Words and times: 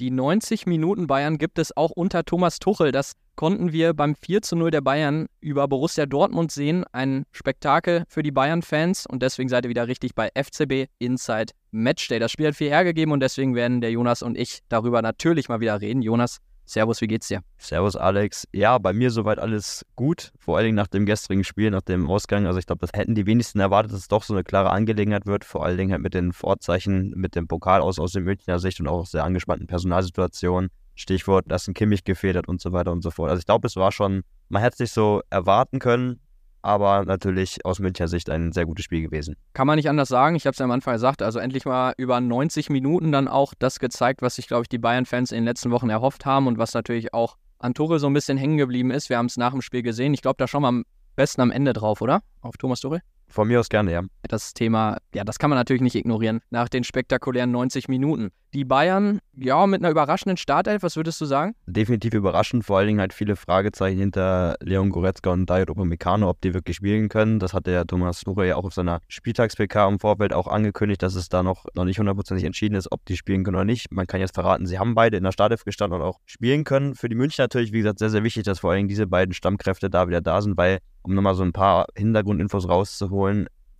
Die 0.00 0.12
90 0.12 0.66
Minuten 0.66 1.08
Bayern 1.08 1.38
gibt 1.38 1.58
es 1.58 1.76
auch 1.76 1.90
unter 1.90 2.24
Thomas 2.24 2.60
Tuchel. 2.60 2.92
Das 2.92 3.14
konnten 3.34 3.72
wir 3.72 3.94
beim 3.94 4.14
4 4.14 4.42
zu 4.42 4.54
0 4.54 4.70
der 4.70 4.80
Bayern 4.80 5.26
über 5.40 5.66
Borussia 5.66 6.06
Dortmund 6.06 6.52
sehen. 6.52 6.84
Ein 6.92 7.24
Spektakel 7.32 8.04
für 8.08 8.22
die 8.22 8.30
Bayern-Fans 8.30 9.06
und 9.06 9.24
deswegen 9.24 9.48
seid 9.48 9.64
ihr 9.64 9.70
wieder 9.70 9.88
richtig 9.88 10.14
bei 10.14 10.30
FCB 10.36 10.86
Inside 11.00 11.52
Matchday. 11.72 12.20
Das 12.20 12.30
Spiel 12.30 12.46
hat 12.46 12.54
viel 12.54 12.70
hergegeben 12.70 13.12
und 13.12 13.18
deswegen 13.18 13.56
werden 13.56 13.80
der 13.80 13.90
Jonas 13.90 14.22
und 14.22 14.38
ich 14.38 14.60
darüber 14.68 15.02
natürlich 15.02 15.48
mal 15.48 15.58
wieder 15.58 15.80
reden. 15.80 16.00
Jonas, 16.00 16.38
Servus, 16.68 17.00
wie 17.00 17.06
geht's 17.06 17.28
dir? 17.28 17.40
Servus, 17.56 17.96
Alex. 17.96 18.46
Ja, 18.52 18.76
bei 18.76 18.92
mir 18.92 19.10
soweit 19.10 19.38
alles 19.38 19.86
gut. 19.96 20.32
Vor 20.38 20.58
allen 20.58 20.66
Dingen 20.66 20.76
nach 20.76 20.86
dem 20.86 21.06
gestrigen 21.06 21.42
Spiel, 21.42 21.70
nach 21.70 21.80
dem 21.80 22.10
Ausgang. 22.10 22.46
Also 22.46 22.58
ich 22.58 22.66
glaube, 22.66 22.80
das 22.80 22.92
hätten 22.92 23.14
die 23.14 23.24
wenigsten 23.24 23.58
erwartet, 23.58 23.92
dass 23.92 24.00
es 24.00 24.08
doch 24.08 24.22
so 24.22 24.34
eine 24.34 24.44
klare 24.44 24.68
Angelegenheit 24.68 25.24
wird. 25.24 25.46
Vor 25.46 25.64
allen 25.64 25.78
Dingen 25.78 25.92
halt 25.92 26.02
mit 26.02 26.12
den 26.12 26.34
Vorzeichen, 26.34 27.14
mit 27.16 27.36
dem 27.36 27.48
Pokal 27.48 27.80
aus, 27.80 27.98
aus 27.98 28.12
der 28.12 28.20
Münchner 28.20 28.58
Sicht 28.58 28.80
und 28.80 28.86
auch 28.86 29.00
aus 29.00 29.12
der 29.12 29.24
angespannten 29.24 29.66
Personalsituation. 29.66 30.68
Stichwort, 30.94 31.46
dass 31.48 31.66
ein 31.68 31.74
Kimmich 31.74 32.04
gefehlt 32.04 32.36
hat 32.36 32.48
und 32.48 32.60
so 32.60 32.72
weiter 32.72 32.92
und 32.92 33.02
so 33.02 33.10
fort. 33.10 33.30
Also 33.30 33.40
ich 33.40 33.46
glaube, 33.46 33.66
es 33.66 33.76
war 33.76 33.90
schon, 33.90 34.22
man 34.50 34.60
hätte 34.60 34.74
es 34.74 34.80
nicht 34.80 34.92
so 34.92 35.22
erwarten 35.30 35.78
können 35.78 36.20
aber 36.62 37.04
natürlich 37.04 37.64
aus 37.64 37.78
Münchner 37.78 38.08
Sicht 38.08 38.30
ein 38.30 38.52
sehr 38.52 38.66
gutes 38.66 38.84
Spiel 38.84 39.02
gewesen. 39.02 39.36
Kann 39.52 39.66
man 39.66 39.76
nicht 39.76 39.88
anders 39.88 40.08
sagen. 40.08 40.36
Ich 40.36 40.46
habe 40.46 40.52
es 40.52 40.58
ja 40.58 40.64
am 40.64 40.70
Anfang 40.70 40.94
gesagt, 40.94 41.22
also 41.22 41.38
endlich 41.38 41.64
mal 41.64 41.94
über 41.96 42.20
90 42.20 42.70
Minuten 42.70 43.12
dann 43.12 43.28
auch 43.28 43.54
das 43.58 43.78
gezeigt, 43.78 44.22
was 44.22 44.36
sich, 44.36 44.48
glaube 44.48 44.62
ich, 44.62 44.68
die 44.68 44.78
Bayern-Fans 44.78 45.32
in 45.32 45.38
den 45.38 45.44
letzten 45.44 45.70
Wochen 45.70 45.90
erhofft 45.90 46.26
haben 46.26 46.46
und 46.46 46.58
was 46.58 46.74
natürlich 46.74 47.14
auch 47.14 47.36
an 47.58 47.74
Tore 47.74 47.98
so 47.98 48.06
ein 48.06 48.14
bisschen 48.14 48.38
hängen 48.38 48.56
geblieben 48.56 48.90
ist. 48.90 49.08
Wir 49.08 49.18
haben 49.18 49.26
es 49.26 49.36
nach 49.36 49.52
dem 49.52 49.62
Spiel 49.62 49.82
gesehen. 49.82 50.14
Ich 50.14 50.22
glaube, 50.22 50.36
da 50.38 50.46
schauen 50.46 50.62
wir 50.62 50.68
am 50.68 50.84
besten 51.16 51.40
am 51.40 51.50
Ende 51.50 51.72
drauf, 51.72 52.00
oder? 52.00 52.22
Auf 52.40 52.56
Thomas 52.56 52.80
Tuchel? 52.80 53.00
Von 53.28 53.48
mir 53.48 53.60
aus 53.60 53.68
gerne, 53.68 53.92
ja. 53.92 54.02
Das 54.22 54.54
Thema, 54.54 54.98
ja, 55.14 55.24
das 55.24 55.38
kann 55.38 55.50
man 55.50 55.58
natürlich 55.58 55.82
nicht 55.82 55.94
ignorieren 55.94 56.40
nach 56.50 56.68
den 56.68 56.84
spektakulären 56.84 57.50
90 57.50 57.88
Minuten. 57.88 58.30
Die 58.54 58.64
Bayern, 58.64 59.20
ja, 59.36 59.66
mit 59.66 59.82
einer 59.82 59.90
überraschenden 59.90 60.38
Startelf, 60.38 60.82
was 60.82 60.96
würdest 60.96 61.20
du 61.20 61.26
sagen? 61.26 61.54
Definitiv 61.66 62.14
überraschend, 62.14 62.64
vor 62.64 62.78
allen 62.78 62.86
Dingen 62.86 63.00
halt 63.00 63.12
viele 63.12 63.36
Fragezeichen 63.36 63.98
hinter 63.98 64.56
Leon 64.60 64.88
Goretzka 64.88 65.30
und 65.30 65.44
Dayot 65.50 65.68
Upamecano, 65.68 66.30
ob 66.30 66.40
die 66.40 66.54
wirklich 66.54 66.76
spielen 66.76 67.10
können. 67.10 67.40
Das 67.40 67.52
hat 67.52 67.66
der 67.66 67.86
Thomas 67.86 68.20
Tuchel 68.22 68.46
ja 68.46 68.56
auch 68.56 68.64
auf 68.64 68.72
seiner 68.72 69.00
Spieltags-PK 69.08 69.86
im 69.88 69.98
Vorfeld 69.98 70.32
auch 70.32 70.46
angekündigt, 70.46 71.02
dass 71.02 71.14
es 71.14 71.28
da 71.28 71.42
noch, 71.42 71.66
noch 71.74 71.84
nicht 71.84 71.98
hundertprozentig 71.98 72.46
entschieden 72.46 72.74
ist, 72.74 72.90
ob 72.90 73.04
die 73.04 73.18
spielen 73.18 73.44
können 73.44 73.56
oder 73.56 73.66
nicht. 73.66 73.92
Man 73.92 74.06
kann 74.06 74.20
jetzt 74.20 74.34
verraten, 74.34 74.64
sie 74.64 74.78
haben 74.78 74.94
beide 74.94 75.18
in 75.18 75.24
der 75.24 75.32
Startelf 75.32 75.64
gestanden 75.64 76.00
und 76.00 76.06
auch 76.06 76.20
spielen 76.24 76.64
können. 76.64 76.94
Für 76.94 77.10
die 77.10 77.16
München 77.16 77.42
natürlich, 77.42 77.72
wie 77.72 77.78
gesagt, 77.78 77.98
sehr, 77.98 78.10
sehr 78.10 78.24
wichtig, 78.24 78.44
dass 78.44 78.60
vor 78.60 78.70
allen 78.70 78.78
Dingen 78.78 78.88
diese 78.88 79.06
beiden 79.06 79.34
Stammkräfte 79.34 79.90
da 79.90 80.08
wieder 80.08 80.22
da 80.22 80.40
sind, 80.40 80.56
weil, 80.56 80.78
um 81.02 81.14
nochmal 81.14 81.34
so 81.34 81.42
ein 81.42 81.52
paar 81.52 81.86
Hintergrundinfos 81.94 82.66
rauszuholen, 82.66 83.17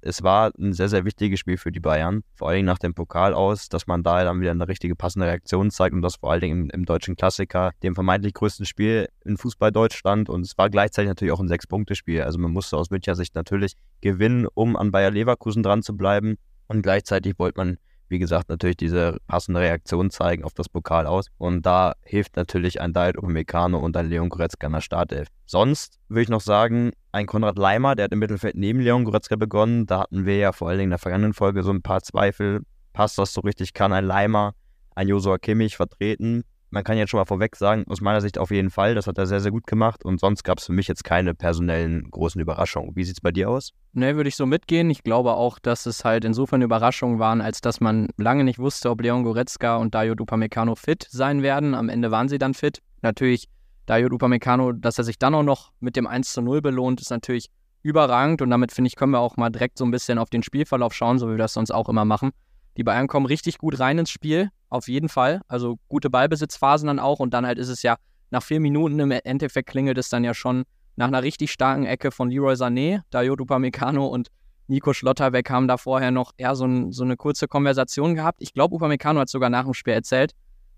es 0.00 0.22
war 0.22 0.53
ein 0.58 0.72
sehr, 0.72 0.89
sehr 0.89 1.05
wichtiges 1.05 1.41
Spiel 1.41 1.58
für 1.58 1.72
die 1.72 1.81
Bayern. 1.81 2.22
Vor 2.34 2.48
allen 2.48 2.58
Dingen 2.58 2.67
nach 2.67 2.78
dem 2.78 2.94
Pokal 2.94 3.34
aus, 3.34 3.69
dass 3.69 3.86
man 3.86 4.03
da 4.03 4.22
dann 4.22 4.41
wieder 4.41 4.53
eine 4.53 4.69
richtige 4.69 4.95
passende 4.95 5.27
Reaktion 5.27 5.70
zeigt 5.70 5.95
und 5.95 6.03
das 6.03 6.17
vor 6.17 6.30
allen 6.30 6.41
Dingen 6.41 6.62
im, 6.64 6.70
im 6.70 6.84
deutschen 6.84 7.17
Klassiker, 7.17 7.72
dem 7.83 7.95
vermeintlich 7.95 8.34
größten 8.34 8.64
Spiel 8.64 9.08
in 9.25 9.36
Fußball 9.36 9.72
Deutschland. 9.72 10.28
Und 10.28 10.42
es 10.42 10.56
war 10.56 10.70
gleichzeitig 10.70 11.08
natürlich 11.08 11.33
auch 11.33 11.41
ein 11.41 11.48
Sechs-Punkte-Spiel. 11.48 12.22
Also 12.22 12.39
man 12.39 12.53
musste 12.53 12.77
aus 12.77 12.91
Münchner 12.91 13.17
Sicht 13.17 13.34
natürlich 13.34 13.75
gewinnen, 14.00 14.47
um 14.55 14.77
an 14.77 14.92
Bayer 14.92 15.11
Leverkusen 15.11 15.62
dran 15.62 15.83
zu 15.83 15.97
bleiben. 15.97 16.36
Und 16.69 16.83
gleichzeitig 16.83 17.39
wollte 17.39 17.58
man 17.58 17.78
wie 18.08 18.19
gesagt, 18.19 18.48
natürlich 18.48 18.77
diese 18.77 19.19
passende 19.27 19.61
Reaktion 19.61 20.11
zeigen 20.11 20.45
auf 20.45 20.55
das 20.55 20.69
Pokal 20.69 21.06
aus. 21.06 21.27
Und 21.36 21.67
da 21.67 21.95
hilft 22.02 22.36
natürlich 22.36 22.80
ein 22.80 22.92
Diet 22.92 23.19
Upamecano 23.19 23.78
und 23.78 23.97
ein 23.97 24.08
Leon 24.08 24.30
Goretzka 24.30 24.67
in 24.67 24.73
der 24.73 24.80
Startelf. 24.80 25.28
Sonst 25.45 25.98
würde 26.08 26.23
ich 26.23 26.28
noch 26.28 26.41
sagen, 26.41 26.92
ein 27.12 27.27
Konrad 27.27 27.59
Leimer, 27.59 27.95
der 27.95 28.05
hat 28.05 28.12
im 28.12 28.19
Mittelfeld 28.19 28.56
neben 28.56 28.81
Leon 28.81 29.05
Goretzka 29.05 29.37
begonnen. 29.37 29.87
Da 29.87 30.01
hatten 30.01 30.27
wir 30.27 30.37
ja 30.37 30.53
vor 30.53 30.69
allen 30.69 30.78
Dingen 30.78 30.89
in 30.89 30.91
der 30.91 30.98
vergangenen 30.98 31.34
Folge 31.34 31.62
so 31.62 31.70
ein 31.70 31.83
paar 31.83 32.03
Zweifel. 32.03 32.62
Passt 32.92 33.19
das 33.19 33.33
so 33.33 33.41
richtig? 33.41 33.75
Kann 33.75 33.92
ein 33.92 34.05
Leimer, 34.05 34.55
ein 34.95 35.09
Josua 35.09 35.39
Kimmich 35.39 35.77
vertreten? 35.77 36.45
man 36.70 36.84
kann 36.84 36.98
jetzt 36.98 37.11
schon 37.11 37.19
mal 37.19 37.25
vorweg 37.25 37.56
sagen, 37.56 37.84
aus 37.89 38.01
meiner 38.01 38.20
Sicht 38.20 38.39
auf 38.39 38.51
jeden 38.51 38.70
Fall, 38.70 38.95
das 38.95 39.06
hat 39.06 39.19
er 39.19 39.27
sehr, 39.27 39.41
sehr 39.41 39.51
gut 39.51 39.67
gemacht 39.67 40.05
und 40.05 40.20
sonst 40.20 40.42
gab 40.45 40.59
es 40.59 40.67
für 40.67 40.73
mich 40.73 40.89
jetzt 40.89 41.05
keine 41.05 41.34
personellen 41.34 42.11
großen 42.11 42.41
Überraschungen. 42.41 42.95
Wie 42.95 43.05
sieht 43.05 43.17
es 43.17 43.20
bei 43.20 43.31
dir 43.31 43.48
aus? 43.48 43.73
Ne, 43.92 44.17
würde 44.17 44.29
ich 44.29 44.36
so 44.36 44.47
mitgehen. 44.47 44.91
Ich 44.91 45.02
glaube 45.02 45.35
auch, 45.35 45.58
dass 45.58 45.86
es 45.86 46.05
halt 46.05 46.24
insofern 46.24 46.63
Überraschungen 46.63 47.18
waren, 47.18 47.41
als 47.41 47.61
dass 47.61 47.80
man 47.80 48.08
lange 48.17 48.45
nicht 48.45 48.58
wusste, 48.58 48.91
ob 48.91 49.01
Leon 49.01 49.24
Goretzka 49.24 49.77
und 49.77 49.95
Dario 49.95 50.14
Dupamecano 50.14 50.74
fit 50.74 51.07
sein 51.11 51.42
werden. 51.42 51.74
Am 51.74 51.89
Ende 51.89 52.11
waren 52.11 52.29
sie 52.29 52.39
dann 52.39 52.55
fit. 52.55 52.80
Natürlich 53.01 53.48
Dario 53.88 54.10
Dupamecano, 54.10 54.72
dass 54.72 54.98
er 54.98 55.04
sich 55.04 55.18
dann 55.18 55.34
auch 55.34 55.42
noch 55.42 55.72
mit 55.80 55.96
dem 55.96 56.06
1 56.06 56.34
zu 56.34 56.42
0 56.42 56.60
belohnt, 56.60 57.00
ist 57.00 57.10
natürlich 57.10 57.48
überragend 57.82 58.42
und 58.42 58.50
damit 58.50 58.70
finde 58.70 58.88
ich, 58.88 58.96
können 58.96 59.12
wir 59.12 59.20
auch 59.20 59.38
mal 59.38 59.48
direkt 59.48 59.78
so 59.78 59.84
ein 59.86 59.90
bisschen 59.90 60.18
auf 60.18 60.28
den 60.28 60.42
Spielverlauf 60.42 60.92
schauen, 60.92 61.18
so 61.18 61.26
wie 61.28 61.32
wir 61.32 61.38
das 61.38 61.54
sonst 61.54 61.70
auch 61.70 61.88
immer 61.88 62.04
machen. 62.04 62.32
Die 62.76 62.84
Bayern 62.84 63.08
kommen 63.08 63.24
richtig 63.24 63.56
gut 63.56 63.80
rein 63.80 63.96
ins 63.96 64.10
Spiel, 64.10 64.50
auf 64.68 64.88
jeden 64.88 65.08
Fall. 65.08 65.40
Also 65.48 65.78
gute 65.88 66.10
Ballbesitzphasen 66.10 66.86
dann 66.86 66.98
auch 66.98 67.18
und 67.18 67.32
dann 67.32 67.46
halt 67.46 67.58
ist 67.58 67.70
es 67.70 67.82
ja 67.82 67.96
nach 68.30 68.42
vier 68.42 68.60
Minuten 68.60 69.00
im 69.00 69.10
Endeffekt 69.10 69.70
klingelt 69.70 69.96
es 69.96 70.10
dann 70.10 70.22
ja 70.22 70.34
schon 70.34 70.64
nach 70.96 71.08
einer 71.08 71.22
richtig 71.22 71.50
starken 71.50 71.86
Ecke 71.86 72.10
von 72.10 72.30
Leroy 72.30 72.55
Sané, 72.55 73.00
Dayot 73.08 73.40
Upamecano 73.40 74.06
und 74.06 74.28
Nico 74.66 74.92
Schlotterbeck 74.92 75.48
haben 75.48 75.66
da 75.66 75.78
vorher 75.78 76.10
noch 76.10 76.32
eher 76.36 76.55
so, 76.56 76.66
ein, 76.66 76.92
so 76.92 77.05
eine 77.05 77.16
kurze 77.16 77.48
Konversation 77.48 78.14
gehabt. 78.14 78.42
Ich 78.42 78.52
glaube, 78.52 78.74
Upamecano 78.76 79.20
hat 79.20 79.30
sogar 79.30 79.48
nach 79.48 79.64
dem 79.64 79.72
Spiel 79.72 79.94
erzählt, 79.94 80.32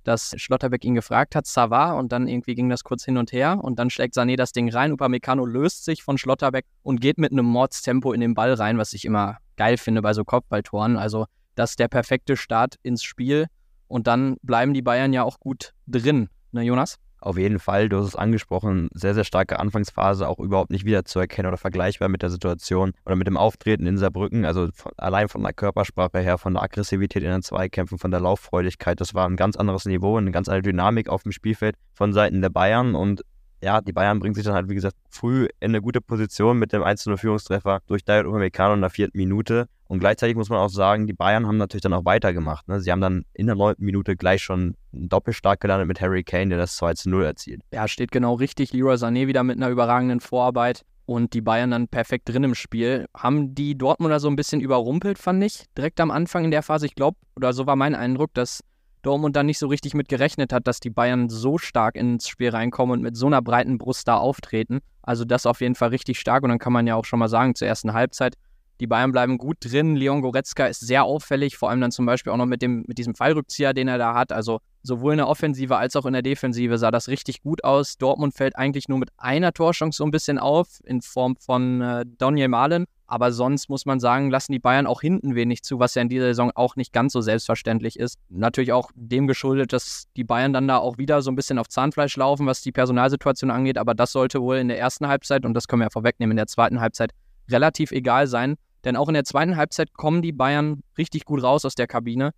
dass 0.05 0.35
Schlotterbeck 0.37 0.85
ihn 0.85 0.95
gefragt 0.95 1.35
hat, 1.35 1.47
Savard, 1.47 1.99
und 1.99 2.13
dann 2.13 2.29
irgendwie 2.29 2.55
ging 2.55 2.69
das 2.69 2.85
kurz 2.85 3.05
hin 3.05 3.17
und 3.17 3.33
her 3.33 3.59
und 3.63 3.79
dann 3.79 3.91
schlägt 3.91 4.15
Sané 4.17 4.37
das 4.37 4.53
Ding 4.53 4.71
rein. 4.71 4.93
Upamecano 4.93 5.45
löst 5.45 5.85
sich 5.85 6.03
von 6.03 6.19
Schlotterbeck 6.19 6.67
und 6.83 7.01
geht 7.01 7.19
mit 7.19 7.33
einem 7.33 7.47
Mordstempo 7.47 8.13
in 8.13 8.21
den 8.21 8.35
Ball 8.35 8.55
rein, 8.55 8.79
was 8.79 8.93
ich 8.93 9.05
immer 9.05 9.39
geil 9.57 9.77
finde 9.77 10.03
bei 10.03 10.15
so 10.15 10.25
Kopfballtoren. 10.25 10.97
Also 10.97 11.27
das 11.55 11.71
ist 11.71 11.79
der 11.79 11.89
perfekte 11.89 12.37
Start 12.37 12.77
ins 12.83 13.03
Spiel. 13.03 13.47
Und 13.89 14.07
dann 14.07 14.37
bleiben 14.43 14.73
die 14.73 14.83
Bayern 14.83 15.13
ja 15.13 15.25
auch 15.25 15.41
gut 15.41 15.73
drin, 15.87 16.29
ne, 16.53 16.63
Jonas? 16.63 16.97
Auf 17.21 17.37
jeden 17.37 17.59
Fall, 17.59 17.89
du 17.89 17.99
hast 17.99 18.09
es 18.09 18.17
angesprochen, 18.17 18.89
sehr, 18.95 19.15
sehr 19.15 19.25
starke 19.25 19.59
Anfangsphase, 19.59 20.27
auch 20.27 20.39
überhaupt 20.39 20.71
nicht 20.71 20.85
wiederzuerkennen 20.85 21.49
oder 21.49 21.59
vergleichbar 21.59 22.09
mit 22.09 22.23
der 22.23 22.31
Situation 22.31 22.93
oder 23.05 23.17
mit 23.17 23.27
dem 23.27 23.37
Auftreten 23.37 23.87
in 23.87 23.99
Saarbrücken. 23.99 24.45
Also 24.45 24.69
von, 24.73 24.93
allein 24.97 25.29
von 25.29 25.43
der 25.43 25.53
Körpersprache 25.53 26.21
her, 26.21 26.39
von 26.39 26.55
der 26.55 26.63
Aggressivität 26.63 27.23
in 27.23 27.31
den 27.31 27.43
Zweikämpfen, 27.43 27.99
von 27.99 28.11
der 28.11 28.21
Lauffreudigkeit, 28.21 29.01
das 29.01 29.15
war 29.15 29.29
ein 29.29 29.37
ganz 29.37 29.57
anderes 29.57 29.85
Niveau, 29.85 30.17
eine 30.17 30.31
ganz 30.31 30.49
andere 30.49 30.63
Dynamik 30.63 31.09
auf 31.09 31.23
dem 31.25 31.33
Spielfeld 31.33 31.77
von 31.93 32.13
Seiten 32.13 32.41
der 32.41 32.51
Bayern. 32.51 32.95
Und 32.95 33.23
ja, 33.63 33.81
die 33.81 33.93
Bayern 33.93 34.21
bringen 34.21 34.35
sich 34.35 34.45
dann 34.45 34.55
halt, 34.55 34.69
wie 34.69 34.75
gesagt, 34.75 34.97
früh 35.11 35.45
in 35.61 35.71
eine 35.71 35.83
gute 35.83 36.01
Position 36.01 36.59
mit 36.59 36.73
dem 36.73 36.83
1-0-Führungstreffer 36.83 37.81
durch 37.87 38.05
Dayot 38.05 38.27
Upamecano 38.27 38.75
in 38.75 38.81
der 38.81 38.91
vierten 38.91 39.19
Minute. 39.19 39.67
Und 39.89 39.99
gleichzeitig 39.99 40.37
muss 40.37 40.49
man 40.49 40.61
auch 40.61 40.71
sagen, 40.71 41.07
die 41.07 41.13
Bayern 41.13 41.47
haben 41.47 41.57
natürlich 41.57 41.83
dann 41.83 41.93
auch 41.93 42.05
weitergemacht. 42.05 42.69
Ne? 42.69 42.81
Sie 42.81 42.93
haben 42.93 43.01
dann 43.01 43.25
in 43.35 43.47
der 43.47 43.57
neunten 43.57 43.85
Minute 43.85 44.17
gleich 44.17 44.43
schon 44.43 44.77
doppelstark 44.93 45.61
gelandet 45.61 45.89
mit 45.89 46.01
Harry 46.01 46.23
Kane, 46.23 46.51
der 46.51 46.59
das 46.59 46.81
2-0 46.81 47.23
erzielt. 47.25 47.63
Ja, 47.73 47.89
steht 47.89 48.13
genau 48.13 48.35
richtig. 48.35 48.73
Leroy 48.73 48.95
Sané 48.95 49.27
wieder 49.27 49.43
mit 49.43 49.57
einer 49.57 49.69
überragenden 49.69 50.21
Vorarbeit 50.21 50.85
und 51.07 51.35
die 51.35 51.41
Bayern 51.41 51.73
dann 51.73 51.89
perfekt 51.89 52.29
drin 52.29 52.45
im 52.45 52.55
Spiel. 52.55 53.07
Haben 53.17 53.55
die 53.57 53.77
Dortmunder 53.77 54.21
so 54.21 54.29
ein 54.29 54.37
bisschen 54.37 54.61
überrumpelt, 54.61 55.19
fand 55.19 55.43
ich, 55.43 55.65
direkt 55.77 56.01
am 56.01 56.13
Anfang 56.13 56.45
in 56.45 56.53
der 56.53 56.63
Phase. 56.63 56.87
Ich 56.87 56.95
glaube, 56.95 57.19
oder 57.35 57.53
so 57.53 57.67
war 57.67 57.75
mein 57.75 57.97
Eindruck, 57.97 58.33
dass 58.33 58.63
Dortmund 59.03 59.37
dann 59.37 59.47
nicht 59.47 59.59
so 59.59 59.67
richtig 59.67 59.95
mit 59.95 60.09
gerechnet 60.09 60.53
hat, 60.53 60.67
dass 60.67 60.81
die 60.81 60.91
Bayern 60.91 61.29
so 61.29 61.59
stark 61.59 61.97
ins 61.97 62.29
Spiel 62.29 62.51
reinkommen 62.51 62.99
und 62.99 63.03
mit 63.03 63.17
so 63.17 63.27
einer 63.27 63.43
breiten 63.43 63.79
Brust 63.79 64.07
da 64.09 64.17
auftreten. 64.17 64.81
Also 65.03 65.25
das 65.25 65.47
auf 65.47 65.61
jeden 65.61 65.75
Fall 65.75 65.89
richtig 65.89 66.19
stark 66.21 66.43
und 66.43 66.51
dann 66.51 66.59
kann 66.59 66.73
man 66.73 66.87
ja 66.87 66.95
auch 66.95 67.05
schon 67.05 67.19
mal 67.19 67.29
sagen, 67.29 67.55
zur 67.55 67.69
ersten 67.69 67.93
Halbzeit, 67.93 68.37
die 68.81 68.87
Bayern 68.87 69.13
bleiben 69.13 69.37
gut 69.37 69.59
drin. 69.61 69.95
Leon 69.95 70.23
Goretzka 70.23 70.67
ist 70.67 70.81
sehr 70.81 71.05
auffällig, 71.05 71.57
vor 71.57 71.69
allem 71.69 71.83
dann 71.83 71.91
zum 71.91 72.07
Beispiel 72.07 72.33
auch 72.33 72.39
noch 72.39 72.47
mit, 72.47 72.63
dem, 72.63 72.85
mit 72.87 72.97
diesem 72.97 73.15
Fallrückzieher, 73.15 73.75
den 73.75 73.89
er 73.89 73.99
da 73.99 74.15
hat. 74.15 74.33
Also 74.33 74.61
sowohl 74.83 75.13
in 75.13 75.19
der 75.19 75.29
Offensive 75.29 75.77
als 75.77 75.97
auch 75.97 76.07
in 76.07 76.15
der 76.15 76.23
Defensive 76.23 76.79
sah 76.79 76.91
das 76.91 77.09
richtig 77.09 77.43
gut 77.43 77.63
aus. 77.63 77.99
Dortmund 77.99 78.35
fällt 78.35 78.57
eigentlich 78.57 78.89
nur 78.89 78.99
mit 78.99 79.11
einer 79.19 79.53
Torchance 79.53 79.99
so 79.99 80.05
ein 80.05 80.11
bisschen 80.11 80.39
auf, 80.39 80.81
in 80.85 81.03
Form 81.03 81.37
von 81.37 81.83
äh, 81.83 82.05
Daniel 82.17 82.49
Malen. 82.49 82.87
Aber 83.11 83.33
sonst 83.33 83.69
muss 83.69 83.87
man 83.87 83.99
sagen, 83.99 84.31
lassen 84.31 84.53
die 84.53 84.61
Bayern 84.61 84.87
auch 84.87 85.01
hinten 85.01 85.35
wenig 85.35 85.65
zu, 85.65 85.81
was 85.81 85.97
ja 85.97 86.03
in 86.03 86.09
dieser 86.09 86.27
Saison 86.27 86.53
auch 86.55 86.77
nicht 86.77 86.93
ganz 86.93 87.13
so 87.13 87.21
selbstverständlich 87.21 87.99
ist. 87.99 88.19
Natürlich 88.29 88.73
auch 88.73 88.93
dem 88.95 89.27
geschuldet, 89.27 89.73
dass 89.73 90.05
die 90.17 90.23
Bayern 90.23 90.53
dann 90.53 90.69
da 90.69 90.79
auch 90.79 90.97
wieder 90.97 91.21
so 91.21 91.33
ein 91.33 91.35
bisschen 91.35 91.59
auf 91.59 91.67
Zahnfleisch 91.69 92.17
laufen, 92.17 92.47
was 92.47 92.61
die 92.61 92.71
Personalsituation 92.71 93.51
angeht. 93.51 93.79
Aber 93.79 93.95
das 93.95 94.13
sollte 94.13 94.41
wohl 94.41 94.59
in 94.59 94.69
der 94.69 94.79
ersten 94.79 95.09
Halbzeit, 95.09 95.45
und 95.45 95.55
das 95.55 95.67
können 95.67 95.81
wir 95.81 95.87
ja 95.87 95.91
vorwegnehmen, 95.91 96.31
in 96.31 96.37
der 96.37 96.47
zweiten 96.47 96.81
Halbzeit 96.81 97.11
relativ 97.51 97.91
egal 97.91 98.29
sein. 98.29 98.55
Denn 98.85 98.95
auch 98.95 99.09
in 99.09 99.15
der 99.15 99.25
zweiten 99.25 99.57
Halbzeit 99.57 99.93
kommen 99.93 100.23
die 100.23 100.31
Bayern 100.31 100.85
richtig 100.97 101.25
gut 101.25 101.43
raus 101.43 101.65
aus 101.65 101.75
der 101.75 101.89
Kabine. 101.89 102.31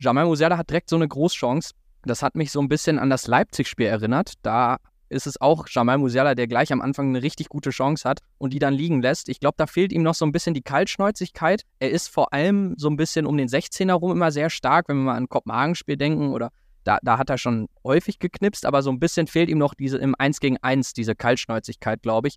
Jamal 0.00 0.26
Musiala 0.26 0.58
hat 0.58 0.68
direkt 0.68 0.90
so 0.90 0.96
eine 0.96 1.06
Großchance. 1.06 1.74
Das 2.02 2.24
hat 2.24 2.34
mich 2.34 2.50
so 2.50 2.60
ein 2.60 2.68
bisschen 2.68 2.98
an 2.98 3.08
das 3.08 3.28
Leipzig-Spiel 3.28 3.86
erinnert. 3.86 4.32
Da 4.42 4.78
ist 5.08 5.26
es 5.26 5.40
auch 5.40 5.66
Jamal 5.68 5.98
Musiala, 5.98 6.34
der 6.34 6.46
gleich 6.46 6.72
am 6.72 6.80
Anfang 6.80 7.08
eine 7.08 7.22
richtig 7.22 7.48
gute 7.48 7.70
Chance 7.70 8.08
hat 8.08 8.20
und 8.38 8.52
die 8.52 8.58
dann 8.58 8.74
liegen 8.74 9.02
lässt. 9.02 9.28
Ich 9.28 9.40
glaube, 9.40 9.54
da 9.56 9.66
fehlt 9.66 9.92
ihm 9.92 10.02
noch 10.02 10.14
so 10.14 10.24
ein 10.24 10.32
bisschen 10.32 10.54
die 10.54 10.62
Kaltschnäuzigkeit. 10.62 11.62
Er 11.78 11.90
ist 11.90 12.08
vor 12.08 12.32
allem 12.32 12.74
so 12.76 12.88
ein 12.88 12.96
bisschen 12.96 13.26
um 13.26 13.36
den 13.36 13.48
16er 13.48 13.94
rum 13.94 14.12
immer 14.12 14.30
sehr 14.30 14.50
stark, 14.50 14.88
wenn 14.88 14.98
wir 14.98 15.04
mal 15.04 15.16
an 15.16 15.28
Kopenhagen-Spiel 15.28 15.96
denken 15.96 16.32
oder 16.32 16.50
da, 16.84 16.98
da 17.02 17.18
hat 17.18 17.28
er 17.28 17.36
schon 17.38 17.68
häufig 17.84 18.18
geknipst, 18.18 18.64
aber 18.64 18.82
so 18.82 18.90
ein 18.90 18.98
bisschen 18.98 19.26
fehlt 19.26 19.50
ihm 19.50 19.58
noch 19.58 19.74
diese 19.74 19.98
im 19.98 20.14
1 20.18 20.40
gegen 20.40 20.56
1, 20.56 20.94
diese 20.94 21.14
Kaltschnäuzigkeit, 21.14 22.02
glaube 22.02 22.28
ich. 22.28 22.36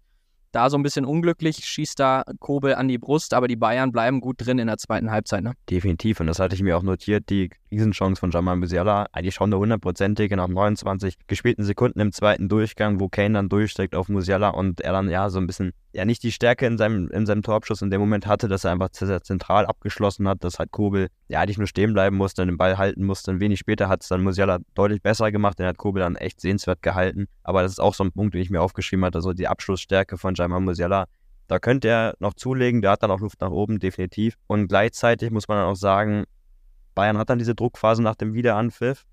Da 0.52 0.70
so 0.70 0.78
ein 0.78 0.84
bisschen 0.84 1.06
unglücklich, 1.06 1.64
schießt 1.64 1.98
da 1.98 2.24
Kobel 2.40 2.76
an 2.76 2.90
die 2.90 2.98
Brust, 2.98 3.34
aber 3.34 3.48
die 3.48 3.56
Bayern 3.56 3.94
bleiben 3.94 4.20
gut 4.20 4.46
drin 4.46 4.60
in 4.60 4.68
der 4.68 4.78
zweiten 4.78 5.10
Halbzeit. 5.10 5.44
Ne? 5.44 5.54
Definitiv, 5.70 6.20
und 6.20 6.28
das 6.28 6.40
hatte 6.40 6.56
ich 6.56 6.62
mir 6.62 6.78
auch 6.78 6.84
notiert. 6.84 7.30
Die 7.30 7.50
Riesenchance 7.72 8.20
von 8.20 8.32
Jamal 8.32 8.58
Musiala, 8.58 9.08
eigentlich 9.12 9.36
schon 9.36 9.52
eine 9.52 9.58
hundertprozentige 9.58 10.36
nach 10.36 10.48
29 10.48 11.16
gespielten 11.28 11.64
Sekunden 11.64 12.00
im 12.00 12.12
zweiten 12.12 12.50
Durchgang, 12.50 13.00
wo 13.00 13.08
Kane 13.08 13.34
dann 13.34 13.50
durchsteckt 13.50 13.96
auf 13.96 14.10
Musiala 14.10 14.50
und 14.50 14.82
er 14.82 14.92
dann 14.92 15.10
ja 15.10 15.30
so 15.30 15.40
ein 15.40 15.48
bisschen, 15.48 15.72
ja 15.94 16.06
nicht 16.06 16.22
die 16.24 16.32
Stärke 16.32 16.66
in 16.66 16.78
seinem, 16.78 17.10
in 17.10 17.26
seinem 17.26 17.44
Torabschuss 17.44 17.82
in 17.82 17.90
dem 17.90 18.02
Moment 18.02 18.28
hatte, 18.28 18.48
dass 18.48 18.66
er 18.66 18.72
einfach 18.72 18.90
zentral 18.90 19.66
abgeschlossen 19.66 20.28
hat, 20.28 20.44
dass 20.44 20.60
halt 20.60 20.72
Kobel 20.72 21.08
ja 21.30 21.40
eigentlich 21.40 21.58
nur 21.58 21.68
stehen 21.68 21.94
bleiben 21.94 22.18
musste, 22.18 22.46
den 22.46 22.58
Ball 22.58 22.78
halten 22.78 23.06
musste. 23.06 23.32
Ein 23.32 23.40
wenig 23.40 23.60
später 23.60 23.88
hat 23.88 24.04
es 24.04 24.10
dann 24.10 24.22
Musiala 24.22 24.60
deutlich 24.76 25.02
besser 25.02 25.32
gemacht, 25.32 25.58
den 25.58 25.66
hat 25.66 25.78
Kobel 25.78 26.02
dann 26.02 26.16
echt 26.16 26.42
sehenswert 26.42 26.82
gehalten. 26.82 27.28
Aber 27.44 27.62
das 27.62 27.72
ist 27.72 27.80
auch 27.80 27.94
so 27.94 28.04
ein 28.04 28.12
Punkt, 28.12 28.34
den 28.34 28.42
ich 28.42 28.50
mir 28.50 28.62
aufgeschrieben 28.62 29.06
hatte, 29.06 29.18
also 29.18 29.34
die 29.34 29.48
Abschlussstärke 29.48 30.18
von 30.18 30.36
Jamal 30.36 30.60
Musiala 30.60 31.06
da 31.52 31.60
könnte 31.60 31.90
er 31.90 32.16
noch 32.20 32.34
zulegen, 32.34 32.82
der 32.82 32.92
hat 32.92 33.04
dann 33.04 33.12
auch 33.12 33.20
Luft 33.20 33.42
nach 33.42 33.52
oben, 33.52 33.78
definitiv. 33.78 34.38
Und 34.48 34.70
gleichzeitig 34.70 35.32
muss 35.32 35.50
man 35.50 35.58
dann 35.58 35.68
auch 35.68 35.76
sagen, 35.76 36.24
Bayern 37.02 37.18
hat 37.18 37.32
dann 37.32 37.40
diese 37.40 37.56
Druckphase 37.56 38.04
nach 38.04 38.14
dem 38.14 38.36
Wiederanpfiff, 38.36 39.06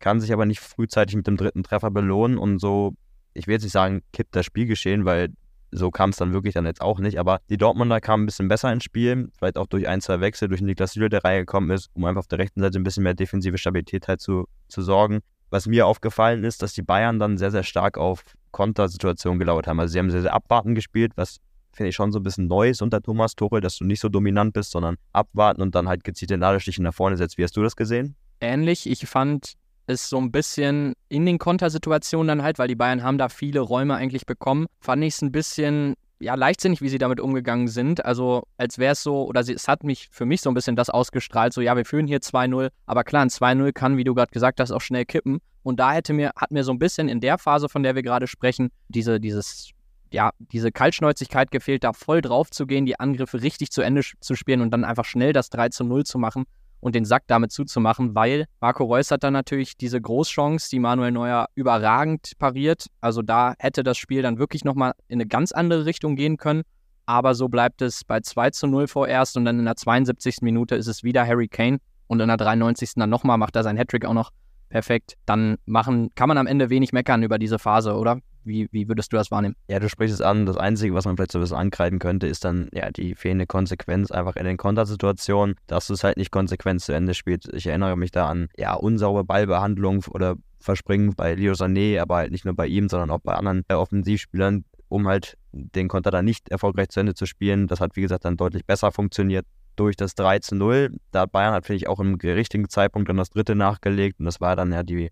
kann 0.00 0.20
sich 0.20 0.32
aber 0.32 0.44
nicht 0.44 0.58
frühzeitig 0.58 1.14
mit 1.14 1.28
dem 1.28 1.36
dritten 1.36 1.62
Treffer 1.62 1.92
belohnen 1.92 2.36
und 2.36 2.58
so, 2.58 2.94
ich 3.32 3.46
will 3.46 3.52
jetzt 3.52 3.62
nicht 3.62 3.70
sagen, 3.70 4.02
kippt 4.12 4.34
das 4.34 4.44
Spielgeschehen, 4.44 5.04
weil 5.04 5.28
so 5.70 5.92
kam 5.92 6.10
es 6.10 6.16
dann 6.16 6.32
wirklich 6.32 6.54
dann 6.54 6.66
jetzt 6.66 6.80
auch 6.80 6.98
nicht. 6.98 7.16
Aber 7.16 7.38
die 7.48 7.56
Dortmunder 7.56 8.00
kamen 8.00 8.24
ein 8.24 8.26
bisschen 8.26 8.48
besser 8.48 8.72
ins 8.72 8.82
Spiel, 8.82 9.28
vielleicht 9.38 9.56
auch 9.56 9.68
durch 9.68 9.86
ein, 9.86 10.00
zwei 10.00 10.18
Wechsel, 10.18 10.48
durch 10.48 10.62
Niklas 10.62 10.94
Süle, 10.94 11.10
der 11.10 11.22
reingekommen 11.22 11.70
ist, 11.70 11.90
um 11.92 12.04
einfach 12.06 12.18
auf 12.18 12.26
der 12.26 12.40
rechten 12.40 12.60
Seite 12.60 12.76
ein 12.76 12.82
bisschen 12.82 13.04
mehr 13.04 13.14
defensive 13.14 13.56
Stabilität 13.56 14.08
halt 14.08 14.20
zu, 14.20 14.48
zu 14.66 14.82
sorgen. 14.82 15.20
Was 15.48 15.68
mir 15.68 15.86
aufgefallen 15.86 16.42
ist, 16.42 16.62
dass 16.62 16.72
die 16.72 16.82
Bayern 16.82 17.20
dann 17.20 17.38
sehr, 17.38 17.52
sehr 17.52 17.62
stark 17.62 17.98
auf 17.98 18.24
Kontersituationen 18.50 19.38
gelauert 19.38 19.68
haben. 19.68 19.78
Also 19.78 19.92
sie 19.92 20.00
haben 20.00 20.10
sehr, 20.10 20.22
sehr 20.22 20.34
abwarten 20.34 20.74
gespielt, 20.74 21.12
was 21.14 21.36
finde 21.72 21.90
ich 21.90 21.96
schon 21.96 22.12
so 22.12 22.18
ein 22.18 22.22
bisschen 22.22 22.46
neu 22.46 22.70
ist 22.70 22.82
unter 22.82 23.00
Thomas 23.00 23.34
Tuchel, 23.34 23.60
dass 23.60 23.76
du 23.76 23.84
nicht 23.84 24.00
so 24.00 24.08
dominant 24.08 24.52
bist, 24.52 24.70
sondern 24.70 24.96
abwarten 25.12 25.62
und 25.62 25.74
dann 25.74 25.88
halt 25.88 26.04
gezielt 26.04 26.30
den 26.30 26.40
Ladestichen 26.40 26.84
nach 26.84 26.94
vorne 26.94 27.16
setzt. 27.16 27.38
Wie 27.38 27.44
hast 27.44 27.56
du 27.56 27.62
das 27.62 27.76
gesehen? 27.76 28.16
Ähnlich. 28.40 28.88
Ich 28.88 29.06
fand 29.06 29.54
es 29.86 30.08
so 30.08 30.18
ein 30.18 30.30
bisschen 30.30 30.94
in 31.08 31.26
den 31.26 31.38
Kontersituationen 31.38 32.28
dann 32.28 32.42
halt, 32.42 32.58
weil 32.58 32.68
die 32.68 32.74
Bayern 32.74 33.02
haben 33.02 33.18
da 33.18 33.28
viele 33.28 33.60
Räume 33.60 33.94
eigentlich 33.94 34.26
bekommen, 34.26 34.66
fand 34.80 35.02
ich 35.02 35.14
es 35.14 35.22
ein 35.22 35.32
bisschen 35.32 35.94
ja, 36.20 36.34
leichtsinnig, 36.34 36.82
wie 36.82 36.88
sie 36.88 36.98
damit 36.98 37.20
umgegangen 37.20 37.68
sind. 37.68 38.04
Also, 38.04 38.42
als 38.56 38.78
wäre 38.78 38.92
es 38.92 39.02
so, 39.02 39.26
oder 39.26 39.44
sie, 39.44 39.52
es 39.52 39.68
hat 39.68 39.84
mich 39.84 40.08
für 40.10 40.26
mich 40.26 40.40
so 40.40 40.50
ein 40.50 40.54
bisschen 40.54 40.76
das 40.76 40.90
ausgestrahlt, 40.90 41.52
so, 41.52 41.60
ja, 41.60 41.76
wir 41.76 41.84
führen 41.84 42.06
hier 42.06 42.18
2-0, 42.18 42.70
aber 42.86 43.04
klar, 43.04 43.22
ein 43.22 43.28
2-0 43.28 43.72
kann, 43.72 43.96
wie 43.96 44.04
du 44.04 44.14
gerade 44.14 44.32
gesagt 44.32 44.60
hast, 44.60 44.72
auch 44.72 44.80
schnell 44.80 45.04
kippen. 45.04 45.38
Und 45.62 45.80
da 45.80 45.92
hätte 45.92 46.12
mir, 46.12 46.32
hat 46.36 46.50
mir 46.50 46.64
so 46.64 46.72
ein 46.72 46.78
bisschen 46.78 47.08
in 47.08 47.20
der 47.20 47.38
Phase, 47.38 47.68
von 47.68 47.82
der 47.82 47.94
wir 47.94 48.02
gerade 48.02 48.26
sprechen, 48.26 48.70
diese, 48.88 49.20
dieses 49.20 49.70
ja, 50.10 50.30
diese 50.38 50.72
Kaltschnäuzigkeit 50.72 51.50
gefehlt, 51.50 51.84
da 51.84 51.92
voll 51.92 52.20
drauf 52.20 52.50
zu 52.50 52.66
gehen, 52.66 52.86
die 52.86 52.98
Angriffe 52.98 53.42
richtig 53.42 53.70
zu 53.70 53.82
Ende 53.82 54.02
zu 54.20 54.34
spielen 54.34 54.60
und 54.60 54.70
dann 54.70 54.84
einfach 54.84 55.04
schnell 55.04 55.32
das 55.32 55.50
3 55.50 55.68
zu 55.70 55.84
0 55.84 56.04
zu 56.04 56.18
machen 56.18 56.44
und 56.80 56.94
den 56.94 57.04
Sack 57.04 57.24
damit 57.26 57.52
zuzumachen, 57.52 58.14
weil 58.14 58.46
Marco 58.60 58.84
Reus 58.84 59.10
hat 59.10 59.24
dann 59.24 59.32
natürlich 59.32 59.76
diese 59.76 60.00
Großchance, 60.00 60.70
die 60.70 60.78
Manuel 60.78 61.10
Neuer 61.12 61.48
überragend 61.54 62.32
pariert. 62.38 62.86
Also 63.00 63.22
da 63.22 63.54
hätte 63.58 63.82
das 63.82 63.98
Spiel 63.98 64.22
dann 64.22 64.38
wirklich 64.38 64.64
nochmal 64.64 64.92
in 65.08 65.20
eine 65.20 65.26
ganz 65.26 65.52
andere 65.52 65.84
Richtung 65.84 66.16
gehen 66.16 66.36
können. 66.36 66.62
Aber 67.06 67.34
so 67.34 67.48
bleibt 67.48 67.82
es 67.82 68.04
bei 68.04 68.20
2 68.20 68.50
zu 68.50 68.66
0 68.66 68.86
vorerst 68.86 69.36
und 69.36 69.44
dann 69.44 69.58
in 69.58 69.64
der 69.64 69.76
72. 69.76 70.36
Minute 70.42 70.76
ist 70.76 70.88
es 70.88 71.02
wieder 71.02 71.26
Harry 71.26 71.48
Kane 71.48 71.78
und 72.06 72.20
in 72.20 72.28
der 72.28 72.36
93. 72.36 72.94
dann 72.96 73.10
nochmal 73.10 73.38
macht 73.38 73.56
er 73.56 73.62
sein 73.62 73.78
Hattrick 73.78 74.04
auch 74.04 74.14
noch 74.14 74.30
perfekt. 74.68 75.14
Dann 75.26 75.56
machen, 75.66 76.10
kann 76.14 76.28
man 76.28 76.38
am 76.38 76.46
Ende 76.46 76.70
wenig 76.70 76.92
meckern 76.92 77.22
über 77.22 77.38
diese 77.38 77.58
Phase, 77.58 77.94
oder? 77.94 78.20
Wie, 78.44 78.68
wie 78.72 78.88
würdest 78.88 79.12
du 79.12 79.16
das 79.16 79.30
wahrnehmen? 79.30 79.56
Ja, 79.68 79.78
du 79.78 79.88
sprichst 79.88 80.14
es 80.14 80.22
an. 80.22 80.46
Das 80.46 80.56
Einzige, 80.56 80.94
was 80.94 81.04
man 81.04 81.16
vielleicht 81.16 81.32
so 81.32 81.38
ein 81.38 81.42
bisschen 81.42 81.58
ankreiden 81.58 81.98
könnte, 81.98 82.26
ist 82.26 82.44
dann 82.44 82.68
ja 82.72 82.90
die 82.90 83.14
fehlende 83.14 83.46
Konsequenz 83.46 84.10
einfach 84.10 84.36
in 84.36 84.44
den 84.44 84.56
Kontersituationen, 84.56 85.56
dass 85.66 85.86
du 85.86 85.94
es 85.94 86.02
halt 86.02 86.16
nicht 86.16 86.30
konsequent 86.30 86.80
zu 86.80 86.92
Ende 86.92 87.12
spielst. 87.14 87.52
Ich 87.52 87.66
erinnere 87.66 87.96
mich 87.96 88.10
da 88.10 88.26
an 88.26 88.48
ja 88.56 88.74
unsaubere 88.74 89.24
Ballbehandlung 89.24 90.04
oder 90.10 90.36
Verspringen 90.60 91.14
bei 91.14 91.34
Leo 91.34 91.52
Sané, 91.52 92.00
aber 92.00 92.16
halt 92.16 92.32
nicht 92.32 92.44
nur 92.44 92.54
bei 92.54 92.66
ihm, 92.66 92.88
sondern 92.88 93.10
auch 93.10 93.20
bei 93.20 93.34
anderen 93.34 93.64
äh, 93.68 93.74
Offensivspielern, 93.74 94.64
um 94.88 95.06
halt 95.06 95.36
den 95.52 95.88
Konter 95.88 96.10
dann 96.10 96.24
nicht 96.24 96.48
erfolgreich 96.48 96.88
zu 96.88 97.00
Ende 97.00 97.14
zu 97.14 97.26
spielen. 97.26 97.66
Das 97.66 97.80
hat, 97.80 97.96
wie 97.96 98.02
gesagt, 98.02 98.24
dann 98.24 98.36
deutlich 98.36 98.64
besser 98.64 98.92
funktioniert 98.92 99.46
durch 99.78 99.96
das 99.96 100.14
3 100.14 100.40
zu 100.40 100.54
0. 100.54 100.96
Da 101.12 101.20
hat 101.22 101.32
Bayern 101.32 101.54
hat, 101.54 101.66
finde 101.66 101.78
ich, 101.78 101.88
auch 101.88 102.00
im 102.00 102.14
richtigen 102.14 102.68
Zeitpunkt 102.68 103.08
dann 103.08 103.16
das 103.16 103.30
dritte 103.30 103.54
nachgelegt 103.54 104.18
und 104.18 104.26
das 104.26 104.40
war 104.40 104.56
dann 104.56 104.72
ja 104.72 104.82
die 104.82 105.10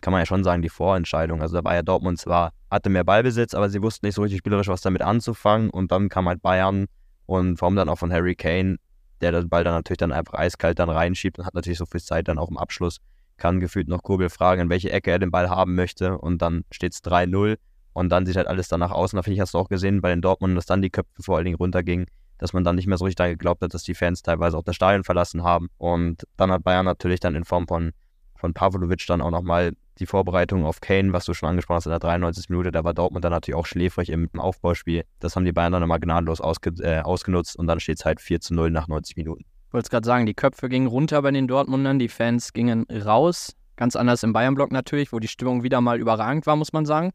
kann 0.00 0.12
man 0.12 0.22
ja 0.22 0.26
schon 0.26 0.44
sagen, 0.44 0.62
die 0.62 0.68
Vorentscheidung. 0.68 1.42
Also 1.42 1.56
da 1.56 1.64
war 1.64 1.74
ja 1.74 1.82
Dortmund 1.82 2.18
zwar, 2.18 2.52
hatte 2.70 2.88
mehr 2.88 3.04
Ballbesitz, 3.04 3.54
aber 3.54 3.68
sie 3.68 3.82
wussten 3.82 4.06
nicht 4.06 4.14
so 4.14 4.22
richtig 4.22 4.38
spielerisch, 4.38 4.68
was 4.68 4.80
damit 4.80 5.02
anzufangen. 5.02 5.68
Und 5.68 5.92
dann 5.92 6.08
kam 6.08 6.28
halt 6.28 6.40
Bayern 6.40 6.86
und 7.26 7.58
vor 7.58 7.68
allem 7.68 7.76
dann 7.76 7.88
auch 7.88 7.98
von 7.98 8.12
Harry 8.12 8.34
Kane, 8.34 8.78
der 9.20 9.32
den 9.32 9.48
Ball 9.48 9.64
dann 9.64 9.74
natürlich 9.74 9.98
dann 9.98 10.12
einfach 10.12 10.34
eiskalt 10.34 10.78
dann 10.78 10.88
reinschiebt 10.88 11.38
und 11.38 11.44
hat 11.44 11.54
natürlich 11.54 11.78
so 11.78 11.86
viel 11.86 12.00
Zeit 12.00 12.28
dann 12.28 12.38
auch 12.38 12.48
im 12.48 12.56
Abschluss. 12.56 12.98
Kann 13.36 13.60
gefühlt 13.60 13.88
noch 13.88 14.02
Kurbel 14.02 14.30
fragen, 14.30 14.62
in 14.62 14.70
welche 14.70 14.90
Ecke 14.90 15.10
er 15.10 15.18
den 15.18 15.30
Ball 15.30 15.50
haben 15.50 15.74
möchte. 15.74 16.16
Und 16.18 16.40
dann 16.40 16.64
steht 16.70 16.94
es 16.94 17.02
3-0. 17.04 17.56
Und 17.92 18.08
dann 18.08 18.24
sieht 18.24 18.36
halt 18.36 18.46
alles 18.46 18.68
danach 18.68 18.90
aus. 18.90 19.12
Und 19.12 19.18
da 19.18 19.22
finde 19.22 19.34
ich, 19.34 19.40
hast 19.40 19.52
du 19.52 19.58
auch 19.58 19.68
gesehen 19.68 20.00
bei 20.00 20.08
den 20.08 20.22
Dortmund, 20.22 20.56
dass 20.56 20.64
dann 20.64 20.80
die 20.80 20.90
Köpfe 20.90 21.22
vor 21.22 21.36
allen 21.36 21.44
Dingen 21.44 21.58
runtergingen, 21.58 22.06
dass 22.42 22.52
man 22.52 22.64
dann 22.64 22.74
nicht 22.74 22.88
mehr 22.88 22.98
so 22.98 23.04
richtig 23.04 23.24
geglaubt 23.24 23.62
hat, 23.62 23.72
dass 23.72 23.84
die 23.84 23.94
Fans 23.94 24.20
teilweise 24.20 24.58
auch 24.58 24.64
das 24.64 24.74
Stadion 24.74 25.04
verlassen 25.04 25.44
haben. 25.44 25.68
Und 25.78 26.26
dann 26.36 26.50
hat 26.50 26.64
Bayern 26.64 26.84
natürlich 26.84 27.20
dann 27.20 27.36
in 27.36 27.44
Form 27.44 27.68
von, 27.68 27.92
von 28.34 28.52
Pavlovic 28.52 29.06
dann 29.06 29.20
auch 29.20 29.30
nochmal 29.30 29.74
die 30.00 30.06
Vorbereitung 30.06 30.64
auf 30.64 30.80
Kane, 30.80 31.12
was 31.12 31.24
du 31.24 31.34
schon 31.34 31.48
angesprochen 31.48 31.76
hast 31.76 31.86
in 31.86 31.90
der 31.90 32.00
93. 32.00 32.48
Minute, 32.48 32.72
da 32.72 32.82
war 32.82 32.94
Dortmund 32.94 33.24
dann 33.24 33.30
natürlich 33.30 33.56
auch 33.56 33.66
schläfrig 33.66 34.10
im 34.10 34.28
Aufbauspiel. 34.36 35.04
Das 35.20 35.36
haben 35.36 35.44
die 35.44 35.52
Bayern 35.52 35.70
dann 35.70 35.82
nochmal 35.82 36.00
gnadenlos 36.00 36.40
ausge 36.40 36.72
äh, 36.82 37.02
ausgenutzt 37.02 37.54
und 37.54 37.68
dann 37.68 37.78
steht 37.78 38.00
es 38.00 38.04
halt 38.04 38.20
4 38.20 38.40
zu 38.40 38.54
0 38.54 38.72
nach 38.72 38.88
90 38.88 39.16
Minuten. 39.16 39.44
Ich 39.68 39.72
wollte 39.72 39.86
es 39.86 39.90
gerade 39.90 40.06
sagen, 40.06 40.26
die 40.26 40.34
Köpfe 40.34 40.68
gingen 40.68 40.88
runter 40.88 41.22
bei 41.22 41.30
den 41.30 41.46
Dortmundern, 41.46 42.00
die 42.00 42.08
Fans 42.08 42.52
gingen 42.52 42.86
raus. 42.90 43.54
Ganz 43.76 43.94
anders 43.94 44.24
im 44.24 44.32
Bayern-Block 44.32 44.72
natürlich, 44.72 45.12
wo 45.12 45.20
die 45.20 45.28
Stimmung 45.28 45.62
wieder 45.62 45.80
mal 45.80 46.00
überragend 46.00 46.44
war, 46.46 46.56
muss 46.56 46.72
man 46.72 46.86
sagen. 46.86 47.12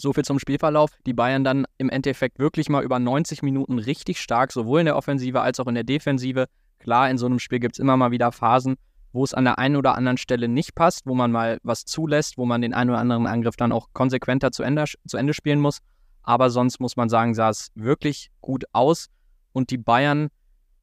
So 0.00 0.12
viel 0.12 0.24
zum 0.24 0.38
Spielverlauf. 0.38 0.90
Die 1.06 1.12
Bayern 1.12 1.44
dann 1.44 1.66
im 1.78 1.88
Endeffekt 1.88 2.38
wirklich 2.38 2.68
mal 2.68 2.82
über 2.82 2.98
90 2.98 3.42
Minuten 3.42 3.78
richtig 3.78 4.20
stark, 4.20 4.52
sowohl 4.52 4.80
in 4.80 4.86
der 4.86 4.96
Offensive 4.96 5.40
als 5.40 5.60
auch 5.60 5.66
in 5.66 5.74
der 5.74 5.84
Defensive. 5.84 6.46
Klar, 6.78 7.10
in 7.10 7.18
so 7.18 7.26
einem 7.26 7.38
Spiel 7.38 7.60
gibt 7.60 7.76
es 7.76 7.78
immer 7.78 7.96
mal 7.96 8.10
wieder 8.10 8.32
Phasen, 8.32 8.76
wo 9.12 9.24
es 9.24 9.34
an 9.34 9.44
der 9.44 9.58
einen 9.58 9.76
oder 9.76 9.94
anderen 9.94 10.18
Stelle 10.18 10.48
nicht 10.48 10.74
passt, 10.74 11.06
wo 11.06 11.14
man 11.14 11.30
mal 11.30 11.58
was 11.62 11.84
zulässt, 11.84 12.36
wo 12.36 12.44
man 12.44 12.60
den 12.60 12.74
einen 12.74 12.90
oder 12.90 12.98
anderen 12.98 13.26
Angriff 13.26 13.56
dann 13.56 13.72
auch 13.72 13.88
konsequenter 13.92 14.50
zu 14.50 14.62
Ende, 14.62 14.84
zu 15.06 15.16
Ende 15.16 15.34
spielen 15.34 15.60
muss. 15.60 15.78
Aber 16.22 16.50
sonst 16.50 16.80
muss 16.80 16.96
man 16.96 17.08
sagen, 17.08 17.34
sah 17.34 17.50
es 17.50 17.70
wirklich 17.74 18.30
gut 18.40 18.64
aus. 18.72 19.08
Und 19.52 19.70
die 19.70 19.78
Bayern 19.78 20.28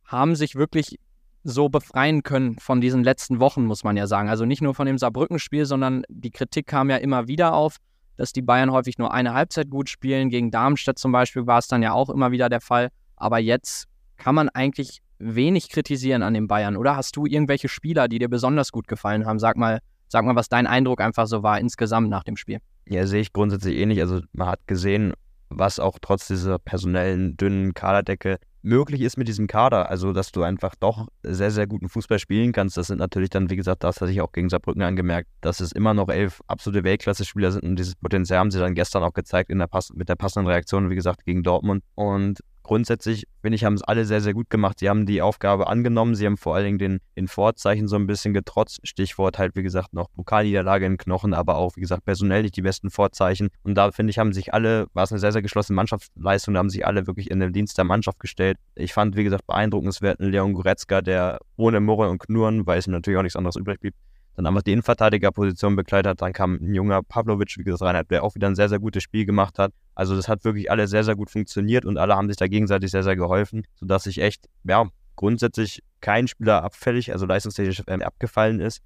haben 0.06 0.36
sich 0.36 0.56
wirklich 0.56 1.00
so 1.44 1.70
befreien 1.70 2.24
können 2.24 2.58
von 2.60 2.82
diesen 2.82 3.04
letzten 3.04 3.40
Wochen, 3.40 3.66
muss 3.66 3.84
man 3.84 3.98
ja 3.98 4.08
sagen. 4.08 4.30
Also 4.30 4.46
nicht 4.46 4.62
nur 4.62 4.76
von 4.76 4.86
dem 4.86 4.98
Saarbrücken-Spiel, 4.98 5.66
sondern 5.66 6.04
die 6.08 6.32
Kritik 6.32 6.68
kam 6.68 6.90
ja 6.90 6.98
immer 6.98 7.28
wieder 7.28 7.54
auf, 7.54 7.78
dass 8.22 8.34
die 8.34 8.44
Bayern 8.44 8.72
häufig 8.72 9.00
nur 9.00 9.12
eine 9.12 9.34
Halbzeit 9.34 9.72
gut 9.72 9.90
spielen. 9.90 10.30
Gegen 10.30 10.52
Darmstadt 10.52 11.00
zum 11.00 11.12
Beispiel 11.12 11.48
war 11.48 11.58
es 11.58 11.68
dann 11.68 11.82
ja 11.82 11.92
auch 11.92 12.08
immer 12.08 12.32
wieder 12.32 12.50
der 12.50 12.62
Fall. 12.62 12.90
Aber 13.16 13.40
jetzt 13.40 13.88
kann 14.18 14.36
man 14.36 14.48
eigentlich 14.50 15.02
wenig 15.18 15.70
kritisieren 15.70 16.22
an 16.22 16.36
den 16.36 16.48
Bayern, 16.48 16.78
oder? 16.78 16.96
Hast 16.96 17.16
du 17.16 17.26
irgendwelche 17.26 17.68
Spieler, 17.68 18.08
die 18.08 18.20
dir 18.20 18.30
besonders 18.30 18.72
gut 18.72 18.88
gefallen 18.88 19.26
haben? 19.26 19.40
Sag 19.40 19.58
mal, 19.58 19.80
sag 20.08 20.24
mal, 20.24 20.36
was 20.36 20.50
dein 20.50 20.68
Eindruck 20.68 21.02
einfach 21.02 21.26
so 21.26 21.42
war 21.42 21.60
insgesamt 21.60 22.10
nach 22.10 22.24
dem 22.24 22.38
Spiel. 22.38 22.60
Ja, 22.88 23.08
sehe 23.08 23.22
ich 23.22 23.34
grundsätzlich 23.34 23.76
ähnlich. 23.78 24.00
Also 24.02 24.22
man 24.34 24.50
hat 24.50 24.68
gesehen, 24.68 25.14
was 25.50 25.80
auch 25.80 25.98
trotz 26.00 26.28
dieser 26.28 26.60
personellen, 26.60 27.38
dünnen 27.38 27.74
Kaderdecke 27.74 28.38
möglich 28.62 29.02
ist 29.02 29.18
mit 29.18 29.28
diesem 29.28 29.48
Kader. 29.48 29.90
Also, 29.90 30.14
dass 30.14 30.32
du 30.32 30.44
einfach 30.44 30.76
doch 30.76 31.08
sehr, 31.24 31.52
sehr 31.52 31.68
guten 31.68 31.90
Fußball 31.90 32.20
spielen 32.20 32.52
kannst. 32.52 32.78
Das 32.78 32.88
sind 32.88 33.00
natürlich 33.00 33.30
dann, 33.30 33.50
wie 33.50 33.56
gesagt, 33.56 33.84
das 33.84 34.02
hatte 34.02 34.12
ich 34.12 34.22
auch 34.22 34.32
gegen 34.32 34.50
Saarbrücken 34.50 34.82
angemerkt, 34.82 35.30
dass 35.42 35.60
es 35.60 35.72
immer 35.72 35.94
noch 35.94 36.10
elf 36.10 36.42
absolute 36.48 36.84
Weltklasse-Spieler 36.84 37.52
sind 37.52 37.64
und 37.64 37.76
dieses 37.76 37.96
Potenzial 37.96 38.40
haben 38.40 38.52
sie 38.52 38.60
dann 38.60 38.76
gestern 38.76 39.04
auch 39.04 39.14
gezeigt 39.14 39.50
in 39.50 39.60
der 39.60 39.70
mit 39.94 40.10
der 40.10 40.16
passenden 40.16 40.48
Reaktion, 40.48 40.90
wie 40.90 40.96
gesagt, 40.96 41.26
gegen 41.26 41.44
Dortmund. 41.44 41.84
Und 41.96 42.40
grundsätzlich, 42.72 43.28
finde 43.42 43.58
ich, 43.58 43.66
haben 43.66 43.74
es 43.74 43.84
alle 43.84 44.06
sehr, 44.06 44.22
sehr 44.22 44.34
gut 44.34 44.50
gemacht. 44.50 44.80
Sie 44.80 44.88
haben 44.88 45.06
die 45.06 45.22
Aufgabe 45.22 45.68
angenommen. 45.68 46.16
Sie 46.16 46.26
haben 46.26 46.38
vor 46.38 46.56
allen 46.56 46.64
Dingen 46.64 46.78
den, 46.78 47.00
den 47.18 47.28
Vorzeichen 47.28 47.90
so 47.90 47.98
ein 47.98 48.08
bisschen 48.08 48.34
getrotzt. 48.34 48.80
Stichwort 48.86 49.38
halt, 49.38 49.58
wie 49.58 49.62
gesagt, 49.62 49.92
noch 49.92 50.10
Pokalniederlage 50.14 50.86
in 50.86 50.96
Knochen, 50.96 51.34
aber 51.34 51.58
auch, 51.58 51.76
wie 51.76 51.82
gesagt, 51.82 52.06
personell 52.06 52.44
nicht 52.44 52.56
die 52.56 52.62
besten 52.62 52.90
Vorzeichen. 52.90 53.50
Und 53.64 53.76
da, 53.76 53.92
finde 53.92 54.12
ich, 54.12 54.20
haben 54.20 54.32
sich 54.32 54.54
alle, 54.54 54.88
war 54.94 55.04
es 55.04 55.12
eine 55.12 55.20
sehr, 55.20 55.34
sehr 55.34 55.42
geschlossene 55.42 55.76
Mannschaftsleistung, 55.76 56.54
da 56.54 56.60
haben 56.60 56.70
sich 56.70 56.88
alle 56.88 57.08
wirklich 57.08 57.30
in 57.30 57.42
den 57.42 57.52
Dienst 57.52 57.78
der 57.78 57.84
Mannschaft 57.84 58.22
gestellt. 58.22 58.58
Ich 58.76 58.94
fand, 58.94 59.18
wie 59.18 59.26
gesagt, 59.26 59.46
beeindruckenswert 59.48 60.22
Leon 60.22 60.54
Goretzka, 60.54 61.02
der 61.02 61.40
ohne 61.58 61.82
Murren 61.82 62.10
und 62.10 62.20
Knurren, 62.20 62.66
weil 62.68 62.80
es 62.80 62.88
natürlich 62.88 63.18
auch 63.18 63.24
nichts 63.24 63.36
anderes 63.36 63.58
übrig 63.58 63.82
blieb, 63.82 63.96
dann 64.36 64.46
einfach 64.46 64.62
die 64.62 64.72
Innenverteidigerposition 64.72 65.76
bekleidet 65.76 66.12
hat. 66.12 66.22
Dann 66.22 66.34
kam 66.34 66.56
ein 66.56 66.74
junger 66.74 67.04
Pavlovic, 67.04 67.58
wie 67.58 67.64
gesagt, 67.64 67.82
rein, 67.82 68.04
der 68.10 68.24
auch 68.24 68.36
wieder 68.36 68.48
ein 68.48 68.56
sehr, 68.56 68.70
sehr 68.70 68.80
gutes 68.80 69.04
Spiel 69.04 69.26
gemacht 69.26 69.60
hat. 69.60 69.74
Also 69.96 70.16
das 70.16 70.28
hat 70.28 70.44
wirklich 70.44 70.72
alles 70.72 70.90
sehr, 70.90 71.04
sehr 71.04 71.16
gut 71.16 71.30
funktioniert 71.30 71.86
und 71.86 71.98
alle 71.98 72.16
haben 72.16 72.28
sich 72.28 72.38
da 72.38 72.48
gegenseitig 72.48 72.92
sehr, 72.92 73.04
sehr 73.04 73.16
geholfen, 73.16 73.66
sodass 73.76 74.04
sich 74.04 74.20
echt, 74.20 74.48
ja, 74.64 74.88
grundsätzlich 75.16 75.84
kein 76.00 76.28
Spieler 76.28 76.64
abfällig, 76.64 77.12
also 77.12 77.26
leistungstechnisch 77.26 77.84
äh, 77.88 78.04
abgefallen 78.04 78.60
ist. 78.60 78.82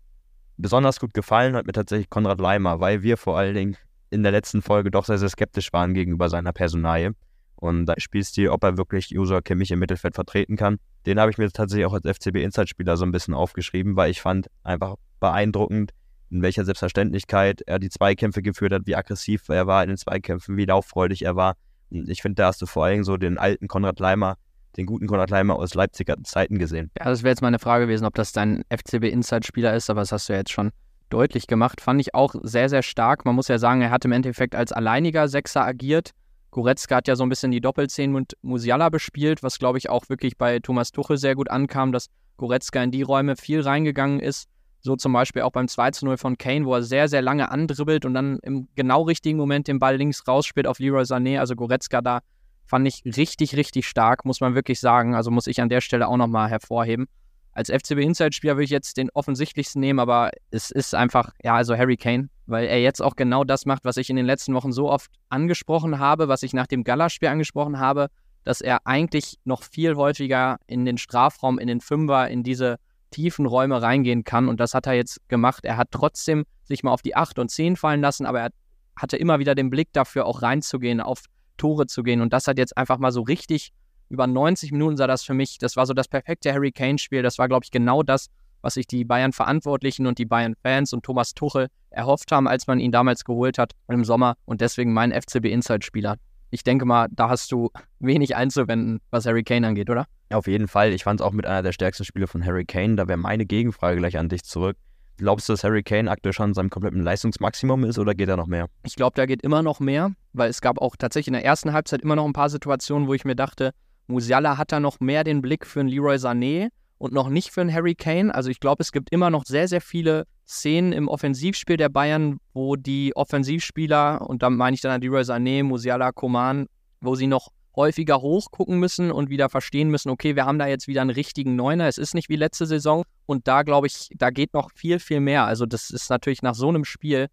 Besonders 0.57 0.99
gut 0.99 1.13
gefallen 1.13 1.55
hat 1.55 1.65
mir 1.65 1.73
tatsächlich 1.73 2.09
Konrad 2.09 2.39
Leimer, 2.39 2.79
weil 2.79 3.03
wir 3.03 3.17
vor 3.17 3.37
allen 3.37 3.55
Dingen 3.55 3.77
in 4.09 4.23
der 4.23 4.31
letzten 4.31 4.61
Folge 4.61 4.91
doch 4.91 5.05
sehr, 5.05 5.17
sehr 5.17 5.29
skeptisch 5.29 5.73
waren 5.73 5.93
gegenüber 5.93 6.29
seiner 6.29 6.53
Personalie. 6.53 7.13
Und 7.55 7.85
da 7.85 7.93
Spielstil, 7.97 8.49
ob 8.49 8.63
er 8.63 8.77
wirklich 8.77 9.17
User 9.17 9.41
Kimmich 9.41 9.71
im 9.71 9.79
Mittelfeld 9.79 10.15
vertreten 10.15 10.57
kann. 10.57 10.77
Den 11.05 11.19
habe 11.19 11.31
ich 11.31 11.37
mir 11.37 11.49
tatsächlich 11.51 11.85
auch 11.85 11.93
als 11.93 12.05
FCB 12.05 12.37
Insight-Spieler 12.37 12.97
so 12.97 13.05
ein 13.05 13.11
bisschen 13.11 13.33
aufgeschrieben, 13.33 13.95
weil 13.95 14.11
ich 14.11 14.21
fand 14.21 14.47
einfach 14.63 14.95
beeindruckend, 15.19 15.91
in 16.29 16.41
welcher 16.41 16.65
Selbstverständlichkeit 16.65 17.61
er 17.61 17.79
die 17.79 17.89
Zweikämpfe 17.89 18.41
geführt 18.41 18.73
hat, 18.73 18.81
wie 18.85 18.95
aggressiv 18.95 19.47
er 19.49 19.67
war 19.67 19.83
in 19.83 19.89
den 19.89 19.97
Zweikämpfen, 19.97 20.57
wie 20.57 20.65
lauffreudig 20.65 21.23
er 21.23 21.35
war. 21.35 21.55
Und 21.91 22.09
ich 22.09 22.21
finde, 22.21 22.35
da 22.35 22.47
hast 22.47 22.61
du 22.61 22.65
vor 22.65 22.85
allem 22.85 23.03
so 23.03 23.17
den 23.17 23.37
alten 23.37 23.67
Konrad 23.67 23.99
Leimer, 23.99 24.35
den 24.75 24.85
guten 24.85 25.07
Konrad 25.07 25.29
Leimer 25.29 25.55
aus 25.55 25.73
Leipziger 25.75 26.15
Zeiten 26.23 26.59
gesehen. 26.59 26.91
Ja, 26.97 27.05
das 27.05 27.23
wäre 27.23 27.31
jetzt 27.31 27.41
meine 27.41 27.59
Frage 27.59 27.85
gewesen, 27.85 28.05
ob 28.05 28.15
das 28.15 28.31
dein 28.31 28.63
FCB 28.69 29.05
Insight-Spieler 29.05 29.73
ist, 29.75 29.89
aber 29.89 30.01
das 30.01 30.11
hast 30.11 30.27
du 30.27 30.33
ja 30.33 30.39
jetzt 30.39 30.51
schon 30.51 30.71
deutlich 31.09 31.47
gemacht. 31.47 31.79
Fand 31.79 32.01
ich 32.01 32.13
auch 32.15 32.35
sehr, 32.41 32.67
sehr 32.67 32.81
stark. 32.81 33.25
Man 33.25 33.35
muss 33.35 33.47
ja 33.47 33.59
sagen, 33.59 33.81
er 33.81 33.91
hat 33.91 34.03
im 34.03 34.11
Endeffekt 34.11 34.55
als 34.55 34.71
alleiniger 34.71 35.27
Sechser 35.27 35.63
agiert 35.63 36.11
Goretzka 36.55 36.95
hat 36.95 37.09
ja 37.09 37.17
so 37.17 37.23
ein 37.23 37.27
bisschen 37.27 37.51
die 37.51 37.59
Doppelzehn 37.59 38.13
mit 38.13 38.37
Musiala 38.41 38.87
bespielt, 38.87 39.43
was 39.43 39.59
glaube 39.59 39.77
ich 39.77 39.89
auch 39.89 40.07
wirklich 40.07 40.37
bei 40.37 40.59
Thomas 40.59 40.93
Tuchel 40.93 41.17
sehr 41.17 41.35
gut 41.35 41.51
ankam, 41.51 41.91
dass 41.91 42.07
Goretzka 42.37 42.81
in 42.81 42.91
die 42.91 43.01
Räume 43.01 43.35
viel 43.35 43.59
reingegangen 43.59 44.21
ist. 44.21 44.47
So 44.79 44.95
zum 44.95 45.11
Beispiel 45.11 45.41
auch 45.41 45.51
beim 45.51 45.67
2 45.67 45.91
0 46.03 46.15
von 46.15 46.37
Kane, 46.37 46.65
wo 46.65 46.75
er 46.75 46.83
sehr, 46.83 47.09
sehr 47.09 47.21
lange 47.21 47.51
andribbelt 47.51 48.05
und 48.05 48.13
dann 48.13 48.39
im 48.41 48.69
genau 48.73 49.01
richtigen 49.01 49.37
Moment 49.37 49.67
den 49.67 49.79
Ball 49.79 49.97
links 49.97 50.25
rausspielt 50.25 50.65
auf 50.65 50.79
Leroy 50.79 51.01
Sané. 51.03 51.39
Also 51.39 51.57
Goretzka 51.57 52.01
da 52.01 52.21
fand 52.65 52.87
ich 52.87 53.03
richtig, 53.03 53.57
richtig 53.57 53.85
stark, 53.85 54.23
muss 54.23 54.39
man 54.39 54.55
wirklich 54.55 54.79
sagen. 54.79 55.13
Also 55.13 55.31
muss 55.31 55.47
ich 55.47 55.59
an 55.59 55.67
der 55.67 55.81
Stelle 55.81 56.07
auch 56.07 56.15
nochmal 56.15 56.49
hervorheben. 56.49 57.07
Als 57.51 57.69
FCB 57.69 57.97
Inside-Spieler 57.97 58.55
würde 58.55 58.63
ich 58.63 58.69
jetzt 58.69 58.95
den 58.95 59.09
offensichtlichsten 59.09 59.81
nehmen, 59.81 59.99
aber 59.99 60.31
es 60.51 60.71
ist 60.71 60.95
einfach, 60.95 61.33
ja, 61.43 61.53
also 61.53 61.75
Harry 61.75 61.97
Kane, 61.97 62.29
weil 62.45 62.65
er 62.67 62.81
jetzt 62.81 63.01
auch 63.01 63.15
genau 63.15 63.43
das 63.43 63.65
macht, 63.65 63.85
was 63.85 63.97
ich 63.97 64.09
in 64.09 64.15
den 64.15 64.25
letzten 64.25 64.53
Wochen 64.53 64.71
so 64.71 64.89
oft 64.89 65.11
angesprochen 65.29 65.99
habe, 65.99 66.27
was 66.27 66.43
ich 66.43 66.53
nach 66.53 66.67
dem 66.67 66.83
Gala-Spiel 66.83 67.29
angesprochen 67.29 67.79
habe, 67.79 68.07
dass 68.43 68.61
er 68.61 68.85
eigentlich 68.85 69.39
noch 69.43 69.63
viel 69.63 69.95
häufiger 69.95 70.57
in 70.67 70.85
den 70.85 70.97
Strafraum, 70.97 71.57
in 71.57 71.67
den 71.67 71.81
Fünfer, 71.81 72.29
in 72.29 72.43
diese 72.43 72.77
tiefen 73.11 73.45
Räume 73.45 73.81
reingehen 73.81 74.23
kann. 74.23 74.47
Und 74.47 74.59
das 74.59 74.73
hat 74.73 74.87
er 74.87 74.93
jetzt 74.93 75.27
gemacht. 75.29 75.65
Er 75.65 75.77
hat 75.77 75.89
trotzdem 75.91 76.45
sich 76.63 76.83
mal 76.83 76.91
auf 76.91 77.01
die 77.01 77.15
8 77.15 77.39
und 77.39 77.49
10 77.49 77.75
fallen 77.75 78.01
lassen, 78.01 78.25
aber 78.25 78.41
er 78.41 78.49
hatte 78.95 79.17
immer 79.17 79.39
wieder 79.39 79.55
den 79.55 79.69
Blick 79.69 79.91
dafür, 79.93 80.25
auch 80.25 80.41
reinzugehen, 80.41 81.01
auf 81.01 81.23
Tore 81.57 81.87
zu 81.87 82.03
gehen. 82.03 82.21
Und 82.21 82.33
das 82.33 82.47
hat 82.47 82.57
jetzt 82.57 82.77
einfach 82.77 82.97
mal 82.97 83.11
so 83.11 83.21
richtig 83.21 83.71
über 84.09 84.27
90 84.27 84.71
Minuten 84.71 84.97
sah 84.97 85.07
das 85.07 85.23
für 85.23 85.33
mich, 85.33 85.57
das 85.57 85.75
war 85.75 85.85
so 85.85 85.93
das 85.93 86.07
perfekte 86.07 86.53
Harry 86.53 86.71
Kane-Spiel. 86.71 87.23
Das 87.23 87.37
war, 87.39 87.47
glaube 87.47 87.63
ich, 87.63 87.71
genau 87.71 88.03
das, 88.03 88.27
was 88.65 88.73
sich 88.73 88.87
die 88.87 89.05
Bayern-Verantwortlichen 89.05 90.07
und 90.07 90.17
die 90.17 90.25
Bayern-Fans 90.25 90.91
und 90.91 91.03
Thomas 91.03 91.35
Tuchel 91.35 91.67
erhofft 91.91 92.31
haben, 92.31 92.47
als 92.47 92.65
man 92.65 92.79
ihn 92.79 92.91
damals 92.91 93.23
geholt 93.23 93.59
hat 93.59 93.73
im 93.87 94.03
Sommer. 94.03 94.35
Und 94.45 94.59
deswegen 94.59 94.91
mein 94.91 95.11
FCB-Inside-Spieler. 95.11 96.15
Ich 96.49 96.63
denke 96.63 96.85
mal, 96.85 97.07
da 97.11 97.29
hast 97.29 97.51
du 97.51 97.69
wenig 97.99 98.35
einzuwenden, 98.35 99.01
was 99.11 99.27
Harry 99.27 99.43
Kane 99.43 99.67
angeht, 99.67 99.91
oder? 99.91 100.07
Auf 100.31 100.47
jeden 100.47 100.67
Fall. 100.67 100.93
Ich 100.93 101.03
fand 101.03 101.19
es 101.19 101.25
auch 101.25 101.31
mit 101.31 101.45
einer 101.45 101.61
der 101.61 101.73
stärksten 101.73 102.05
Spiele 102.05 102.25
von 102.25 102.43
Harry 102.43 102.65
Kane. 102.65 102.95
Da 102.95 103.07
wäre 103.07 103.17
meine 103.17 103.45
Gegenfrage 103.45 103.97
gleich 103.97 104.17
an 104.17 104.29
dich 104.29 104.43
zurück. 104.43 104.77
Glaubst 105.17 105.47
du, 105.47 105.53
dass 105.53 105.63
Harry 105.63 105.83
Kane 105.83 106.09
aktuell 106.09 106.33
schon 106.33 106.49
in 106.49 106.53
seinem 106.55 106.71
kompletten 106.71 107.03
Leistungsmaximum 107.03 107.83
ist 107.85 107.99
oder 107.99 108.15
geht 108.15 108.29
da 108.29 108.35
noch 108.35 108.47
mehr? 108.47 108.67
Ich 108.83 108.95
glaube, 108.95 109.13
da 109.15 109.27
geht 109.27 109.43
immer 109.43 109.61
noch 109.61 109.79
mehr, 109.79 110.11
weil 110.33 110.49
es 110.49 110.59
gab 110.59 110.81
auch 110.81 110.95
tatsächlich 110.95 111.27
in 111.27 111.33
der 111.33 111.45
ersten 111.45 111.71
Halbzeit 111.71 112.01
immer 112.01 112.15
noch 112.15 112.25
ein 112.25 112.33
paar 112.33 112.49
Situationen, 112.49 113.07
wo 113.07 113.13
ich 113.13 113.25
mir 113.25 113.35
dachte, 113.35 113.73
Musiala 114.07 114.57
hat 114.57 114.71
da 114.71 114.79
noch 114.79 114.99
mehr 114.99 115.23
den 115.23 115.43
Blick 115.43 115.67
für 115.67 115.81
einen 115.81 115.89
Leroy 115.89 116.15
Sané 116.15 116.69
und 116.97 117.13
noch 117.13 117.29
nicht 117.29 117.51
für 117.51 117.61
einen 117.61 117.73
Harry 117.73 117.95
Kane. 117.95 118.33
Also 118.33 118.49
ich 118.49 118.59
glaube, 118.59 118.81
es 118.81 118.91
gibt 118.91 119.11
immer 119.11 119.29
noch 119.29 119.45
sehr, 119.45 119.67
sehr 119.67 119.81
viele 119.81 120.25
Szenen 120.47 120.93
im 120.93 121.07
Offensivspiel 121.07 121.77
der 121.77 121.89
Bayern, 121.89 122.39
wo 122.53 122.75
die 122.75 123.15
Offensivspieler, 123.15 124.27
und 124.27 124.43
da 124.43 124.49
meine 124.49 124.75
ich 124.75 124.81
dann 124.81 125.01
Leroy 125.01 125.21
Sané, 125.21 125.63
Musiala, 125.63 126.11
Koman, 126.11 126.67
wo 127.01 127.15
sie 127.15 127.27
noch 127.27 127.49
häufiger 127.75 128.21
hochgucken 128.21 128.79
müssen 128.79 129.11
und 129.11 129.29
wieder 129.29 129.49
verstehen 129.49 129.89
müssen, 129.89 130.09
okay, 130.09 130.35
wir 130.35 130.45
haben 130.45 130.59
da 130.59 130.67
jetzt 130.67 130.87
wieder 130.87 131.01
einen 131.01 131.09
richtigen 131.09 131.55
Neuner, 131.55 131.87
es 131.87 131.97
ist 131.97 132.15
nicht 132.15 132.29
wie 132.29 132.37
letzte 132.37 132.65
Saison 132.65 133.03
und 133.25 133.47
da 133.47 133.63
glaube 133.63 133.87
ich, 133.87 134.09
da 134.15 134.29
geht 134.29 134.53
noch 134.53 134.71
viel, 134.73 134.99
viel 134.99 135.19
mehr. 135.19 135.45
Also 135.45 135.65
das 135.65 135.89
ist 135.89 136.09
natürlich 136.09 136.41
nach 136.41 136.55
so 136.55 136.69
einem 136.69 136.85
Spiel 136.85 137.27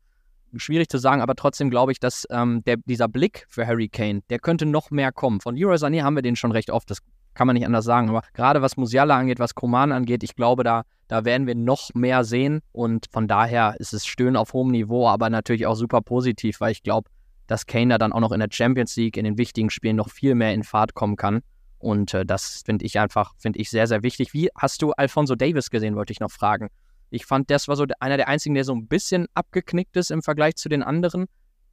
schwierig 0.56 0.88
zu 0.88 0.98
sagen, 0.98 1.22
aber 1.22 1.34
trotzdem 1.34 1.70
glaube 1.70 1.92
ich, 1.92 2.00
dass 2.00 2.26
ähm, 2.30 2.62
der, 2.64 2.76
dieser 2.84 3.08
Blick 3.08 3.46
für 3.48 3.66
Harry 3.66 3.88
Kane, 3.88 4.22
der 4.30 4.38
könnte 4.38 4.66
noch 4.66 4.90
mehr 4.90 5.12
kommen. 5.12 5.40
Von 5.40 5.56
Leroy 5.56 5.76
Sané 5.76 6.02
haben 6.02 6.16
wir 6.16 6.22
den 6.22 6.36
schon 6.36 6.52
recht 6.52 6.70
oft, 6.70 6.90
das 6.90 6.98
kann 7.34 7.46
man 7.46 7.54
nicht 7.54 7.66
anders 7.66 7.84
sagen, 7.84 8.08
aber 8.08 8.22
gerade 8.34 8.62
was 8.62 8.76
Musiala 8.76 9.16
angeht, 9.16 9.38
was 9.38 9.54
Koman 9.54 9.92
angeht, 9.92 10.22
ich 10.22 10.34
glaube, 10.34 10.64
da, 10.64 10.82
da 11.08 11.24
werden 11.24 11.46
wir 11.46 11.54
noch 11.54 11.90
mehr 11.94 12.24
sehen 12.24 12.60
und 12.72 13.06
von 13.10 13.28
daher 13.28 13.74
ist 13.78 13.92
es 13.92 14.06
Stöhnen 14.06 14.36
auf 14.36 14.52
hohem 14.52 14.70
Niveau, 14.70 15.08
aber 15.08 15.30
natürlich 15.30 15.66
auch 15.66 15.76
super 15.76 16.00
positiv, 16.00 16.60
weil 16.60 16.72
ich 16.72 16.82
glaube, 16.82 17.08
dass 17.46 17.66
Kane 17.66 17.88
da 17.88 17.98
dann 17.98 18.12
auch 18.12 18.20
noch 18.20 18.32
in 18.32 18.40
der 18.40 18.48
Champions 18.50 18.96
League 18.96 19.16
in 19.16 19.24
den 19.24 19.38
wichtigen 19.38 19.70
Spielen 19.70 19.96
noch 19.96 20.10
viel 20.10 20.34
mehr 20.34 20.54
in 20.54 20.62
Fahrt 20.62 20.94
kommen 20.94 21.16
kann. 21.16 21.42
Und 21.78 22.14
äh, 22.14 22.24
das 22.24 22.62
finde 22.64 22.84
ich 22.84 22.98
einfach, 22.98 23.34
finde 23.38 23.58
ich 23.58 23.68
sehr, 23.68 23.86
sehr 23.86 24.02
wichtig. 24.02 24.32
Wie 24.32 24.48
hast 24.56 24.82
du 24.82 24.92
Alfonso 24.92 25.34
Davis 25.34 25.68
gesehen, 25.68 25.96
wollte 25.96 26.12
ich 26.12 26.20
noch 26.20 26.30
fragen. 26.30 26.68
Ich 27.10 27.26
fand, 27.26 27.50
das 27.50 27.68
war 27.68 27.76
so 27.76 27.84
einer 28.00 28.16
der 28.16 28.28
einzigen, 28.28 28.54
der 28.54 28.64
so 28.64 28.74
ein 28.74 28.86
bisschen 28.86 29.26
abgeknickt 29.34 29.96
ist 29.96 30.10
im 30.10 30.22
Vergleich 30.22 30.56
zu 30.56 30.68
den 30.68 30.82
anderen. 30.82 31.26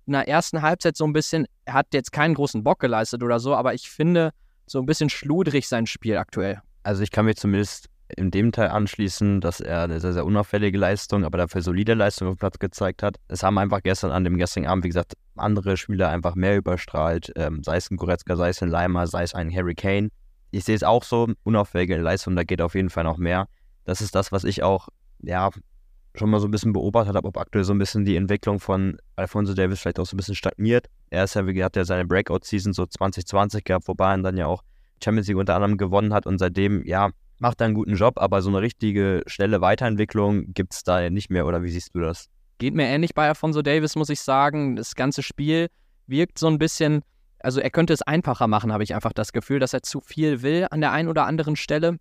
In 0.06 0.14
der 0.14 0.28
ersten 0.28 0.62
Halbzeit 0.64 0.98
so 0.98 1.06
ein 1.06 1.14
bisschen, 1.14 1.46
er 1.66 1.76
hat 1.76 1.94
jetzt 1.94 2.12
keinen 2.12 2.34
großen 2.34 2.64
Bock 2.64 2.80
geleistet 2.80 3.24
oder 3.24 3.40
so, 3.40 3.56
aber 3.56 3.74
ich 3.74 3.90
finde 3.90 4.32
so 4.70 4.80
ein 4.80 4.86
bisschen 4.86 5.10
schludrig 5.10 5.68
sein 5.68 5.86
Spiel 5.86 6.18
aktuell. 6.18 6.62
Also 6.84 7.04
ich 7.04 7.12
kann 7.12 7.26
mir 7.26 7.36
zumindest 7.36 7.90
in 8.16 8.32
dem 8.32 8.52
Teil 8.52 8.70
anschließen, 8.70 9.42
dass 9.42 9.60
er 9.60 9.84
eine 9.84 10.00
sehr, 10.00 10.14
sehr 10.14 10.26
unauffällige 10.26 10.78
Leistung, 10.78 11.24
aber 11.24 11.38
dafür 11.38 11.62
solide 11.62 11.94
Leistung 11.94 12.28
auf 12.28 12.36
dem 12.36 12.40
Platz 12.40 12.58
gezeigt 12.58 13.04
hat. 13.04 13.18
Es 13.28 13.44
haben 13.44 13.58
einfach 13.58 13.84
gestern 13.84 14.12
an 14.12 14.24
dem 14.24 14.38
gestrigen 14.38 14.68
Abend, 14.68 14.84
wie 14.84 14.90
gesagt, 14.90 15.14
andere 15.36 15.78
Spieler 15.78 16.10
einfach 16.10 16.36
mehr 16.36 16.58
überstrahlt, 16.58 17.32
ähm, 17.36 17.62
sei 17.64 17.78
es 17.78 17.92
ein 17.92 17.98
Goretzka, 17.98 18.36
sei 18.36 18.50
es 18.50 18.64
ein 18.64 18.70
Leimer, 18.70 19.06
sei 19.06 19.24
es 19.24 19.36
ein 19.36 19.54
Harry 19.54 19.76
Kane. 19.76 20.10
Ich 20.52 20.64
sehe 20.64 20.76
es 20.76 20.84
auch 20.84 21.04
so, 21.04 21.28
unauffällige 21.44 21.98
Leistung, 21.98 22.36
da 22.36 22.44
geht 22.44 22.62
auf 22.62 22.74
jeden 22.74 22.90
Fall 22.90 23.04
noch 23.04 23.18
mehr. 23.18 23.48
Das 23.86 24.02
ist 24.02 24.16
das, 24.16 24.32
was 24.32 24.44
ich 24.44 24.64
auch 24.64 24.90
ja, 25.22 25.52
schon 26.16 26.30
mal 26.30 26.40
so 26.40 26.48
ein 26.48 26.52
bisschen 26.52 26.74
beobachtet 26.74 27.16
habe, 27.16 27.28
ob 27.28 27.38
aktuell 27.38 27.64
so 27.64 27.74
ein 27.74 27.80
bisschen 27.80 28.06
die 28.06 28.16
Entwicklung 28.16 28.60
von 28.60 28.98
Alfonso 29.16 29.54
Davis 29.54 29.82
vielleicht 29.82 30.00
auch 30.00 30.06
so 30.06 30.16
ein 30.16 30.18
bisschen 30.18 30.36
stagniert. 30.36 30.88
Er 31.10 31.24
ist 31.24 31.34
ja, 31.36 31.46
wie 31.48 31.54
gesagt, 31.54 31.76
ja 31.76 31.86
seine 31.86 32.06
Breakout-Season 32.06 32.74
so 32.74 32.86
2020 32.86 33.64
gehabt, 33.64 33.88
wobei 33.88 34.14
er 34.14 34.18
dann 34.20 34.38
ja 34.38 34.46
auch 34.48 34.64
Champions 35.04 35.28
League 35.28 35.38
unter 35.38 35.56
anderem 35.56 35.78
gewonnen 35.78 36.14
hat 36.14 36.26
und 36.26 36.38
seitdem, 36.40 36.86
ja, 36.86 37.10
macht 37.40 37.62
er 37.62 37.66
einen 37.66 37.74
guten 37.74 37.96
Job, 37.96 38.20
aber 38.20 38.42
so 38.42 38.50
eine 38.50 38.62
richtige 38.62 39.24
schnelle 39.26 39.62
Weiterentwicklung 39.62 40.54
gibt 40.54 40.74
es 40.74 40.84
da 40.84 41.10
nicht 41.10 41.30
mehr, 41.30 41.46
oder 41.46 41.64
wie 41.64 41.70
siehst 41.70 41.96
du 41.96 42.00
das? 42.00 42.28
Geht 42.58 42.76
mir 42.76 42.88
ähnlich 42.88 43.14
bei 43.14 43.28
Alfonso 43.28 43.62
Davis, 43.62 43.96
muss 43.96 44.10
ich 44.10 44.20
sagen. 44.20 44.76
Das 44.76 44.96
ganze 44.96 45.24
Spiel 45.24 45.70
wirkt 46.08 46.38
so 46.38 46.48
ein 46.48 46.58
bisschen, 46.58 47.04
also 47.40 47.62
er 47.62 47.70
könnte 47.70 47.94
es 47.94 48.02
einfacher 48.02 48.48
machen, 48.48 48.74
habe 48.74 48.84
ich 48.84 48.94
einfach 48.94 49.14
das 49.14 49.32
Gefühl, 49.32 49.60
dass 49.60 49.74
er 49.74 49.82
zu 49.82 50.02
viel 50.02 50.42
will 50.42 50.68
an 50.70 50.82
der 50.82 50.92
einen 50.92 51.08
oder 51.08 51.26
anderen 51.26 51.56
Stelle. 51.56 51.98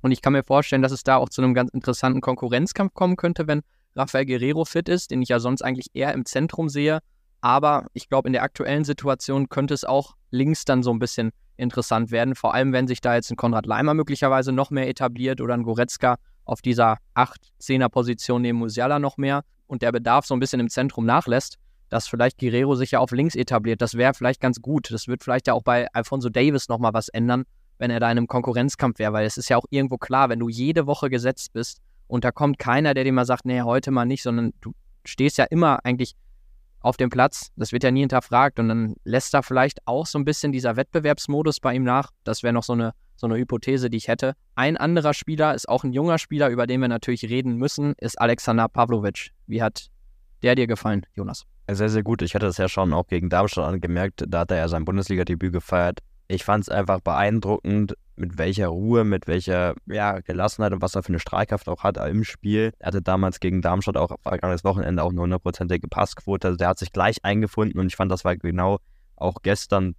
Und 0.00 0.12
ich 0.12 0.22
kann 0.22 0.32
mir 0.32 0.44
vorstellen, 0.44 0.82
dass 0.82 0.92
es 0.92 1.02
da 1.02 1.16
auch 1.16 1.28
zu 1.28 1.42
einem 1.42 1.54
ganz 1.54 1.70
interessanten 1.72 2.20
Konkurrenzkampf 2.20 2.94
kommen 2.94 3.16
könnte, 3.16 3.48
wenn 3.48 3.62
Rafael 3.96 4.26
Guerrero 4.26 4.64
fit 4.64 4.88
ist, 4.88 5.10
den 5.10 5.22
ich 5.22 5.30
ja 5.30 5.40
sonst 5.40 5.62
eigentlich 5.62 5.88
eher 5.94 6.14
im 6.14 6.24
Zentrum 6.24 6.68
sehe. 6.68 7.00
Aber 7.40 7.86
ich 7.92 8.08
glaube, 8.08 8.28
in 8.28 8.32
der 8.32 8.42
aktuellen 8.42 8.84
Situation 8.84 9.48
könnte 9.48 9.74
es 9.74 9.84
auch 9.84 10.16
links 10.30 10.64
dann 10.64 10.82
so 10.82 10.90
ein 10.90 10.98
bisschen 10.98 11.30
interessant 11.56 12.10
werden. 12.10 12.34
Vor 12.34 12.54
allem, 12.54 12.72
wenn 12.72 12.86
sich 12.88 13.00
da 13.00 13.14
jetzt 13.14 13.30
ein 13.30 13.36
Konrad 13.36 13.66
Leimer 13.66 13.94
möglicherweise 13.94 14.52
noch 14.52 14.70
mehr 14.70 14.88
etabliert 14.88 15.40
oder 15.40 15.54
ein 15.54 15.62
Goretzka 15.62 16.16
auf 16.44 16.62
dieser 16.62 16.96
8-10er-Position 17.14 18.42
neben 18.42 18.58
Musiala 18.58 18.98
noch 18.98 19.16
mehr 19.16 19.42
und 19.66 19.82
der 19.82 19.92
Bedarf 19.92 20.24
so 20.24 20.34
ein 20.34 20.40
bisschen 20.40 20.60
im 20.60 20.70
Zentrum 20.70 21.04
nachlässt, 21.04 21.58
dass 21.90 22.08
vielleicht 22.08 22.38
Guerrero 22.38 22.74
sich 22.74 22.92
ja 22.92 23.00
auf 23.00 23.10
links 23.10 23.34
etabliert. 23.34 23.82
Das 23.82 23.94
wäre 23.94 24.14
vielleicht 24.14 24.40
ganz 24.40 24.60
gut. 24.60 24.90
Das 24.90 25.08
wird 25.08 25.22
vielleicht 25.22 25.46
ja 25.46 25.54
auch 25.54 25.62
bei 25.62 25.88
Alfonso 25.92 26.28
Davis 26.28 26.68
nochmal 26.68 26.94
was 26.94 27.08
ändern, 27.08 27.44
wenn 27.78 27.90
er 27.90 28.00
da 28.00 28.06
in 28.06 28.18
einem 28.18 28.26
Konkurrenzkampf 28.26 28.98
wäre, 28.98 29.12
weil 29.12 29.26
es 29.26 29.36
ist 29.36 29.48
ja 29.48 29.56
auch 29.56 29.66
irgendwo 29.70 29.98
klar, 29.98 30.28
wenn 30.28 30.38
du 30.38 30.48
jede 30.48 30.86
Woche 30.86 31.10
gesetzt 31.10 31.52
bist 31.52 31.80
und 32.06 32.24
da 32.24 32.32
kommt 32.32 32.58
keiner, 32.58 32.94
der 32.94 33.04
dir 33.04 33.12
mal 33.12 33.26
sagt, 33.26 33.44
nee, 33.44 33.62
heute 33.62 33.90
mal 33.90 34.06
nicht, 34.06 34.22
sondern 34.22 34.52
du 34.60 34.72
stehst 35.04 35.38
ja 35.38 35.44
immer 35.44 35.84
eigentlich 35.84 36.14
auf 36.80 36.96
dem 36.96 37.10
Platz, 37.10 37.50
das 37.56 37.72
wird 37.72 37.84
ja 37.84 37.90
nie 37.90 38.00
hinterfragt 38.00 38.58
und 38.58 38.68
dann 38.68 38.94
lässt 39.04 39.34
da 39.34 39.42
vielleicht 39.42 39.86
auch 39.86 40.06
so 40.06 40.18
ein 40.18 40.24
bisschen 40.24 40.52
dieser 40.52 40.76
Wettbewerbsmodus 40.76 41.60
bei 41.60 41.74
ihm 41.74 41.84
nach. 41.84 42.10
Das 42.24 42.42
wäre 42.42 42.52
noch 42.52 42.62
so 42.62 42.72
eine, 42.72 42.92
so 43.16 43.26
eine 43.26 43.36
Hypothese, 43.36 43.90
die 43.90 43.96
ich 43.96 44.08
hätte. 44.08 44.34
Ein 44.54 44.76
anderer 44.76 45.14
Spieler 45.14 45.54
ist 45.54 45.68
auch 45.68 45.84
ein 45.84 45.92
junger 45.92 46.18
Spieler, 46.18 46.48
über 46.48 46.66
den 46.66 46.80
wir 46.80 46.88
natürlich 46.88 47.24
reden 47.24 47.56
müssen, 47.56 47.94
ist 47.98 48.20
Alexander 48.20 48.68
Pavlovic. 48.68 49.30
Wie 49.46 49.62
hat 49.62 49.88
der 50.42 50.54
dir 50.54 50.66
gefallen, 50.66 51.04
Jonas? 51.14 51.44
Sehr, 51.70 51.88
sehr 51.88 52.02
gut. 52.02 52.22
Ich 52.22 52.34
hatte 52.34 52.46
das 52.46 52.56
ja 52.56 52.68
schon 52.68 52.92
auch 52.92 53.06
gegen 53.06 53.28
Darmstadt 53.28 53.66
angemerkt. 53.66 54.24
Da 54.26 54.40
hat 54.40 54.50
er 54.50 54.58
ja 54.58 54.68
sein 54.68 54.84
Bundesliga-Debüt 54.84 55.52
gefeiert 55.52 56.00
ich 56.28 56.44
fand 56.44 56.64
es 56.64 56.68
einfach 56.68 57.00
beeindruckend, 57.00 57.94
mit 58.18 58.38
welcher 58.38 58.68
Ruhe, 58.68 59.04
mit 59.04 59.26
welcher 59.26 59.74
ja, 59.86 60.20
Gelassenheit 60.20 60.72
und 60.72 60.82
was 60.82 60.94
er 60.94 61.02
für 61.02 61.10
eine 61.10 61.18
Strahlkraft 61.18 61.68
auch 61.68 61.82
hat 61.82 61.96
im 61.96 62.24
Spiel. 62.24 62.72
Er 62.78 62.88
hatte 62.88 63.02
damals 63.02 63.40
gegen 63.40 63.62
Darmstadt 63.62 63.96
auch 63.96 64.16
vergangenes 64.22 64.64
Wochenende 64.64 65.02
auch 65.02 65.10
eine 65.10 65.20
hundertprozentige 65.20 65.88
Passquote. 65.88 66.48
Also 66.48 66.56
der 66.56 66.68
hat 66.68 66.78
sich 66.78 66.92
gleich 66.92 67.24
eingefunden 67.24 67.78
und 67.80 67.86
ich 67.86 67.96
fand, 67.96 68.10
das 68.10 68.24
war 68.24 68.36
genau 68.36 68.78
auch 69.16 69.42
gestern 69.42 69.94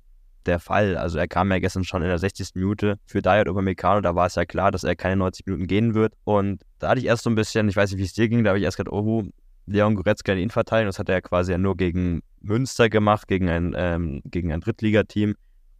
der 0.45 0.59
Fall. 0.59 0.97
Also 0.97 1.17
er 1.17 1.27
kam 1.27 1.51
ja 1.51 1.59
gestern 1.59 1.83
schon 1.83 2.01
in 2.01 2.07
der 2.07 2.17
60. 2.17 2.55
Minute 2.55 2.97
für 3.05 3.21
Dayot 3.21 3.47
Upamecano, 3.47 4.01
da 4.01 4.15
war 4.15 4.27
es 4.27 4.35
ja 4.35 4.45
klar, 4.45 4.71
dass 4.71 4.83
er 4.83 4.95
keine 4.95 5.17
90 5.17 5.45
Minuten 5.45 5.67
gehen 5.67 5.93
wird. 5.93 6.13
Und 6.23 6.63
da 6.79 6.89
hatte 6.89 6.99
ich 6.99 7.05
erst 7.05 7.23
so 7.23 7.29
ein 7.29 7.35
bisschen, 7.35 7.69
ich 7.69 7.75
weiß 7.75 7.91
nicht, 7.91 7.99
wie 7.99 8.05
es 8.05 8.13
dir 8.13 8.29
ging, 8.29 8.43
da 8.43 8.49
habe 8.49 8.59
ich 8.59 8.65
erst 8.65 8.77
gedacht, 8.77 8.93
oh, 8.93 9.23
Leon 9.69 9.95
Goretzka 9.95 10.33
in 10.33 10.39
ihn 10.39 10.49
verteilen. 10.49 10.87
Das 10.87 10.99
hat 10.99 11.09
er 11.09 11.15
ja 11.15 11.21
quasi 11.21 11.51
ja 11.51 11.57
nur 11.57 11.77
gegen 11.77 12.21
Münster 12.41 12.89
gemacht, 12.89 13.27
gegen 13.27 13.49
ein, 13.49 13.73
ähm, 13.77 14.21
gegen 14.25 14.51
ein 14.51 14.61
Drittligateam. 14.61 15.35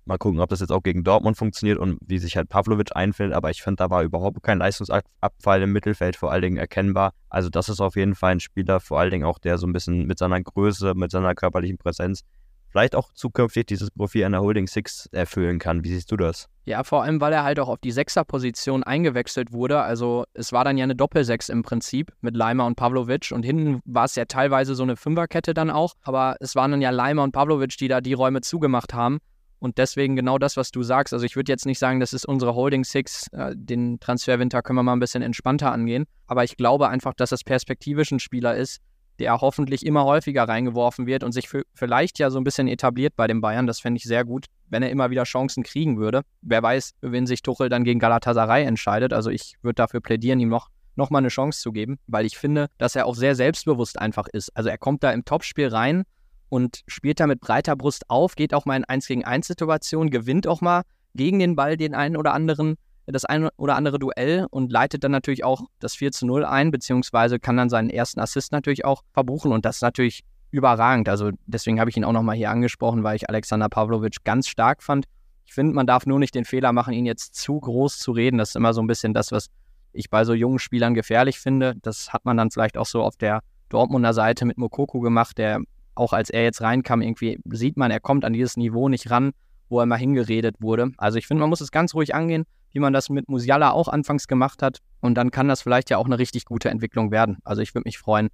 Mal 0.10 0.18
gucken, 0.18 0.40
ob 0.40 0.50
das 0.50 0.60
jetzt 0.60 0.72
auch 0.72 0.82
gegen 0.82 1.04
Dortmund 1.04 1.38
funktioniert 1.38 1.78
und 1.78 2.00
wie 2.04 2.18
sich 2.18 2.36
halt 2.36 2.50
Pavlovic 2.50 2.96
einfällt. 2.96 3.32
Aber 3.32 3.52
ich 3.52 3.62
finde, 3.62 3.76
da 3.76 3.92
war 3.92 4.02
überhaupt 4.02 4.42
kein 4.42 4.58
Leistungsabfall 4.58 5.62
im 5.62 5.72
Mittelfeld 5.72 6.16
vor 6.16 6.32
allen 6.32 6.42
Dingen 6.42 6.58
erkennbar. 6.58 7.12
Also 7.30 7.50
das 7.50 7.70
ist 7.70 7.80
auf 7.80 7.96
jeden 7.96 8.16
Fall 8.16 8.32
ein 8.32 8.40
Spieler, 8.40 8.80
vor 8.80 9.00
allen 9.00 9.12
Dingen 9.12 9.26
auch 9.26 9.38
der 9.38 9.60
so 9.60 9.68
ein 9.68 9.72
bisschen 9.72 10.08
mit 10.08 10.18
seiner 10.18 10.42
Größe, 10.42 10.96
mit 10.96 11.12
seiner 11.12 11.36
körperlichen 11.36 11.78
Präsenz 11.78 12.24
vielleicht 12.70 12.96
auch 12.96 13.12
zukünftig 13.14 13.66
dieses 13.68 13.92
Profil 13.92 14.26
einer 14.26 14.42
Holding 14.42 14.68
Six 14.68 15.08
erfüllen 15.12 15.60
kann. 15.60 15.84
Wie 15.84 15.90
siehst 15.90 16.12
du 16.12 16.18
das? 16.18 16.48
Ja, 16.66 16.84
vor 16.84 17.04
allem, 17.04 17.20
weil 17.20 17.34
er 17.34 17.44
halt 17.44 17.60
auch 17.60 17.68
auf 17.68 17.80
die 17.80 17.92
Sechser-Position 17.92 18.84
eingewechselt 18.84 19.52
wurde. 19.52 19.82
Also 19.82 20.26
es 20.34 20.52
war 20.52 20.64
dann 20.64 20.78
ja 20.78 20.84
eine 20.84 20.96
Doppelsechs 20.96 21.50
im 21.50 21.64
Prinzip 21.64 22.14
mit 22.22 22.36
Leimer 22.36 22.66
und 22.66 22.76
Pavlovic. 22.76 23.32
Und 23.32 23.44
hinten 23.44 23.82
war 23.86 24.06
es 24.06 24.16
ja 24.16 24.26
teilweise 24.26 24.76
so 24.76 24.84
eine 24.84 24.96
Fünferkette 24.96 25.54
dann 25.54 25.72
auch. 25.72 25.94
Aber 26.04 26.36
es 26.40 26.56
waren 26.56 26.72
dann 26.72 26.82
ja 26.82 26.92
Leimer 26.92 27.24
und 27.24 27.32
Pavlovic, 27.32 27.78
die 27.78 27.88
da 27.88 28.02
die 28.02 28.14
Räume 28.14 28.42
zugemacht 28.42 28.94
haben. 28.94 29.20
Und 29.60 29.78
deswegen 29.78 30.16
genau 30.16 30.38
das, 30.38 30.58
was 30.58 30.72
du 30.72 30.84
sagst. 30.84 31.14
Also 31.14 31.26
ich 31.26 31.36
würde 31.36 31.52
jetzt 31.52 31.66
nicht 31.66 31.80
sagen, 31.80 32.00
das 32.00 32.14
ist 32.14 32.26
unsere 32.26 32.56
Holding 32.56 32.84
Six. 32.84 33.28
Äh, 33.34 33.54
den 33.56 34.00
Transferwinter 34.00 34.62
können 34.62 34.78
wir 34.78 34.84
mal 34.84 34.94
ein 34.94 35.00
bisschen 35.00 35.22
entspannter 35.22 35.72
angehen. 35.72 36.06
Aber 36.28 36.44
ich 36.44 36.58
glaube 36.58 36.90
einfach, 36.90 37.14
dass 37.14 37.30
das 37.30 37.44
perspektivisch 37.44 38.12
ein 38.12 38.20
Spieler 38.20 38.56
ist, 38.56 38.80
der 39.20 39.38
hoffentlich 39.42 39.86
immer 39.86 40.06
häufiger 40.06 40.48
reingeworfen 40.48 41.06
wird 41.06 41.24
und 41.24 41.34
sich 41.34 41.50
vielleicht 41.76 42.20
ja 42.20 42.30
so 42.30 42.40
ein 42.40 42.46
bisschen 42.46 42.70
etabliert 42.70 43.16
bei 43.18 43.28
den 43.28 43.42
Bayern. 43.42 43.68
Das 43.68 43.82
fände 43.82 43.98
ich 43.98 44.04
sehr 44.04 44.24
gut, 44.24 44.46
wenn 44.70 44.82
er 44.82 44.90
immer 44.90 45.10
wieder 45.10 45.24
Chancen 45.24 45.64
kriegen 45.64 45.98
würde. 45.98 46.22
Wer 46.42 46.64
weiß, 46.64 46.94
wen 47.02 47.28
sich 47.28 47.42
Tuchel 47.42 47.68
dann 47.68 47.84
gegen 47.84 48.00
Galatasaray 48.00 48.64
entscheidet. 48.64 49.12
Also 49.12 49.30
ich 49.30 49.56
würde 49.62 49.76
dafür 49.76 50.00
plädieren, 50.00 50.40
ihm 50.40 50.48
noch, 50.48 50.70
noch 50.96 51.10
mal 51.10 51.18
eine 51.20 51.28
Chance 51.28 51.60
zu 51.60 51.74
geben, 51.74 52.00
weil 52.08 52.26
ich 52.26 52.38
finde, 52.38 52.68
dass 52.78 52.96
er 52.96 53.06
auch 53.06 53.16
sehr 53.16 53.36
selbstbewusst 53.36 54.00
einfach 54.00 54.28
ist. 54.32 54.56
Also 54.56 54.70
er 54.70 54.78
kommt 54.78 55.04
da 55.04 55.12
im 55.12 55.26
Topspiel 55.26 55.68
rein 55.68 56.06
und 56.50 56.82
spielt 56.88 57.20
da 57.20 57.28
mit 57.28 57.40
breiter 57.40 57.76
Brust 57.76 58.10
auf, 58.10 58.36
geht 58.36 58.54
auch 58.54 58.66
mal 58.66 58.76
in 58.76 58.86
1 58.86 59.08
gegen 59.08 59.24
1 59.24 59.48
Situationen, 59.48 60.10
gewinnt 60.10 60.48
auch 60.48 60.62
mal 60.62 60.84
gegen 61.16 61.40
den 61.40 61.56
Ball 61.56 61.78
den 61.78 61.96
einen 61.96 62.18
oder 62.18 62.34
anderen 62.34 62.76
das 63.12 63.26
ein 63.26 63.50
oder 63.58 63.76
andere 63.76 64.00
Duell 64.00 64.46
und 64.52 64.72
leitet 64.72 65.04
dann 65.04 65.12
natürlich 65.12 65.44
auch 65.44 65.64
das 65.80 65.96
4 65.96 66.12
zu 66.12 66.26
0 66.26 66.46
ein, 66.46 66.72
beziehungsweise 66.72 67.40
kann 67.40 67.58
dann 67.58 67.70
seinen 67.70 67.90
ersten 67.90 68.20
Assist 68.20 68.52
natürlich 68.52 68.86
auch 68.86 69.04
verbuchen 69.14 69.52
und 69.52 69.66
das 69.66 69.78
ist 69.78 69.82
natürlich 69.82 70.24
überragend. 70.52 71.10
Also 71.10 71.32
deswegen 71.46 71.80
habe 71.80 71.90
ich 71.90 71.98
ihn 71.98 72.04
auch 72.04 72.12
nochmal 72.12 72.36
hier 72.36 72.50
angesprochen, 72.50 73.04
weil 73.04 73.16
ich 73.16 73.30
Alexander 73.30 73.70
Pavlovic 73.70 74.24
ganz 74.24 74.48
stark 74.48 74.84
fand. 74.84 75.06
Ich 75.46 75.54
finde, 75.54 75.74
man 75.74 75.88
darf 75.88 76.06
nur 76.06 76.20
nicht 76.20 76.36
den 76.36 76.46
Fehler 76.46 76.74
machen, 76.74 76.94
ihn 76.94 77.06
jetzt 77.06 77.36
zu 77.36 77.60
groß 77.60 77.98
zu 77.98 78.12
reden. 78.12 78.38
Das 78.38 78.50
ist 78.50 78.56
immer 78.56 78.74
so 78.74 78.82
ein 78.82 78.88
bisschen 78.88 79.14
das, 79.14 79.32
was 79.32 79.48
ich 79.92 80.10
bei 80.10 80.24
so 80.24 80.34
jungen 80.34 80.60
Spielern 80.60 80.94
gefährlich 80.94 81.40
finde. 81.40 81.76
Das 81.82 82.14
hat 82.14 82.26
man 82.26 82.38
dann 82.38 82.52
vielleicht 82.52 82.78
auch 82.78 82.86
so 82.86 83.02
auf 83.02 83.18
der 83.18 83.42
Dortmunder 83.70 84.14
Seite 84.14 84.46
mit 84.46 84.58
Mokoko 84.58 85.00
gemacht, 85.00 85.38
der 85.38 85.62
auch 86.00 86.14
als 86.14 86.30
er 86.30 86.44
jetzt 86.44 86.62
reinkam, 86.62 87.02
irgendwie 87.02 87.40
sieht 87.46 87.78
man, 87.78 87.92
er 87.92 88.00
kommt 88.00 88.26
an 88.26 88.34
dieses 88.34 88.58
Niveau 88.58 88.90
nicht 88.90 89.12
ran, 89.12 89.32
wo 89.70 89.80
er 89.80 89.86
mal 89.86 89.98
hingeredet 89.98 90.56
wurde. 90.60 90.92
Also 90.98 91.18
ich 91.18 91.28
finde, 91.28 91.42
man 91.42 91.50
muss 91.50 91.62
es 91.62 91.72
ganz 91.72 91.94
ruhig 91.94 92.16
angehen 92.16 92.46
wie 92.72 92.80
man 92.80 92.94
das 92.94 93.10
mit 93.10 93.30
Musiala 93.30 93.72
auch 93.72 93.88
anfangs 93.88 94.28
gemacht 94.28 94.62
hat. 94.62 94.80
Und 95.02 95.16
dann 95.16 95.32
kann 95.32 95.48
das 95.48 95.62
vielleicht 95.62 95.90
ja 95.90 95.98
auch 95.98 96.06
eine 96.06 96.20
richtig 96.20 96.46
gute 96.46 96.70
Entwicklung 96.70 97.12
werden. 97.12 97.38
Also 97.44 97.62
ich 97.62 97.74
würde 97.74 97.88
mich 97.88 97.98
freuen, 97.98 98.30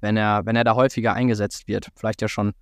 wenn 0.00 0.16
er, 0.16 0.46
wenn 0.46 0.56
er 0.56 0.64
da 0.64 0.74
häufiger 0.74 1.14
eingesetzt 1.14 1.68
wird. 1.68 1.88
Vielleicht 1.94 2.22
ja 2.22 2.28
schon 2.28 2.52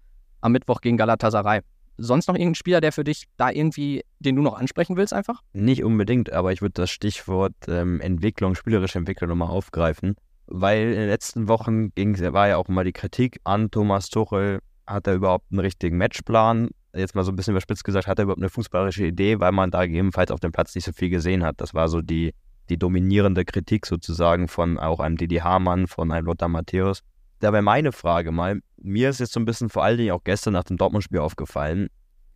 am 0.40 0.52
Mittwoch 0.52 0.80
gegen 0.80 0.96
Galatasaray. 0.96 1.60
Sonst 2.00 2.28
noch 2.28 2.36
irgendein 2.36 2.54
Spieler, 2.54 2.80
der 2.80 2.92
für 2.92 3.02
dich 3.02 3.24
da 3.36 3.50
irgendwie, 3.50 4.04
den 4.20 4.36
du 4.36 4.42
noch 4.42 4.54
ansprechen 4.54 4.96
willst, 4.96 5.12
einfach? 5.12 5.42
Nicht 5.52 5.82
unbedingt, 5.82 6.32
aber 6.32 6.52
ich 6.52 6.62
würde 6.62 6.74
das 6.74 6.90
Stichwort 6.90 7.54
ähm, 7.66 8.00
Entwicklung, 8.00 8.54
spielerische 8.54 8.98
Entwicklung 8.98 9.30
nochmal 9.30 9.48
aufgreifen. 9.48 10.14
Weil 10.50 10.88
in 10.88 10.98
den 10.98 11.08
letzten 11.08 11.48
Wochen 11.48 11.94
ging, 11.94 12.18
war 12.32 12.48
ja 12.48 12.56
auch 12.56 12.68
immer 12.68 12.84
die 12.84 12.92
Kritik 12.92 13.38
an 13.44 13.70
Thomas 13.70 14.08
Tuchel, 14.08 14.60
hat 14.86 15.06
er 15.06 15.14
überhaupt 15.14 15.46
einen 15.50 15.60
richtigen 15.60 15.98
Matchplan? 15.98 16.70
jetzt 16.94 17.14
mal 17.14 17.24
so 17.24 17.32
ein 17.32 17.36
bisschen 17.36 17.52
überspitzt 17.52 17.84
gesagt, 17.84 18.06
hat 18.06 18.18
er 18.18 18.24
überhaupt 18.24 18.40
eine 18.40 18.48
fußballerische 18.48 19.06
Idee, 19.06 19.40
weil 19.40 19.52
man 19.52 19.70
da 19.70 19.86
gegebenenfalls 19.86 20.30
auf 20.30 20.40
dem 20.40 20.52
Platz 20.52 20.74
nicht 20.74 20.84
so 20.84 20.92
viel 20.92 21.10
gesehen 21.10 21.44
hat. 21.44 21.60
Das 21.60 21.74
war 21.74 21.88
so 21.88 22.00
die, 22.00 22.34
die 22.68 22.78
dominierende 22.78 23.44
Kritik 23.44 23.86
sozusagen 23.86 24.48
von 24.48 24.78
auch 24.78 25.00
einem 25.00 25.16
Didi 25.16 25.36
Hamann, 25.36 25.86
von 25.86 26.10
einem 26.10 26.26
Lothar 26.26 26.48
Matthäus. 26.48 27.02
Da 27.40 27.52
wäre 27.52 27.62
meine 27.62 27.92
Frage 27.92 28.32
mal, 28.32 28.60
mir 28.76 29.10
ist 29.10 29.20
jetzt 29.20 29.32
so 29.32 29.40
ein 29.40 29.44
bisschen 29.44 29.68
vor 29.68 29.84
allen 29.84 29.98
Dingen 29.98 30.12
auch 30.12 30.24
gestern 30.24 30.54
nach 30.54 30.64
dem 30.64 30.76
Dortmund-Spiel 30.76 31.20
aufgefallen, 31.20 31.88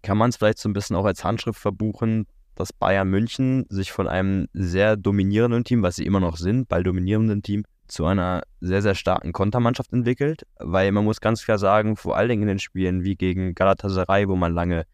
kann 0.03 0.19
man 0.19 0.31
es 0.31 0.37
vielleicht 0.37 0.59
so 0.59 0.69
ein 0.69 0.73
bisschen 0.73 0.97
auch 0.97 1.05
als 1.05 1.25
Handschrift 1.25 1.59
verbuchen, 1.59 2.27
dass 2.55 2.73
Bayern 2.73 3.09
München 3.09 3.65
sich 3.69 3.93
von 3.93 4.07
einem 4.07 4.47
sehr 4.53 4.97
dominierenden 4.97 5.65
Team, 5.65 5.83
was 5.83 5.97
sie 5.97 6.05
immer 6.05 6.21
noch 6.21 6.37
sind, 6.37 6.69
ball 6.69 6.83
dominierenden 6.83 7.43
Team, 7.43 7.65
zu 7.93 8.07
einer 8.07 8.43
sehr, 8.61 8.83
sehr 8.83 8.95
starken 8.95 9.33
Kontermannschaft 9.33 9.93
entwickelt, 9.93 10.47
weil 10.59 10.91
man 10.93 11.05
muss 11.05 11.21
ganz 11.21 11.45
klar 11.45 11.59
sagen, 11.59 11.97
vor 11.97 12.17
allen 12.17 12.31
Dingen 12.31 12.43
in 12.43 12.49
den 12.49 12.59
Spielen 12.59 13.05
wie 13.05 13.17
gegen 13.17 13.55
Galatasaray, 13.55 14.29
wo 14.29 14.37
man 14.37 14.55
lange 14.55 14.85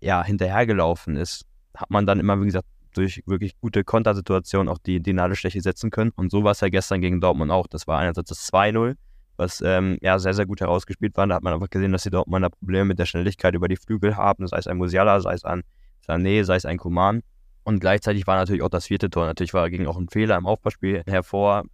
ja, 0.00 0.24
hinterhergelaufen 0.24 1.16
ist, 1.16 1.44
hat 1.76 1.90
man 1.90 2.06
dann 2.06 2.20
immer, 2.20 2.40
wie 2.40 2.46
gesagt, 2.46 2.66
durch 2.94 3.22
wirklich 3.26 3.60
gute 3.60 3.84
Kontersituationen 3.84 4.68
auch 4.68 4.78
die, 4.78 5.00
die 5.00 5.12
Nadelsteche 5.12 5.60
setzen 5.60 5.90
können. 5.90 6.10
Und 6.16 6.30
so 6.30 6.42
war 6.42 6.52
es 6.52 6.60
ja 6.60 6.68
gestern 6.68 7.00
gegen 7.00 7.20
Dortmund 7.20 7.50
auch. 7.50 7.66
Das 7.66 7.86
war 7.86 7.98
einerseits 7.98 8.30
das 8.30 8.52
2-0, 8.52 8.96
was 9.36 9.60
ähm, 9.60 9.98
ja 10.00 10.18
sehr, 10.18 10.34
sehr 10.34 10.46
gut 10.46 10.60
herausgespielt 10.60 11.16
war. 11.16 11.26
Da 11.26 11.36
hat 11.36 11.42
man 11.42 11.52
einfach 11.52 11.70
gesehen, 11.70 11.92
dass 11.92 12.02
die 12.04 12.10
Dortmunder 12.10 12.50
Probleme 12.50 12.86
mit 12.86 12.98
der 12.98 13.06
Schnelligkeit 13.06 13.54
über 13.54 13.68
die 13.68 13.76
Flügel 13.76 14.16
haben, 14.16 14.46
sei 14.46 14.58
es 14.58 14.66
ein 14.66 14.78
Musiala, 14.78 15.20
sei 15.20 15.34
es 15.34 15.44
ein 15.44 15.62
Sané, 16.06 16.44
sei 16.44 16.56
es 16.56 16.64
ein 16.64 16.78
Kuman. 16.78 17.22
Und 17.64 17.80
gleichzeitig 17.80 18.26
war 18.26 18.36
natürlich 18.36 18.62
auch 18.62 18.70
das 18.70 18.86
vierte 18.86 19.10
Tor. 19.10 19.26
Natürlich 19.26 19.52
war, 19.52 19.68
ging 19.68 19.86
auch 19.86 19.98
ein 19.98 20.08
Fehler 20.08 20.38
im 20.38 20.46
Aufbauspiel 20.46 21.02
hervor. 21.06 21.64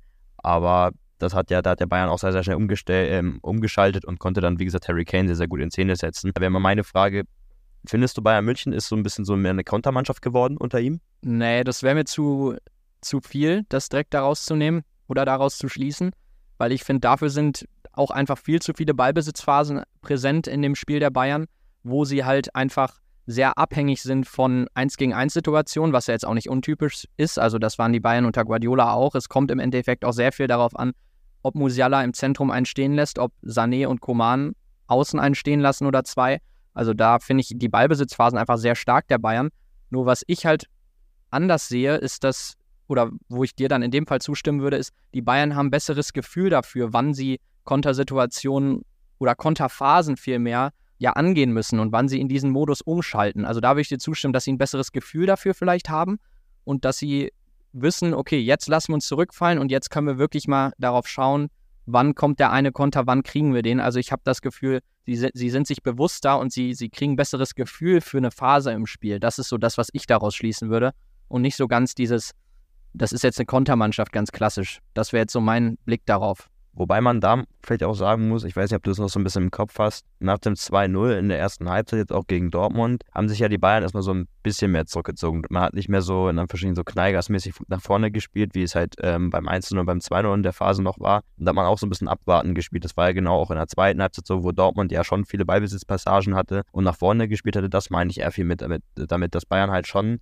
Aber 0.45 0.93
das 1.19 1.35
hat 1.35 1.51
ja, 1.51 1.63
da 1.63 1.71
hat 1.71 1.81
der 1.81 1.87
Bayern 1.87 2.11
auch 2.11 2.19
sehr, 2.19 2.33
sehr 2.33 2.45
schnell 2.45 2.59
ähm, 2.89 3.39
umgeschaltet 3.41 4.05
und 4.05 4.19
konnte 4.19 4.43
dann, 4.43 4.59
wie 4.59 4.67
gesagt, 4.67 4.89
Harry 4.89 5.05
Kane 5.05 5.27
sehr, 5.27 5.37
sehr 5.37 5.49
gut 5.49 5.61
in 5.61 5.71
Szene 5.71 5.97
setzen. 5.97 6.31
Da 6.35 6.41
wäre 6.41 6.51
mal 6.51 6.61
meine 6.61 6.85
Frage, 6.85 7.25
findest 7.87 8.19
du 8.19 8.23
Bayern 8.23 8.45
München 8.45 8.75
ist 8.75 8.89
so 8.89 8.97
ein 8.97 9.03
bisschen 9.03 9.25
so 9.25 9.37
mehr 9.37 9.53
eine 9.53 9.65
Kontermannschaft 9.65 10.21
geworden 10.21 10.59
unter 10.59 10.81
ihm? 10.81 11.01
Nee, 11.23 11.65
das 11.65 11.83
wäre 11.83 11.95
mir 11.95 12.05
zu, 12.05 12.57
zu 13.01 13.21
viel, 13.23 13.65
das 13.71 13.89
direkt 13.89 14.13
daraus 14.13 14.45
zu 14.45 14.55
nehmen 14.55 14.83
oder 15.09 15.25
daraus 15.25 15.57
zu 15.57 15.69
schließen, 15.69 16.11
weil 16.59 16.73
ich 16.73 16.85
finde, 16.85 17.01
dafür 17.01 17.31
sind 17.31 17.67
auch 17.93 18.11
einfach 18.11 18.37
viel 18.37 18.61
zu 18.61 18.75
viele 18.75 18.93
Ballbesitzphasen 18.93 19.83
präsent 20.03 20.47
in 20.47 20.61
dem 20.61 20.75
Spiel 20.75 21.01
der 21.01 21.11
Bayern, 21.11 21.47
wo 21.85 22.05
sie 22.05 22.25
halt 22.25 22.55
einfach 22.55 22.99
sehr 23.27 23.57
abhängig 23.59 24.03
sind 24.03 24.27
von 24.27 24.67
1 24.75 24.97
gegen 24.97 25.15
1 25.15 25.33
Situationen, 25.33 25.93
was 25.93 26.07
ja 26.07 26.15
jetzt 26.15 26.27
auch 26.27 26.35
nicht 26.35 26.49
untypisch 26.49 27.07
ist. 27.17 27.39
Also 27.39 27.59
das 27.59 27.79
waren 27.79 27.93
die 27.93 28.01
Bayern 28.01 28.27
unter 28.27 28.45
Guardiola 28.45 28.93
auch. 28.93 29.15
Es 29.15 29.29
kommt 29.29 29.51
im 29.51 29.59
Endeffekt 29.59 30.05
auch 30.05 30.13
sehr 30.13 30.33
viel 30.33 30.47
darauf 30.47 30.79
an, 30.79 30.93
ob 31.43 31.55
Musiala 31.55 32.03
im 32.05 32.13
Zentrum 32.13 32.51
einen 32.51 32.67
stehen 32.67 32.95
lässt, 32.95 33.19
ob 33.19 33.33
Sané 33.43 33.87
und 33.87 34.01
Koman 34.01 34.55
außen 34.87 35.19
einen 35.19 35.35
stehen 35.35 35.61
lassen 35.61 35.87
oder 35.87 36.05
zwei. 36.05 36.41
Also 36.75 36.93
da 36.93 37.19
finde 37.19 37.43
ich 37.43 37.53
die 37.55 37.69
Ballbesitzphasen 37.69 38.39
einfach 38.39 38.59
sehr 38.59 38.75
stark 38.75 39.09
der 39.09 39.19
Bayern. 39.19 39.49
Nur 39.91 40.07
was 40.07 40.23
ich 40.27 40.45
halt 40.45 40.67
anders 41.31 41.69
sehe, 41.69 41.97
ist 41.97 42.25
dass, 42.25 42.55
oder 42.89 43.11
wo 43.29 43.45
ich 43.45 43.55
dir 43.55 43.69
dann 43.69 43.83
in 43.83 43.91
dem 43.91 44.07
Fall 44.07 44.21
zustimmen 44.21 44.61
würde, 44.61 44.77
ist, 44.77 44.93
die 45.15 45.23
Bayern 45.23 45.55
haben 45.55 45.71
besseres 45.71 46.13
Gefühl 46.13 46.51
dafür, 46.51 46.93
wann 46.93 47.15
sie 47.15 47.41
Kontersituationen 47.65 48.83
oder 49.19 49.35
Konterphasen 49.35 50.17
vielmehr 50.17 50.73
ja 51.05 51.13
angehen 51.13 51.53
müssen 51.53 51.79
und 51.79 51.93
wann 51.93 52.09
sie 52.09 52.21
in 52.21 52.29
diesen 52.29 52.51
Modus 52.51 52.81
umschalten. 52.81 53.45
Also 53.45 53.61
da 53.61 53.71
würde 53.71 53.83
ich 53.83 53.89
dir 53.89 53.99
zustimmen, 53.99 54.33
dass 54.33 54.45
sie 54.45 54.53
ein 54.53 54.59
besseres 54.59 54.91
Gefühl 54.91 55.27
dafür 55.27 55.55
vielleicht 55.55 55.89
haben 55.89 56.19
und 56.65 56.85
dass 56.85 56.99
sie 56.99 57.33
wissen, 57.73 58.15
okay, 58.15 58.39
jetzt 58.39 58.69
lassen 58.69 58.89
wir 58.89 58.95
uns 58.95 59.07
zurückfallen 59.07 59.59
und 59.59 59.71
jetzt 59.71 59.91
können 59.91 60.07
wir 60.07 60.19
wirklich 60.19 60.49
mal 60.49 60.73
darauf 60.79 61.07
schauen, 61.07 61.49
wann 61.87 62.15
kommt 62.15 62.41
der 62.41 62.51
eine 62.51 62.73
Konter, 62.73 63.07
wann 63.07 63.23
kriegen 63.23 63.55
wir 63.55 63.63
den. 63.63 63.81
Also 63.81 63.99
ich 63.99 64.13
habe 64.13 64.23
das 64.25 64.41
Gefühl, 64.41 64.81
sie, 65.07 65.29
sie 65.33 65.51
sind 65.51 65.67
sich 65.67 65.83
bewusster 65.83 66.39
und 66.39 66.53
sie, 66.53 66.75
sie 66.75 66.89
kriegen 66.89 67.17
besseres 67.17 67.55
Gefühl 67.55 68.01
für 68.01 68.19
eine 68.19 68.31
Phase 68.31 68.73
im 68.73 68.87
Spiel. 68.87 69.21
Das 69.21 69.39
ist 69.39 69.49
so 69.49 69.59
das, 69.59 69.77
was 69.77 69.89
ich 69.93 70.07
daraus 70.07 70.35
schließen 70.35 70.71
würde. 70.71 70.93
Und 71.29 71.43
nicht 71.43 71.57
so 71.57 71.67
ganz 71.69 71.95
dieses, 71.95 72.33
das 72.93 73.13
ist 73.13 73.25
jetzt 73.25 73.39
eine 73.39 73.47
Kontermannschaft 73.47 74.13
ganz 74.13 74.33
klassisch. 74.33 74.81
Das 74.95 75.13
wäre 75.13 75.23
jetzt 75.23 75.33
so 75.33 75.41
mein 75.41 75.77
Blick 75.85 76.07
darauf. 76.07 76.49
Wobei 76.75 77.01
man 77.01 77.21
da 77.21 77.45
vielleicht 77.63 77.85
auch 77.85 77.95
sagen 77.95 78.29
muss, 78.29 78.45
ich 78.45 78.57
weiß 78.57 78.71
nicht, 78.71 78.77
ob 78.77 78.83
du 78.83 78.91
es 78.91 78.99
noch 78.99 79.09
so 79.09 79.21
ein 79.21 79.25
bisschen 79.25 79.45
im 79.45 79.51
Kopf 79.51 79.79
hast, 79.79 80.05
nach 80.19 80.39
dem 80.39 80.55
2-0 80.55 81.19
in 81.19 81.29
der 81.29 81.39
ersten 81.39 81.69
Halbzeit, 81.69 81.99
jetzt 81.99 82.13
auch 82.13 82.27
gegen 82.27 82.51
Dortmund, 82.51 83.05
haben 83.15 83.29
sich 83.29 83.39
ja 83.39 83.49
die 83.49 83.59
Bayern 83.59 83.83
erstmal 83.83 84.03
so 84.03 84.13
ein 84.13 84.27
bisschen 84.43 84.73
mehr 84.73 84.87
zurückgezogen. 84.87 85.43
Man 85.51 85.63
hat 85.63 85.75
nicht 85.75 85.89
mehr 85.89 86.03
so 86.03 86.29
in 86.29 86.39
Anführungsstrichen 86.39 86.75
so 86.75 86.85
kneigersmäßig 86.85 87.55
nach 87.69 87.81
vorne 87.81 88.11
gespielt, 88.11 88.55
wie 88.55 88.63
es 88.63 88.75
halt 88.75 88.97
ähm, 89.01 89.31
beim 89.31 89.49
1-0 89.49 89.79
und 89.79 89.87
beim 89.87 89.99
2-0 89.99 90.35
in 90.35 90.43
der 90.43 90.53
Phase 90.53 90.83
noch 90.83 90.99
war. 90.99 91.23
Und 91.39 91.45
da 91.45 91.51
hat 91.51 91.57
man 91.57 91.67
auch 91.67 91.79
so 91.79 91.87
ein 91.87 91.91
bisschen 91.91 92.09
abwarten 92.09 92.55
gespielt. 92.55 92.85
Das 92.85 92.97
war 92.97 93.07
ja 93.07 93.13
genau 93.13 93.37
auch 93.41 93.51
in 93.51 93.57
der 93.57 93.69
zweiten 93.69 94.03
Halbzeit 94.03 94.27
so, 94.27 94.43
wo 94.43 94.53
Dortmund 94.53 94.91
ja 94.91 95.05
schon 95.05 95.25
viele 95.25 95.45
Ballbesitzpassagen 95.45 96.35
hatte 96.35 96.63
und 96.73 96.85
nach 96.85 96.97
vorne 96.97 97.29
gespielt 97.29 97.57
hatte. 97.57 97.71
Das 97.71 97.91
meine 97.91 98.11
ich 98.11 98.21
eher 98.21 98.33
viel 98.33 98.45
mit 98.45 98.63
damit, 98.63 98.83
damit 98.97 99.35
dass 99.35 99.47
Bayern 99.47 99.71
halt 99.71 99.87
schon 99.87 100.19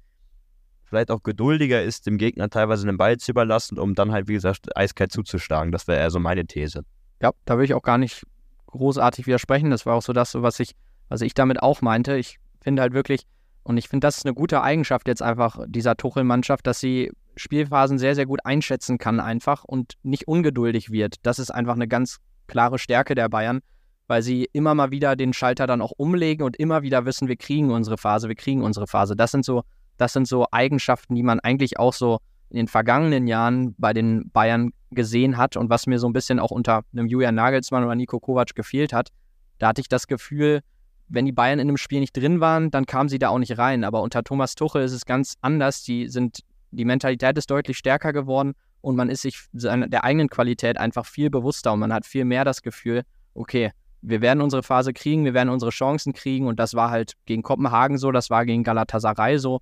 vielleicht 0.93 1.11
auch 1.11 1.23
geduldiger 1.23 1.83
ist, 1.83 2.07
dem 2.07 2.19
Gegner 2.19 2.51
teilweise 2.51 2.85
den 2.85 2.99
Ball 2.99 3.17
zu 3.17 3.31
überlassen, 3.31 3.79
um 3.79 3.95
dann 3.95 4.13
halt, 4.13 4.29
wie 4.29 4.35
gesagt, 4.35 4.77
eiskalt 4.77 5.11
zuzuschlagen. 5.11 5.73
Das 5.73 5.89
wäre 5.89 5.99
eher 5.99 6.11
so 6.11 6.21
meine 6.21 6.45
These. 6.45 6.83
Ja, 7.23 7.33
da 7.47 7.57
will 7.57 7.65
ich 7.65 7.73
auch 7.73 7.83
gar 7.83 7.97
nicht 7.97 8.27
großartig 8.67 9.27
widersprechen. 9.27 9.71
Das 9.71 9.87
war 9.87 9.95
auch 9.95 10.03
so 10.03 10.13
das, 10.13 10.35
was 10.35 10.61
ich, 10.61 10.73
was 11.09 11.23
ich 11.23 11.33
damit 11.33 11.63
auch 11.63 11.81
meinte. 11.81 12.19
Ich 12.19 12.37
finde 12.61 12.83
halt 12.83 12.93
wirklich, 12.93 13.23
und 13.63 13.79
ich 13.79 13.89
finde, 13.89 14.07
das 14.07 14.19
ist 14.19 14.27
eine 14.27 14.35
gute 14.35 14.61
Eigenschaft 14.63 15.09
jetzt 15.09 15.23
einfach 15.23 15.61
dieser 15.67 15.97
Tuchel-Mannschaft, 15.97 16.67
dass 16.67 16.79
sie 16.79 17.11
Spielphasen 17.37 17.99
sehr, 17.99 18.15
sehr 18.15 18.27
gut 18.27 18.45
einschätzen 18.45 18.99
kann 18.99 19.19
einfach 19.19 19.65
und 19.65 19.95
nicht 20.03 20.29
ungeduldig 20.29 20.91
wird. 20.91 21.17
Das 21.23 21.39
ist 21.39 21.51
einfach 21.51 21.75
eine 21.75 21.89
ganz 21.89 22.19
klare 22.49 22.79
Stärke 22.79 23.15
der 23.15 23.31
Bayern. 23.31 23.61
weil 24.09 24.23
sie 24.23 24.47
immer 24.53 24.75
mal 24.75 24.91
wieder 24.91 25.17
den 25.17 25.33
Schalter 25.33 25.67
dann 25.67 25.81
auch 25.81 25.93
umlegen 25.97 26.45
und 26.45 26.57
immer 26.57 26.83
wieder 26.83 27.07
wissen, 27.07 27.29
wir 27.29 27.37
kriegen 27.37 27.71
unsere 27.71 27.97
Phase, 27.97 28.29
wir 28.29 28.35
kriegen 28.35 28.63
unsere 28.63 28.87
Phase. 28.87 29.17
Das 29.17 29.31
sind 29.31 29.43
so, 29.43 29.63
das 30.03 30.13
sind 30.13 30.27
so 30.27 30.47
Eigenschaften, 30.51 31.15
die 31.15 31.23
man 31.23 31.39
eigentlich 31.39 31.79
auch 31.79 31.93
so 31.93 32.19
in 32.51 32.57
den 32.57 32.67
vergangenen 32.67 33.29
Jahren 33.29 33.75
bei 33.79 33.93
den 33.93 34.31
Bayern 34.31 34.73
gesehen 34.91 35.37
hat 35.37 35.57
und 35.57 35.71
was 35.71 35.87
mir 35.87 35.99
so 36.01 36.09
ein 36.09 36.13
bisschen 36.13 36.41
auch 36.41 36.51
unter 36.51 36.83
einem 36.93 37.07
Julian 37.07 37.37
Nagelsmann 37.37 37.85
oder 37.85 37.95
Nico 37.95 38.19
Kovac 38.19 38.55
gefehlt 38.55 38.93
hat. 38.93 39.11
Da 39.59 39.69
hatte 39.69 39.81
ich 39.81 39.89
das 39.89 40.09
Gefühl, 40.09 40.61
wenn 41.09 41.25
die 41.25 41.33
Bayern 41.33 41.61
in 41.61 41.69
einem 41.69 41.77
Spiel 41.77 42.01
nicht 42.01 42.17
drin 42.17 42.41
waren, 42.41 42.73
dann 42.73 42.85
kamen 42.85 43.09
sie 43.09 43.21
da 43.21 43.29
auch 43.29 43.39
nicht 43.39 43.57
rein. 43.59 43.85
Aber 43.85 44.03
unter 44.03 44.25
Thomas 44.25 44.57
Tuchel 44.57 44.83
ist 44.83 44.93
es 44.93 45.07
ganz 45.07 45.37
anders. 45.41 45.85
Die 45.85 46.09
sind, 46.09 46.41
die 46.73 46.85
Mentalität 46.85 47.39
ist 47.39 47.51
deutlich 47.51 47.79
stärker 47.79 48.13
geworden 48.13 48.55
und 48.81 48.97
man 48.97 49.09
ist 49.09 49.23
sich 49.23 49.45
der 49.53 50.03
eigenen 50.03 50.29
Qualität 50.29 50.79
einfach 50.79 51.07
viel 51.07 51.31
bewusster 51.31 51.73
und 51.73 51.79
man 51.79 51.93
hat 51.93 52.07
viel 52.07 52.25
mehr 52.25 52.45
das 52.45 52.63
Gefühl, 52.63 53.03
okay, 53.35 53.71
wir 54.01 54.21
werden 54.21 54.41
unsere 54.41 54.65
Phase 54.65 54.93
kriegen, 54.93 55.25
wir 55.25 55.33
werden 55.33 55.49
unsere 55.49 55.71
Chancen 55.71 56.13
kriegen 56.13 56.49
und 56.49 56.59
das 56.59 56.75
war 56.75 56.91
halt 56.91 57.13
gegen 57.25 57.43
Kopenhagen 57.43 57.99
so, 57.99 58.11
das 58.11 58.31
war 58.31 58.45
gegen 58.45 58.65
Galatasaray 58.65 59.39
so, 59.39 59.61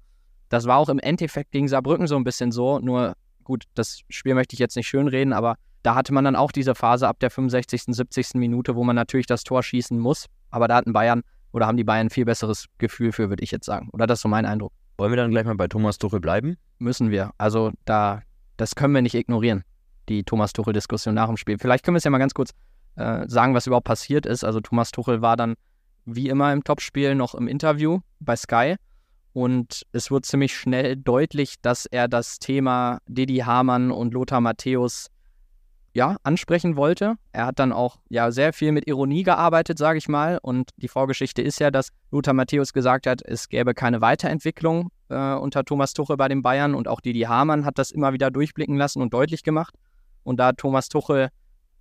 das 0.51 0.67
war 0.67 0.77
auch 0.77 0.91
im 0.91 0.99
Endeffekt 0.99 1.53
gegen 1.53 1.69
Saarbrücken 1.69 2.07
so 2.07 2.17
ein 2.17 2.25
bisschen 2.25 2.53
so, 2.53 2.79
nur 2.81 3.15
gut, 3.45 3.65
das 3.75 4.03
Spiel 4.11 4.35
möchte 4.35 4.55
ich 4.55 4.59
jetzt 4.59 4.77
nicht 4.77 4.89
schönreden, 4.89 5.33
aber 5.33 5.57
da 5.83 5.95
hatte 5.95 6.13
man 6.13 6.25
dann 6.25 6.37
auch 6.37 6.53
diese 6.53 6.75
Phase 6.75 7.09
ab 7.09 7.19
der 7.21 7.31
65., 7.31 7.85
70. 7.87 8.35
Minute, 8.35 8.77
wo 8.77 8.85
man 8.85 8.97
natürlich 8.97 9.27
das 9.27 9.45
Tor 9.45 9.63
schießen 9.63 9.99
muss, 9.99 10.27
aber 10.51 10.69
da 10.69 10.77
hatten 10.77 10.93
Bayern 10.93 11.23
oder 11.53 11.67
haben 11.67 11.77
die 11.77 11.85
Bayern 11.85 12.09
ein 12.09 12.11
viel 12.11 12.25
besseres 12.25 12.67
Gefühl 12.79 13.13
für, 13.13 13.29
würde 13.31 13.43
ich 13.43 13.51
jetzt 13.51 13.65
sagen. 13.65 13.89
Oder 13.93 14.07
das 14.07 14.19
ist 14.19 14.23
so 14.23 14.29
mein 14.29 14.45
Eindruck. 14.45 14.73
Wollen 14.99 15.13
wir 15.13 15.17
dann 15.17 15.31
gleich 15.31 15.45
mal 15.45 15.57
bei 15.57 15.69
Thomas 15.69 15.99
Tuchel 15.99 16.21
bleiben? 16.21 16.57
Müssen 16.79 17.11
wir. 17.11 17.31
Also 17.39 17.73
da, 17.87 18.23
das 18.57 18.75
können 18.75 18.95
wir 18.95 19.03
nicht 19.03 19.15
ignorieren, 19.15 19.65
die 20.09 20.25
Thomas 20.25 20.53
Tuchel-Diskussion 20.53 21.15
nach 21.15 21.29
dem 21.29 21.37
Spiel. 21.37 21.59
Vielleicht 21.59 21.85
können 21.85 21.95
wir 21.95 21.99
es 21.99 22.05
ja 22.05 22.11
mal 22.11 22.19
ganz 22.19 22.35
kurz 22.35 22.51
äh, 22.97 23.27
sagen, 23.27 23.55
was 23.55 23.67
überhaupt 23.67 23.87
passiert 23.87 24.27
ist. 24.27 24.45
Also 24.45 24.61
Thomas 24.61 24.91
Tuchel 24.91 25.23
war 25.23 25.37
dann 25.37 25.55
wie 26.05 26.29
immer 26.29 26.53
im 26.53 26.65
Topspiel 26.65 27.15
noch 27.15 27.35
im 27.35 27.49
Interview 27.49 28.01
bei 28.21 28.37
Sky. 28.37 28.77
Und 29.33 29.87
es 29.93 30.11
wird 30.11 30.27
ziemlich 30.27 30.57
schnell 30.57 30.97
deutlich, 30.97 31.57
dass 31.63 31.87
er 31.87 32.09
das 32.09 32.39
Thema 32.39 32.99
Didi 33.07 33.39
Hamann 33.39 33.91
und 33.91 34.13
Lothar 34.13 34.41
Matthäus 34.41 35.07
ja, 35.93 36.17
ansprechen 36.23 36.77
wollte. 36.77 37.17
Er 37.33 37.47
hat 37.47 37.59
dann 37.59 37.73
auch 37.73 37.99
ja 38.09 38.31
sehr 38.31 38.53
viel 38.53 38.73
mit 38.73 38.87
Ironie 38.87 39.23
gearbeitet, 39.23 39.79
sage 39.79 39.99
ich 39.99 40.09
mal. 40.09 40.39
Und 40.41 40.71
die 40.77 40.89
Vorgeschichte 40.89 41.43
ist 41.43 41.59
ja, 41.61 41.71
dass 41.71 41.89
Lothar 42.11 42.35
Matthäus 42.35 42.73
gesagt 42.73 43.07
hat, 43.07 43.23
es 43.23 43.49
gäbe 43.49 43.75
keine 43.75 44.01
Weiterentwicklung 44.01 44.91
äh, 45.09 45.35
unter 45.35 45.65
Thomas 45.65 45.93
Tuchel 45.93 46.17
bei 46.17 46.29
den 46.29 46.43
Bayern. 46.43 46.75
Und 46.75 46.87
auch 46.89 47.01
Didi 47.01 47.23
Hamann 47.23 47.65
hat 47.65 47.79
das 47.79 47.91
immer 47.91 48.13
wieder 48.13 48.31
durchblicken 48.31 48.77
lassen 48.77 49.03
und 49.03 49.13
deutlich 49.13 49.43
gemacht. 49.43 49.75
Und 50.23 50.39
da 50.39 50.53
Thomas 50.53 50.89
Tuchel, 50.89 51.31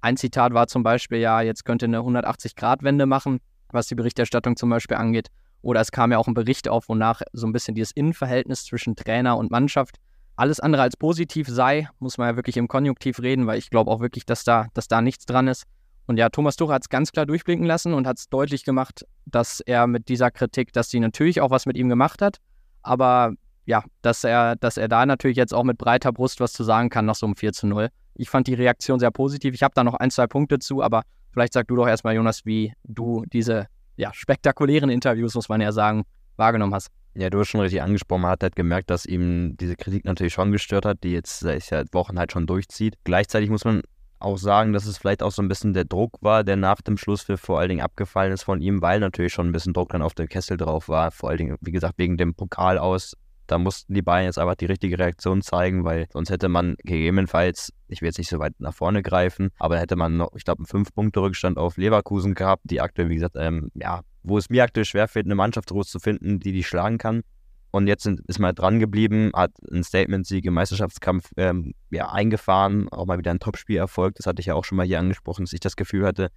ein 0.01 0.17
Zitat 0.17 0.53
war 0.53 0.67
zum 0.67 0.81
Beispiel, 0.81 1.19
ja, 1.19 1.41
jetzt 1.41 1.65
könnte 1.65 1.85
eine 1.85 1.99
180-Grad-Wende 1.99 3.05
machen, 3.05 3.39
was 3.71 3.87
die 3.87 3.95
Berichterstattung 3.95 4.55
zum 4.55 4.69
Beispiel 4.69 4.97
angeht. 4.97 5.27
Oder 5.61 5.81
es 5.81 5.91
kam 5.91 6.11
ja 6.11 6.17
auch 6.17 6.27
ein 6.27 6.33
Bericht 6.33 6.67
auf, 6.67 6.89
wonach 6.89 7.21
so 7.33 7.47
ein 7.47 7.51
bisschen 7.51 7.75
dieses 7.75 7.91
Innenverhältnis 7.91 8.65
zwischen 8.65 8.95
Trainer 8.95 9.37
und 9.37 9.51
Mannschaft 9.51 9.97
alles 10.39 10.61
andere 10.61 10.83
als 10.83 10.95
positiv 10.95 11.49
sei, 11.49 11.89
muss 11.99 12.17
man 12.17 12.29
ja 12.29 12.35
wirklich 12.37 12.55
im 12.55 12.69
Konjunktiv 12.69 13.21
reden, 13.21 13.45
weil 13.45 13.59
ich 13.59 13.69
glaube 13.69 13.91
auch 13.91 13.99
wirklich, 13.99 14.25
dass 14.25 14.45
da, 14.45 14.67
dass 14.73 14.87
da 14.87 15.01
nichts 15.01 15.25
dran 15.25 15.49
ist. 15.49 15.65
Und 16.07 16.17
ja, 16.17 16.29
Thomas 16.29 16.55
Tuchel 16.55 16.75
hat 16.75 16.83
es 16.83 16.89
ganz 16.89 17.11
klar 17.11 17.25
durchblicken 17.25 17.65
lassen 17.65 17.93
und 17.93 18.07
hat 18.07 18.17
es 18.17 18.29
deutlich 18.29 18.63
gemacht, 18.63 19.05
dass 19.25 19.59
er 19.59 19.85
mit 19.85 20.07
dieser 20.07 20.31
Kritik, 20.31 20.71
dass 20.71 20.89
sie 20.89 21.01
natürlich 21.01 21.41
auch 21.41 21.51
was 21.51 21.65
mit 21.65 21.75
ihm 21.75 21.89
gemacht 21.89 22.21
hat, 22.21 22.37
aber 22.83 23.33
ja, 23.65 23.83
dass 24.01 24.23
er, 24.23 24.55
dass 24.55 24.77
er 24.77 24.87
da 24.87 25.05
natürlich 25.05 25.35
jetzt 25.35 25.53
auch 25.53 25.65
mit 25.65 25.77
breiter 25.77 26.13
Brust 26.13 26.39
was 26.39 26.53
zu 26.53 26.63
sagen 26.63 26.89
kann 26.89 27.05
nach 27.05 27.15
so 27.15 27.25
einem 27.25 27.35
4 27.35 27.51
zu 27.51 27.67
0. 27.67 27.89
Ich 28.15 28.29
fand 28.29 28.47
die 28.47 28.53
Reaktion 28.53 28.99
sehr 28.99 29.11
positiv. 29.11 29.53
Ich 29.53 29.61
habe 29.61 29.73
da 29.75 29.83
noch 29.83 29.93
ein, 29.93 30.09
zwei 30.09 30.25
Punkte 30.25 30.57
zu, 30.57 30.81
aber 30.81 31.03
vielleicht 31.31 31.53
sag 31.53 31.67
du 31.67 31.75
doch 31.75 31.87
erstmal, 31.87 32.15
Jonas, 32.15 32.45
wie 32.45 32.73
du 32.85 33.25
diese 33.31 33.67
ja, 33.99 34.13
spektakulären 34.13 34.89
Interviews, 34.89 35.35
muss 35.35 35.49
man 35.49 35.59
ja 35.59 35.71
sagen, 35.71 36.03
wahrgenommen 36.37 36.73
hast. 36.73 36.89
Ja, 37.15 37.29
du 37.29 37.39
hast 37.39 37.49
schon 37.49 37.59
richtig 37.59 37.81
angesprochen, 37.81 38.21
man 38.21 38.31
hat 38.31 38.43
halt 38.43 38.55
gemerkt, 38.55 38.89
dass 38.89 39.05
ihm 39.05 39.57
diese 39.57 39.75
Kritik 39.75 40.05
natürlich 40.05 40.33
schon 40.33 40.53
gestört 40.53 40.85
hat, 40.85 41.03
die 41.03 41.11
jetzt 41.11 41.39
seit 41.39 41.93
Wochen 41.93 42.17
halt 42.17 42.31
schon 42.31 42.47
durchzieht. 42.47 42.95
Gleichzeitig 43.03 43.49
muss 43.49 43.65
man 43.65 43.81
auch 44.19 44.37
sagen, 44.37 44.71
dass 44.71 44.85
es 44.85 44.97
vielleicht 44.97 45.21
auch 45.21 45.31
so 45.31 45.41
ein 45.41 45.49
bisschen 45.49 45.73
der 45.73 45.83
Druck 45.83 46.17
war, 46.21 46.45
der 46.45 46.55
nach 46.55 46.81
dem 46.81 46.97
Schlusspfiff 46.97 47.41
vor 47.41 47.59
allen 47.59 47.69
Dingen 47.69 47.81
abgefallen 47.81 48.31
ist 48.31 48.43
von 48.43 48.61
ihm, 48.61 48.81
weil 48.81 49.01
natürlich 49.01 49.33
schon 49.33 49.47
ein 49.47 49.51
bisschen 49.51 49.73
Druck 49.73 49.89
dann 49.89 50.01
auf 50.01 50.13
dem 50.13 50.29
Kessel 50.29 50.55
drauf 50.55 50.87
war. 50.87 51.11
Vor 51.11 51.29
allen 51.29 51.37
Dingen, 51.37 51.57
wie 51.59 51.71
gesagt, 51.71 51.97
wegen 51.97 52.15
dem 52.15 52.33
Pokal 52.35 52.77
aus. 52.77 53.17
Da 53.49 53.57
mussten 53.57 53.95
die 53.95 54.03
Bayern 54.03 54.25
jetzt 54.25 54.37
einfach 54.37 54.53
die 54.53 54.67
richtige 54.67 54.99
Reaktion 54.99 55.41
zeigen, 55.41 55.83
weil 55.83 56.07
sonst 56.13 56.29
hätte 56.29 56.49
man 56.49 56.75
gegebenenfalls, 56.83 57.73
ich 57.87 58.01
will 58.01 58.09
jetzt 58.09 58.19
nicht 58.19 58.29
so 58.29 58.37
weit 58.37 58.53
nach 58.59 58.75
vorne 58.75 59.01
greifen, 59.01 59.49
aber 59.57 59.79
hätte 59.79 59.95
man 59.95 60.17
noch, 60.17 60.35
ich 60.35 60.43
glaube, 60.43 60.59
einen 60.59 60.67
Fünf-Punkte-Rückstand 60.67 61.57
auf 61.57 61.75
Leverkusen 61.77 62.35
gehabt, 62.35 62.61
die 62.65 62.79
aktuell, 62.79 63.09
wie 63.09 63.15
gesagt, 63.15 63.35
ähm, 63.39 63.71
ja, 63.73 64.01
wo 64.21 64.37
es 64.37 64.51
mir 64.51 64.63
aktuell 64.63 64.85
schwerfällt, 64.85 65.25
eine 65.25 65.33
Mannschaft 65.33 65.69
zu 65.69 65.99
finden, 65.99 66.39
die 66.39 66.51
die 66.51 66.63
schlagen 66.63 66.99
kann. 66.99 67.23
Und 67.71 67.87
jetzt 67.87 68.05
ist 68.05 68.39
man 68.39 68.53
dran 68.53 68.79
geblieben, 68.79 69.31
hat 69.33 69.51
einen 69.71 69.83
Statement-Sieg 69.83 70.45
im 70.45 70.53
Meisterschaftskampf 70.53 71.31
ähm, 71.35 71.73
ja, 71.89 72.11
eingefahren, 72.11 72.87
auch 72.89 73.07
mal 73.07 73.17
wieder 73.17 73.31
ein 73.31 73.39
Topspiel 73.39 73.77
erfolgt. 73.77 74.19
Das 74.19 74.27
hatte 74.27 74.41
ich 74.41 74.45
ja 74.45 74.53
auch 74.53 74.63
schon 74.63 74.75
mal 74.75 74.85
hier 74.85 74.99
angesprochen, 74.99 75.45
dass 75.45 75.53
ich 75.53 75.59
das 75.59 75.75
Gefühl 75.75 76.05
hatte, 76.05 76.29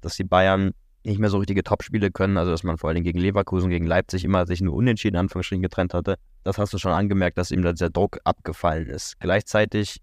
dass 0.00 0.16
die 0.16 0.24
Bayern 0.24 0.72
nicht 1.04 1.18
mehr 1.18 1.30
so 1.30 1.38
richtige 1.38 1.62
Topspiele 1.62 2.10
können, 2.10 2.36
also 2.36 2.50
dass 2.50 2.62
man 2.62 2.78
vor 2.78 2.90
allem 2.90 3.04
gegen 3.04 3.18
Leverkusen, 3.18 3.70
gegen 3.70 3.86
Leipzig 3.86 4.24
immer 4.24 4.46
sich 4.46 4.60
nur 4.60 4.74
unentschieden 4.74 5.16
Anführungsstrichen 5.16 5.62
getrennt 5.62 5.94
hatte. 5.94 6.16
Das 6.42 6.58
hast 6.58 6.72
du 6.72 6.78
schon 6.78 6.92
angemerkt, 6.92 7.36
dass 7.38 7.50
ihm 7.50 7.62
da 7.62 7.72
dieser 7.72 7.90
Druck 7.90 8.18
abgefallen 8.24 8.88
ist. 8.88 9.20
Gleichzeitig, 9.20 10.00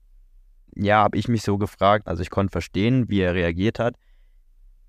ja, 0.75 1.03
habe 1.03 1.17
ich 1.17 1.27
mich 1.27 1.41
so 1.41 1.57
gefragt, 1.57 2.07
also 2.07 2.21
ich 2.21 2.29
konnte 2.29 2.51
verstehen, 2.51 3.09
wie 3.09 3.21
er 3.21 3.33
reagiert 3.33 3.79
hat. 3.79 3.95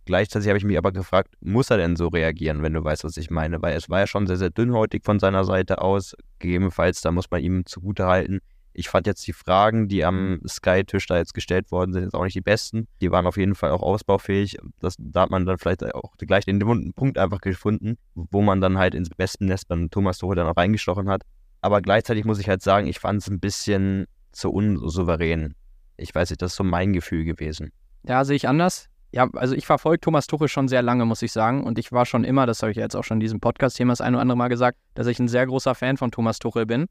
Gleichzeitig 0.05 0.49
habe 0.49 0.59
ich 0.59 0.65
mich 0.65 0.77
aber 0.77 0.93
gefragt, 0.93 1.35
muss 1.41 1.71
er 1.71 1.77
denn 1.77 1.97
so 1.97 2.09
reagieren, 2.09 2.63
wenn 2.63 2.73
du 2.73 2.83
weißt, 2.83 3.05
was 3.05 3.17
ich 3.17 3.31
meine? 3.31 3.63
Weil 3.63 3.77
es 3.77 3.89
war 3.89 4.01
ja 4.01 4.07
schon 4.07 4.27
sehr, 4.27 4.37
sehr 4.37 4.51
dünnhäutig 4.51 5.05
von 5.05 5.19
seiner 5.19 5.45
Seite 5.45 5.81
aus. 5.81 6.17
Gegebenenfalls, 6.41 7.01
da 7.01 7.13
muss 7.13 7.31
man 7.31 7.41
ihm 7.41 7.65
zugutehalten. 7.65 8.41
Ich 8.75 8.89
fand 8.89 9.07
jetzt 9.07 9.27
die 9.27 9.33
Fragen, 9.33 9.89
die 9.89 10.05
am 10.05 10.41
Sky-Tisch 10.47 11.07
da 11.07 11.19
jetzt 11.19 11.35
gestellt 11.35 11.71
worden 11.71 11.93
sind, 11.93 12.05
jetzt 12.05 12.15
auch 12.15 12.25
nicht 12.25 12.35
die 12.35 12.41
besten. 12.41 12.89
Die 13.01 13.11
waren 13.11 13.27
auf 13.27 13.37
jeden 13.37 13.55
Fall 13.55 13.71
auch 13.71 13.83
ausbaufähig. 13.83 14.57
Das, 14.81 14.97
da 14.99 15.23
hat 15.23 15.31
man 15.31 15.45
dann 15.45 15.59
vielleicht 15.59 15.95
auch 15.95 16.17
gleich 16.19 16.45
den 16.45 16.65
wunden 16.65 16.93
Punkt 16.95 17.19
einfach 17.19 17.41
gefunden, 17.41 17.99
wo 18.15 18.43
man 18.43 18.61
dann 18.61 18.79
halt 18.79 18.95
ins 18.95 19.11
besten 19.11 19.47
Nest 19.47 19.69
beim 19.69 19.91
Thomas 19.91 20.19
Tuchel 20.19 20.37
dann 20.37 20.47
auch 20.47 20.57
reingestochen 20.57 21.09
hat. 21.09 21.23
Aber 21.61 21.81
gleichzeitig 21.81 22.25
muss 22.25 22.39
ich 22.39 22.49
halt 22.49 22.63
sagen, 22.63 22.87
ich 22.87 22.99
fand 22.99 23.23
es 23.23 23.29
ein 23.29 23.41
bisschen 23.41 24.07
zu 24.33 24.51
unsouverän. 24.51 25.55
Ich 25.97 26.15
weiß 26.15 26.31
nicht, 26.31 26.43
das 26.43 26.53
ist 26.53 26.57
so 26.57 26.65
mein 26.65 26.93
Gefühl 26.93 27.25
gewesen. 27.25 27.73
Ja, 28.05 28.25
sehe 28.25 28.37
ich 28.37 28.49
anders. 28.49 28.89
Ja, 29.13 29.29
also 29.35 29.55
ich 29.55 29.67
verfolge 29.67 30.01
Thomas 30.01 30.27
Tuchel 30.27 30.49
schon 30.49 30.69
sehr 30.69 30.81
lange, 30.81 31.05
muss 31.05 31.21
ich 31.21 31.33
sagen. 31.33 31.65
Und 31.65 31.79
ich 31.79 31.93
war 31.93 32.07
schon 32.07 32.25
immer, 32.25 32.47
das 32.47 32.63
habe 32.63 32.73
ich 32.73 32.79
jetzt 32.79 32.97
auch 32.97 33.05
schon 33.05 33.17
in 33.17 33.21
diesem 33.21 33.41
Podcast-Thema 33.41 33.93
das 33.93 34.01
ein 34.01 34.15
oder 34.15 34.23
andere 34.23 34.39
Mal 34.39 34.49
gesagt, 34.49 34.79
dass 34.95 35.07
ich 35.07 35.21
ein 35.21 35.29
sehr 35.29 35.47
großer 35.47 35.75
Fan 35.75 35.99
von 35.99 36.11
Thomas 36.11 36.39
Tuchel 36.39 36.65
bin. 36.65 36.87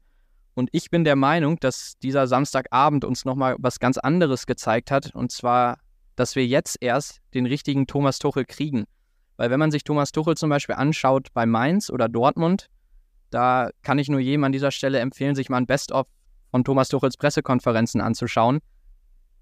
Und 0.54 0.68
ich 0.72 0.90
bin 0.90 1.04
der 1.04 1.16
Meinung, 1.16 1.58
dass 1.60 1.94
dieser 2.02 2.26
Samstagabend 2.26 3.04
uns 3.04 3.24
nochmal 3.24 3.56
was 3.58 3.78
ganz 3.78 3.98
anderes 3.98 4.46
gezeigt 4.46 4.90
hat. 4.90 5.14
Und 5.14 5.32
zwar, 5.32 5.78
dass 6.16 6.36
wir 6.36 6.46
jetzt 6.46 6.76
erst 6.80 7.20
den 7.34 7.46
richtigen 7.46 7.86
Thomas 7.86 8.18
Tuchel 8.18 8.44
kriegen. 8.44 8.84
Weil 9.36 9.50
wenn 9.50 9.58
man 9.58 9.70
sich 9.70 9.84
Thomas 9.84 10.12
Tuchel 10.12 10.36
zum 10.36 10.50
Beispiel 10.50 10.74
anschaut 10.74 11.28
bei 11.32 11.46
Mainz 11.46 11.90
oder 11.90 12.08
Dortmund, 12.08 12.66
da 13.30 13.70
kann 13.82 13.98
ich 13.98 14.08
nur 14.08 14.20
jedem 14.20 14.44
an 14.44 14.52
dieser 14.52 14.70
Stelle 14.70 14.98
empfehlen, 14.98 15.34
sich 15.34 15.48
mal 15.48 15.56
ein 15.56 15.66
Best-of 15.66 16.06
von 16.50 16.64
Thomas 16.64 16.88
Tuchels 16.88 17.16
Pressekonferenzen 17.16 18.02
anzuschauen 18.02 18.60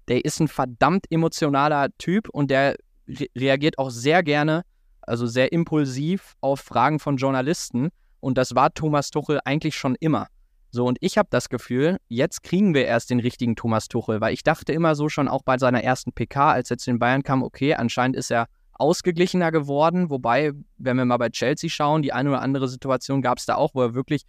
der 0.07 0.25
ist 0.25 0.39
ein 0.39 0.47
verdammt 0.47 1.05
emotionaler 1.09 1.89
Typ 1.97 2.29
und 2.29 2.51
der 2.51 2.75
re 3.07 3.27
reagiert 3.35 3.77
auch 3.77 3.89
sehr 3.89 4.23
gerne, 4.23 4.63
also 5.01 5.25
sehr 5.25 5.51
impulsiv 5.51 6.33
auf 6.41 6.59
Fragen 6.59 6.99
von 6.99 7.17
Journalisten. 7.17 7.89
Und 8.19 8.37
das 8.37 8.53
war 8.55 8.73
Thomas 8.73 9.09
Tuchel 9.09 9.39
eigentlich 9.45 9.75
schon 9.75 9.95
immer. 9.99 10.27
So, 10.71 10.85
und 10.85 10.97
ich 11.01 11.17
habe 11.17 11.27
das 11.29 11.49
Gefühl, 11.49 11.97
jetzt 12.07 12.43
kriegen 12.43 12.73
wir 12.73 12.85
erst 12.85 13.09
den 13.09 13.19
richtigen 13.19 13.57
Thomas 13.57 13.89
Tuchel, 13.89 14.21
weil 14.21 14.33
ich 14.33 14.43
dachte 14.43 14.71
immer 14.71 14.95
so 14.95 15.09
schon 15.09 15.27
auch 15.27 15.43
bei 15.43 15.57
seiner 15.57 15.83
ersten 15.83 16.13
PK, 16.13 16.51
als 16.51 16.71
er 16.71 16.77
zu 16.77 16.89
den 16.89 16.99
Bayern 16.99 17.23
kam, 17.23 17.43
okay, 17.43 17.75
anscheinend 17.75 18.15
ist 18.15 18.31
er 18.31 18.47
ausgeglichener 18.71 19.51
geworden. 19.51 20.09
Wobei, 20.09 20.53
wenn 20.77 20.95
wir 20.95 21.03
mal 21.03 21.17
bei 21.17 21.29
Chelsea 21.29 21.69
schauen, 21.69 22.01
die 22.01 22.13
eine 22.13 22.29
oder 22.29 22.41
andere 22.41 22.69
Situation 22.69 23.21
gab 23.21 23.37
es 23.37 23.45
da 23.45 23.55
auch, 23.55 23.75
wo 23.75 23.81
er 23.81 23.93
wirklich 23.93 24.23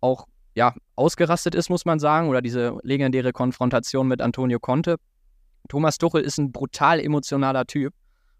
auch 0.00 0.26
ja, 0.56 0.74
ausgerastet 0.96 1.54
ist, 1.54 1.70
muss 1.70 1.84
man 1.84 2.00
sagen, 2.00 2.28
oder 2.28 2.42
diese 2.42 2.76
legendäre 2.82 3.32
Konfrontation 3.32 4.08
mit 4.08 4.20
Antonio 4.20 4.58
Conte. 4.58 4.96
Thomas 5.68 5.98
Tuchel 5.98 6.22
ist 6.22 6.38
ein 6.38 6.52
brutal 6.52 7.00
emotionaler 7.00 7.66
Typ. 7.66 7.94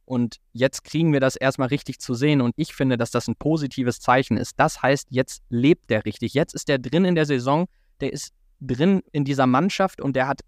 Und 0.05 0.37
jetzt 0.53 0.85
kriegen 0.85 1.13
wir 1.13 1.21
das 1.21 1.37
erstmal 1.37 1.69
richtig 1.69 1.99
zu 1.99 2.15
sehen. 2.15 2.41
Und 2.41 2.53
ich 2.57 2.75
finde, 2.75 2.99
dass 2.99 3.11
das 3.11 3.29
ein 3.29 3.37
positives 3.37 4.01
Zeichen 4.01 4.37
ist. 4.37 4.59
Das 4.59 4.83
heißt, 4.83 5.09
jetzt 5.11 5.43
lebt 5.49 5.91
der 5.91 6.05
richtig. 6.05 6.35
Jetzt 6.35 6.55
ist 6.55 6.69
der 6.69 6.79
drin 6.79 7.05
in 7.05 7.15
der 7.15 7.27
Saison. 7.27 7.67
Der 8.01 8.13
ist 8.13 8.33
drin 8.61 9.03
in 9.13 9.25
dieser 9.25 9.47
Mannschaft 9.47 10.01
und 10.01 10.15
der 10.17 10.29
hat 10.29 10.41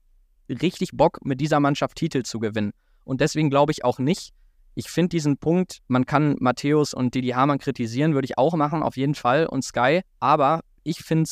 richtig 0.48 0.90
Bock, 0.92 1.24
mit 1.24 1.40
dieser 1.40 1.60
Mannschaft 1.60 1.96
Titel 1.96 2.22
zu 2.22 2.38
gewinnen. 2.38 2.72
Und 3.04 3.20
deswegen 3.20 3.50
glaube 3.50 3.72
ich 3.72 3.84
auch 3.84 3.98
nicht, 3.98 4.32
ich 4.74 4.90
finde 4.90 5.08
diesen 5.08 5.38
Punkt, 5.38 5.78
man 5.88 6.04
kann 6.04 6.36
Matthäus 6.38 6.92
und 6.92 7.14
Didi 7.14 7.28
Hamann 7.28 7.58
kritisieren, 7.58 8.12
würde 8.12 8.26
ich 8.26 8.36
auch 8.36 8.54
machen, 8.54 8.82
auf 8.82 8.96
jeden 8.96 9.14
Fall, 9.14 9.46
und 9.46 9.64
Sky. 9.64 10.02
Aber 10.20 10.60
ich 10.82 10.98
finde 10.98 11.30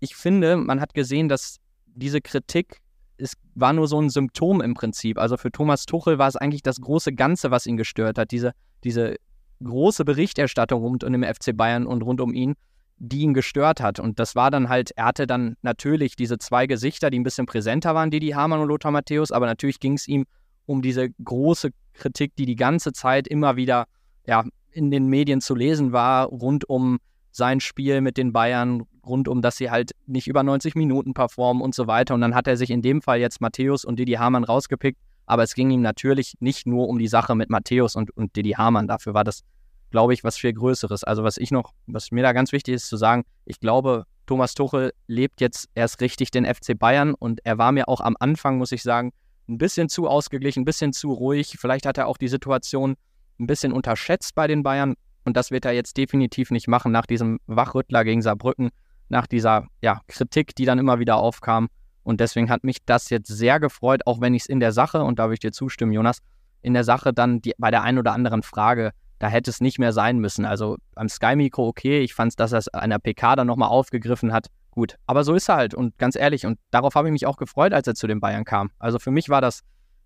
ich 0.00 0.14
finde, 0.14 0.56
man 0.56 0.80
hat 0.80 0.92
gesehen, 0.92 1.30
dass 1.30 1.56
diese 1.86 2.20
Kritik 2.20 2.82
es 3.16 3.34
war 3.54 3.72
nur 3.72 3.88
so 3.88 4.00
ein 4.00 4.10
Symptom 4.10 4.60
im 4.60 4.74
Prinzip. 4.74 5.18
Also 5.18 5.36
für 5.36 5.50
Thomas 5.50 5.86
Tuchel 5.86 6.18
war 6.18 6.28
es 6.28 6.36
eigentlich 6.36 6.62
das 6.62 6.80
große 6.80 7.12
Ganze, 7.12 7.50
was 7.50 7.66
ihn 7.66 7.76
gestört 7.76 8.18
hat. 8.18 8.30
Diese, 8.30 8.52
diese 8.82 9.16
große 9.62 10.04
Berichterstattung 10.04 10.82
rund 10.82 11.04
um 11.04 11.12
den 11.12 11.24
FC 11.24 11.56
Bayern 11.56 11.86
und 11.86 12.02
rund 12.02 12.20
um 12.20 12.32
ihn, 12.32 12.54
die 12.98 13.20
ihn 13.20 13.34
gestört 13.34 13.80
hat. 13.80 13.98
Und 13.98 14.18
das 14.18 14.36
war 14.36 14.50
dann 14.50 14.68
halt, 14.68 14.92
er 14.96 15.06
hatte 15.06 15.26
dann 15.26 15.56
natürlich 15.62 16.16
diese 16.16 16.38
zwei 16.38 16.66
Gesichter, 16.66 17.10
die 17.10 17.18
ein 17.18 17.24
bisschen 17.24 17.46
präsenter 17.46 17.94
waren, 17.94 18.10
Didi 18.10 18.30
Hamann 18.30 18.60
und 18.60 18.68
Lothar 18.68 18.90
Matthäus, 18.90 19.32
aber 19.32 19.46
natürlich 19.46 19.80
ging 19.80 19.94
es 19.94 20.08
ihm 20.08 20.26
um 20.66 20.82
diese 20.82 21.10
große 21.10 21.70
Kritik, 21.92 22.34
die 22.36 22.46
die 22.46 22.56
ganze 22.56 22.92
Zeit 22.92 23.28
immer 23.28 23.56
wieder 23.56 23.86
ja, 24.26 24.44
in 24.70 24.90
den 24.90 25.06
Medien 25.08 25.40
zu 25.40 25.54
lesen 25.54 25.92
war, 25.92 26.26
rund 26.26 26.68
um 26.68 26.98
sein 27.30 27.60
Spiel 27.60 28.00
mit 28.00 28.16
den 28.16 28.32
Bayern, 28.32 28.84
rund 29.06 29.28
um, 29.28 29.42
dass 29.42 29.56
sie 29.56 29.70
halt 29.70 29.92
nicht 30.06 30.26
über 30.26 30.42
90 30.42 30.74
Minuten 30.74 31.14
performen 31.14 31.62
und 31.62 31.74
so 31.74 31.86
weiter. 31.86 32.14
Und 32.14 32.20
dann 32.20 32.34
hat 32.34 32.46
er 32.46 32.56
sich 32.56 32.70
in 32.70 32.82
dem 32.82 33.02
Fall 33.02 33.20
jetzt 33.20 33.40
Matthäus 33.40 33.84
und 33.84 33.98
Didi 33.98 34.12
Hamann 34.12 34.44
rausgepickt. 34.44 34.98
Aber 35.26 35.42
es 35.42 35.54
ging 35.54 35.70
ihm 35.70 35.80
natürlich 35.80 36.34
nicht 36.40 36.66
nur 36.66 36.88
um 36.88 36.98
die 36.98 37.08
Sache 37.08 37.34
mit 37.34 37.50
Matthäus 37.50 37.96
und, 37.96 38.10
und 38.16 38.36
Didi 38.36 38.52
Hamann. 38.52 38.86
Dafür 38.86 39.14
war 39.14 39.24
das, 39.24 39.42
glaube 39.90 40.12
ich, 40.12 40.22
was 40.24 40.36
viel 40.36 40.52
Größeres. 40.52 41.04
Also 41.04 41.24
was 41.24 41.38
ich 41.38 41.50
noch, 41.50 41.72
was 41.86 42.10
mir 42.10 42.22
da 42.22 42.32
ganz 42.32 42.52
wichtig 42.52 42.74
ist 42.74 42.88
zu 42.88 42.96
sagen, 42.96 43.24
ich 43.44 43.60
glaube, 43.60 44.04
Thomas 44.26 44.54
Tuchel 44.54 44.92
lebt 45.06 45.40
jetzt 45.40 45.68
erst 45.74 46.00
richtig 46.00 46.30
den 46.30 46.46
FC 46.46 46.78
Bayern 46.78 47.14
und 47.14 47.40
er 47.44 47.58
war 47.58 47.72
mir 47.72 47.88
auch 47.88 48.00
am 48.00 48.16
Anfang, 48.18 48.58
muss 48.58 48.72
ich 48.72 48.82
sagen, 48.82 49.12
ein 49.48 49.58
bisschen 49.58 49.88
zu 49.88 50.08
ausgeglichen, 50.08 50.62
ein 50.62 50.64
bisschen 50.64 50.92
zu 50.92 51.12
ruhig. 51.12 51.56
Vielleicht 51.58 51.86
hat 51.86 51.98
er 51.98 52.06
auch 52.06 52.16
die 52.16 52.28
Situation 52.28 52.96
ein 53.38 53.46
bisschen 53.46 53.72
unterschätzt 53.72 54.34
bei 54.34 54.46
den 54.46 54.62
Bayern. 54.62 54.94
Und 55.24 55.36
das 55.36 55.50
wird 55.50 55.64
er 55.64 55.72
jetzt 55.72 55.96
definitiv 55.96 56.50
nicht 56.50 56.68
machen 56.68 56.92
nach 56.92 57.06
diesem 57.06 57.40
Wachrüttler 57.46 58.04
gegen 58.04 58.22
Saarbrücken, 58.22 58.70
nach 59.08 59.26
dieser 59.26 59.66
ja, 59.80 60.00
Kritik, 60.08 60.54
die 60.54 60.64
dann 60.64 60.78
immer 60.78 60.98
wieder 60.98 61.16
aufkam. 61.16 61.68
Und 62.02 62.20
deswegen 62.20 62.50
hat 62.50 62.64
mich 62.64 62.84
das 62.84 63.10
jetzt 63.10 63.28
sehr 63.28 63.60
gefreut, 63.60 64.02
auch 64.06 64.20
wenn 64.20 64.34
ich 64.34 64.42
es 64.42 64.48
in 64.48 64.60
der 64.60 64.72
Sache, 64.72 65.02
und 65.02 65.18
da 65.18 65.24
würde 65.24 65.34
ich 65.34 65.40
dir 65.40 65.52
zustimmen, 65.52 65.92
Jonas, 65.92 66.18
in 66.60 66.74
der 66.74 66.84
Sache 66.84 67.12
dann 67.12 67.40
die, 67.40 67.52
bei 67.58 67.70
der 67.70 67.82
einen 67.82 67.98
oder 67.98 68.12
anderen 68.12 68.42
Frage, 68.42 68.92
da 69.18 69.28
hätte 69.28 69.50
es 69.50 69.60
nicht 69.60 69.78
mehr 69.78 69.92
sein 69.92 70.18
müssen. 70.18 70.44
Also 70.44 70.76
beim 70.94 71.08
Sky-Mikro 71.08 71.66
okay, 71.66 72.00
ich 72.00 72.14
fand 72.14 72.32
es, 72.32 72.36
dass 72.36 72.52
er 72.52 72.58
es 72.58 72.68
an 72.68 72.90
der 72.90 72.98
PK 72.98 73.36
dann 73.36 73.46
nochmal 73.46 73.68
aufgegriffen 73.68 74.32
hat. 74.32 74.48
Gut, 74.70 74.96
aber 75.06 75.24
so 75.24 75.34
ist 75.34 75.48
er 75.48 75.56
halt 75.56 75.74
und 75.74 75.96
ganz 75.98 76.16
ehrlich, 76.16 76.46
und 76.46 76.58
darauf 76.70 76.94
habe 76.94 77.08
ich 77.08 77.12
mich 77.12 77.26
auch 77.26 77.36
gefreut, 77.36 77.72
als 77.72 77.86
er 77.86 77.94
zu 77.94 78.06
den 78.06 78.20
Bayern 78.20 78.44
kam. 78.44 78.70
Also 78.78 78.98
für 78.98 79.12
mich 79.12 79.28
war 79.28 79.40
das, 79.40 79.60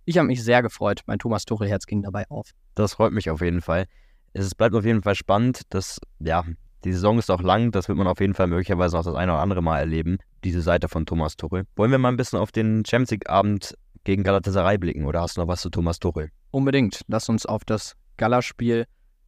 ich 0.04 0.18
habe 0.18 0.28
mich 0.28 0.44
sehr 0.44 0.62
gefreut. 0.62 1.00
Mein 1.06 1.18
Thomas 1.18 1.46
Tuchel-Herz 1.46 1.86
ging 1.86 2.02
dabei 2.02 2.28
auf. 2.28 2.50
Das 2.74 2.94
freut 2.94 3.12
mich 3.12 3.30
auf 3.30 3.40
jeden 3.40 3.62
Fall 3.62 3.86
es 4.32 4.54
bleibt 4.54 4.74
auf 4.74 4.84
jeden 4.84 5.02
Fall 5.02 5.14
spannend. 5.14 5.62
dass, 5.70 6.00
ja, 6.20 6.44
die 6.84 6.92
Saison 6.92 7.18
ist 7.18 7.30
auch 7.30 7.42
lang, 7.42 7.72
das 7.72 7.88
wird 7.88 7.98
man 7.98 8.06
auf 8.06 8.20
jeden 8.20 8.34
Fall 8.34 8.46
möglicherweise 8.46 8.96
noch 8.96 9.04
das 9.04 9.14
eine 9.14 9.32
oder 9.32 9.42
andere 9.42 9.62
Mal 9.62 9.78
erleben, 9.78 10.18
diese 10.44 10.62
Seite 10.62 10.88
von 10.88 11.06
Thomas 11.06 11.36
Tuchel. 11.36 11.64
Wollen 11.76 11.90
wir 11.90 11.98
mal 11.98 12.08
ein 12.08 12.16
bisschen 12.16 12.38
auf 12.38 12.52
den 12.52 12.84
Champions 12.84 13.10
League-Abend 13.10 13.76
gegen 14.04 14.22
Galatasaray 14.22 14.78
blicken 14.78 15.04
oder 15.04 15.20
hast 15.20 15.36
du 15.36 15.40
noch 15.40 15.48
was 15.48 15.60
zu 15.60 15.70
Thomas 15.70 15.98
Tuchel? 15.98 16.30
Unbedingt. 16.50 17.02
Lass 17.08 17.28
uns 17.28 17.46
auf 17.46 17.64
das 17.64 17.94
Galaspiel 18.16 18.86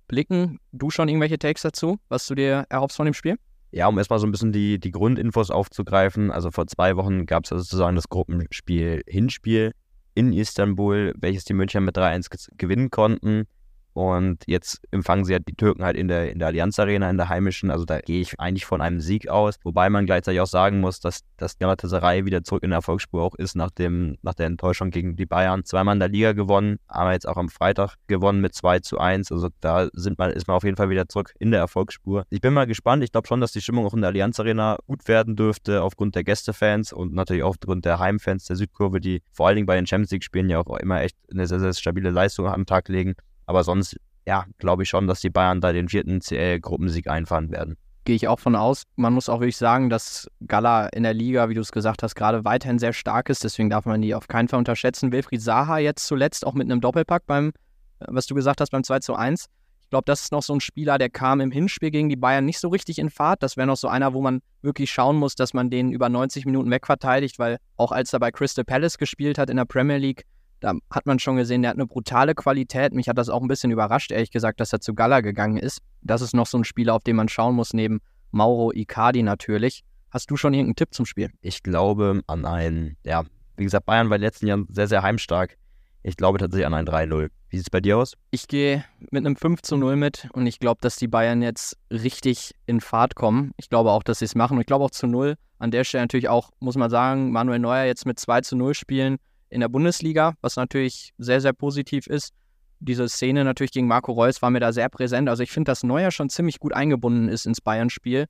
blicken. 0.08 0.58
Du 0.72 0.90
schon 0.90 1.08
irgendwelche 1.08 1.38
Takes 1.38 1.62
dazu, 1.62 1.98
was 2.08 2.26
du 2.26 2.34
dir 2.34 2.66
erhoffst 2.68 2.96
von 2.96 3.06
dem 3.06 3.14
Spiel? 3.14 3.36
Ja, 3.72 3.86
um 3.86 3.98
erstmal 3.98 4.18
so 4.18 4.26
ein 4.26 4.32
bisschen 4.32 4.52
die, 4.52 4.80
die 4.80 4.90
Grundinfos 4.90 5.50
aufzugreifen. 5.50 6.30
Also 6.30 6.50
vor 6.50 6.66
zwei 6.66 6.96
Wochen 6.96 7.26
gab 7.26 7.44
es 7.44 7.50
sozusagen 7.50 7.94
das 7.94 8.08
Gruppenspiel 8.08 9.02
Hinspiel 9.06 9.72
in 10.14 10.32
Istanbul, 10.32 11.14
welches 11.16 11.44
die 11.44 11.54
Münchner 11.54 11.80
mit 11.80 11.96
3-1 11.96 12.48
gewinnen 12.56 12.90
konnten. 12.90 13.44
Und 13.92 14.44
jetzt 14.46 14.80
empfangen 14.90 15.24
sie 15.24 15.32
ja 15.32 15.38
die 15.38 15.54
Türken 15.54 15.84
halt 15.84 15.96
in 15.96 16.08
der, 16.08 16.30
in 16.30 16.38
der 16.38 16.48
Allianz 16.48 16.78
Arena, 16.78 17.10
in 17.10 17.16
der 17.16 17.28
heimischen. 17.28 17.70
Also 17.70 17.84
da 17.84 18.00
gehe 18.00 18.20
ich 18.20 18.38
eigentlich 18.38 18.64
von 18.64 18.80
einem 18.80 19.00
Sieg 19.00 19.28
aus. 19.28 19.56
Wobei 19.64 19.90
man 19.90 20.06
gleichzeitig 20.06 20.40
auch 20.40 20.46
sagen 20.46 20.80
muss, 20.80 21.00
dass 21.00 21.20
das 21.36 21.58
Galatasaray 21.58 22.24
wieder 22.24 22.44
zurück 22.44 22.62
in 22.62 22.70
der 22.70 22.78
Erfolgsspur 22.78 23.22
auch 23.22 23.34
ist 23.34 23.56
nach, 23.56 23.70
dem, 23.70 24.16
nach 24.22 24.34
der 24.34 24.46
Enttäuschung 24.46 24.90
gegen 24.90 25.16
die 25.16 25.26
Bayern. 25.26 25.64
Zweimal 25.64 25.94
in 25.94 26.00
der 26.00 26.08
Liga 26.08 26.32
gewonnen, 26.32 26.78
aber 26.86 27.12
jetzt 27.12 27.28
auch 27.28 27.36
am 27.36 27.48
Freitag 27.48 27.96
gewonnen 28.06 28.40
mit 28.40 28.54
2 28.54 28.80
zu 28.80 28.98
1. 28.98 29.32
Also 29.32 29.48
da 29.60 29.88
sind 29.92 30.18
man, 30.18 30.30
ist 30.30 30.46
man 30.46 30.56
auf 30.56 30.64
jeden 30.64 30.76
Fall 30.76 30.90
wieder 30.90 31.08
zurück 31.08 31.34
in 31.38 31.50
der 31.50 31.60
Erfolgsspur. 31.60 32.24
Ich 32.30 32.40
bin 32.40 32.54
mal 32.54 32.66
gespannt. 32.66 33.02
Ich 33.02 33.12
glaube 33.12 33.26
schon, 33.26 33.40
dass 33.40 33.52
die 33.52 33.60
Stimmung 33.60 33.86
auch 33.86 33.94
in 33.94 34.00
der 34.00 34.08
Allianz 34.08 34.38
Arena 34.38 34.78
gut 34.86 35.08
werden 35.08 35.36
dürfte, 35.36 35.82
aufgrund 35.82 36.14
der 36.14 36.24
Gästefans 36.24 36.92
und 36.92 37.12
natürlich 37.12 37.42
auch 37.42 37.50
aufgrund 37.50 37.84
der 37.84 37.98
Heimfans 37.98 38.44
der 38.44 38.56
Südkurve, 38.56 39.00
die 39.00 39.22
vor 39.32 39.46
allen 39.46 39.56
Dingen 39.56 39.66
bei 39.66 39.74
den 39.74 39.86
Champions 39.86 40.12
League-Spielen 40.12 40.48
ja 40.48 40.60
auch 40.60 40.78
immer 40.78 41.02
echt 41.02 41.16
eine 41.30 41.46
sehr, 41.46 41.60
sehr 41.60 41.74
stabile 41.74 42.10
Leistung 42.10 42.46
am 42.46 42.66
Tag 42.66 42.88
legen. 42.88 43.14
Aber 43.50 43.64
sonst, 43.64 43.96
ja, 44.28 44.44
glaube 44.58 44.84
ich 44.84 44.88
schon, 44.88 45.08
dass 45.08 45.20
die 45.20 45.28
Bayern 45.28 45.60
da 45.60 45.72
den 45.72 45.88
vierten 45.88 46.20
CL-Gruppensieg 46.20 47.08
einfahren 47.08 47.50
werden. 47.50 47.76
Gehe 48.04 48.14
ich 48.14 48.28
auch 48.28 48.38
von 48.38 48.54
aus. 48.54 48.84
Man 48.94 49.12
muss 49.12 49.28
auch 49.28 49.40
wirklich 49.40 49.56
sagen, 49.56 49.90
dass 49.90 50.28
Gala 50.46 50.86
in 50.86 51.02
der 51.02 51.14
Liga, 51.14 51.48
wie 51.48 51.54
du 51.54 51.60
es 51.60 51.72
gesagt 51.72 52.04
hast, 52.04 52.14
gerade 52.14 52.44
weiterhin 52.44 52.78
sehr 52.78 52.92
stark 52.92 53.28
ist. 53.28 53.42
Deswegen 53.42 53.68
darf 53.68 53.86
man 53.86 54.02
die 54.02 54.14
auf 54.14 54.28
keinen 54.28 54.46
Fall 54.46 54.60
unterschätzen. 54.60 55.10
Wilfried 55.10 55.42
Saha 55.42 55.78
jetzt 55.78 56.06
zuletzt 56.06 56.46
auch 56.46 56.54
mit 56.54 56.70
einem 56.70 56.80
Doppelpack 56.80 57.26
beim, 57.26 57.48
äh, 57.48 58.04
was 58.06 58.26
du 58.26 58.36
gesagt 58.36 58.60
hast, 58.60 58.70
beim 58.70 58.84
2 58.84 59.00
zu 59.00 59.16
1. 59.16 59.46
Ich 59.82 59.90
glaube, 59.90 60.04
das 60.06 60.20
ist 60.22 60.32
noch 60.32 60.44
so 60.44 60.54
ein 60.54 60.60
Spieler, 60.60 60.98
der 60.98 61.10
kam 61.10 61.40
im 61.40 61.50
Hinspiel 61.50 61.90
gegen 61.90 62.08
die 62.08 62.14
Bayern 62.14 62.44
nicht 62.44 62.60
so 62.60 62.68
richtig 62.68 63.00
in 63.00 63.10
Fahrt. 63.10 63.42
Das 63.42 63.56
wäre 63.56 63.66
noch 63.66 63.76
so 63.76 63.88
einer, 63.88 64.14
wo 64.14 64.22
man 64.22 64.42
wirklich 64.62 64.92
schauen 64.92 65.16
muss, 65.16 65.34
dass 65.34 65.54
man 65.54 65.70
den 65.70 65.90
über 65.90 66.08
90 66.08 66.46
Minuten 66.46 66.70
wegverteidigt, 66.70 67.40
weil 67.40 67.56
auch 67.76 67.90
als 67.90 68.12
er 68.12 68.20
bei 68.20 68.30
Crystal 68.30 68.64
Palace 68.64 68.96
gespielt 68.96 69.38
hat 69.38 69.50
in 69.50 69.56
der 69.56 69.64
Premier 69.64 69.96
League, 69.96 70.22
da 70.60 70.74
hat 70.90 71.06
man 71.06 71.18
schon 71.18 71.36
gesehen, 71.36 71.62
der 71.62 71.70
hat 71.70 71.76
eine 71.76 71.86
brutale 71.86 72.34
Qualität. 72.34 72.92
Mich 72.92 73.08
hat 73.08 73.18
das 73.18 73.28
auch 73.28 73.40
ein 73.40 73.48
bisschen 73.48 73.70
überrascht, 73.70 74.12
ehrlich 74.12 74.30
gesagt, 74.30 74.60
dass 74.60 74.72
er 74.72 74.80
zu 74.80 74.94
Gala 74.94 75.20
gegangen 75.20 75.56
ist. 75.56 75.80
Das 76.02 76.20
ist 76.20 76.34
noch 76.34 76.46
so 76.46 76.58
ein 76.58 76.64
Spieler, 76.64 76.94
auf 76.94 77.02
den 77.02 77.16
man 77.16 77.28
schauen 77.28 77.54
muss, 77.54 77.72
neben 77.72 78.00
Mauro 78.30 78.72
Icardi 78.72 79.22
natürlich. 79.22 79.82
Hast 80.10 80.30
du 80.30 80.36
schon 80.36 80.54
irgendeinen 80.54 80.76
Tipp 80.76 80.92
zum 80.92 81.06
Spiel? 81.06 81.30
Ich 81.40 81.62
glaube 81.62 82.22
an 82.26 82.44
ein, 82.44 82.96
ja, 83.04 83.24
wie 83.56 83.64
gesagt, 83.64 83.86
Bayern 83.86 84.10
war 84.10 84.16
in 84.16 84.20
den 84.20 84.26
letzten 84.26 84.46
Jahren 84.46 84.66
sehr, 84.70 84.86
sehr 84.86 85.02
heimstark. 85.02 85.56
Ich 86.02 86.16
glaube 86.16 86.38
tatsächlich 86.38 86.66
an 86.66 86.74
ein 86.74 86.86
3-0. 86.86 87.28
Wie 87.48 87.56
sieht 87.56 87.66
es 87.66 87.70
bei 87.70 87.80
dir 87.80 87.98
aus? 87.98 88.14
Ich 88.30 88.48
gehe 88.48 88.84
mit 89.10 89.26
einem 89.26 89.36
5 89.36 89.62
zu 89.62 89.76
0 89.76 89.96
mit 89.96 90.28
und 90.32 90.46
ich 90.46 90.58
glaube, 90.58 90.80
dass 90.80 90.96
die 90.96 91.08
Bayern 91.08 91.42
jetzt 91.42 91.76
richtig 91.90 92.54
in 92.66 92.80
Fahrt 92.80 93.14
kommen. 93.14 93.52
Ich 93.56 93.68
glaube 93.68 93.90
auch, 93.90 94.02
dass 94.02 94.20
sie 94.20 94.24
es 94.24 94.34
machen 94.34 94.54
und 94.54 94.60
ich 94.60 94.66
glaube 94.66 94.84
auch 94.84 94.90
zu 94.90 95.06
0. 95.06 95.36
An 95.58 95.70
der 95.70 95.84
Stelle 95.84 96.04
natürlich 96.04 96.28
auch, 96.28 96.50
muss 96.58 96.76
man 96.76 96.90
sagen, 96.90 97.32
Manuel 97.32 97.58
Neuer 97.58 97.84
jetzt 97.84 98.06
mit 98.06 98.18
2 98.18 98.40
zu 98.40 98.56
0 98.56 98.74
spielen 98.74 99.18
in 99.50 99.60
der 99.60 99.68
Bundesliga, 99.68 100.34
was 100.40 100.56
natürlich 100.56 101.12
sehr, 101.18 101.40
sehr 101.40 101.52
positiv 101.52 102.06
ist. 102.06 102.32
Diese 102.78 103.08
Szene 103.08 103.44
natürlich 103.44 103.72
gegen 103.72 103.88
Marco 103.88 104.12
Reus 104.12 104.40
war 104.40 104.50
mir 104.50 104.60
da 104.60 104.72
sehr 104.72 104.88
präsent. 104.88 105.28
Also 105.28 105.42
ich 105.42 105.50
finde, 105.50 105.70
dass 105.70 105.82
Neuer 105.82 106.10
schon 106.10 106.30
ziemlich 106.30 106.60
gut 106.60 106.72
eingebunden 106.72 107.28
ist 107.28 107.44
ins 107.44 107.60
Bayern-Spiel. 107.60 108.26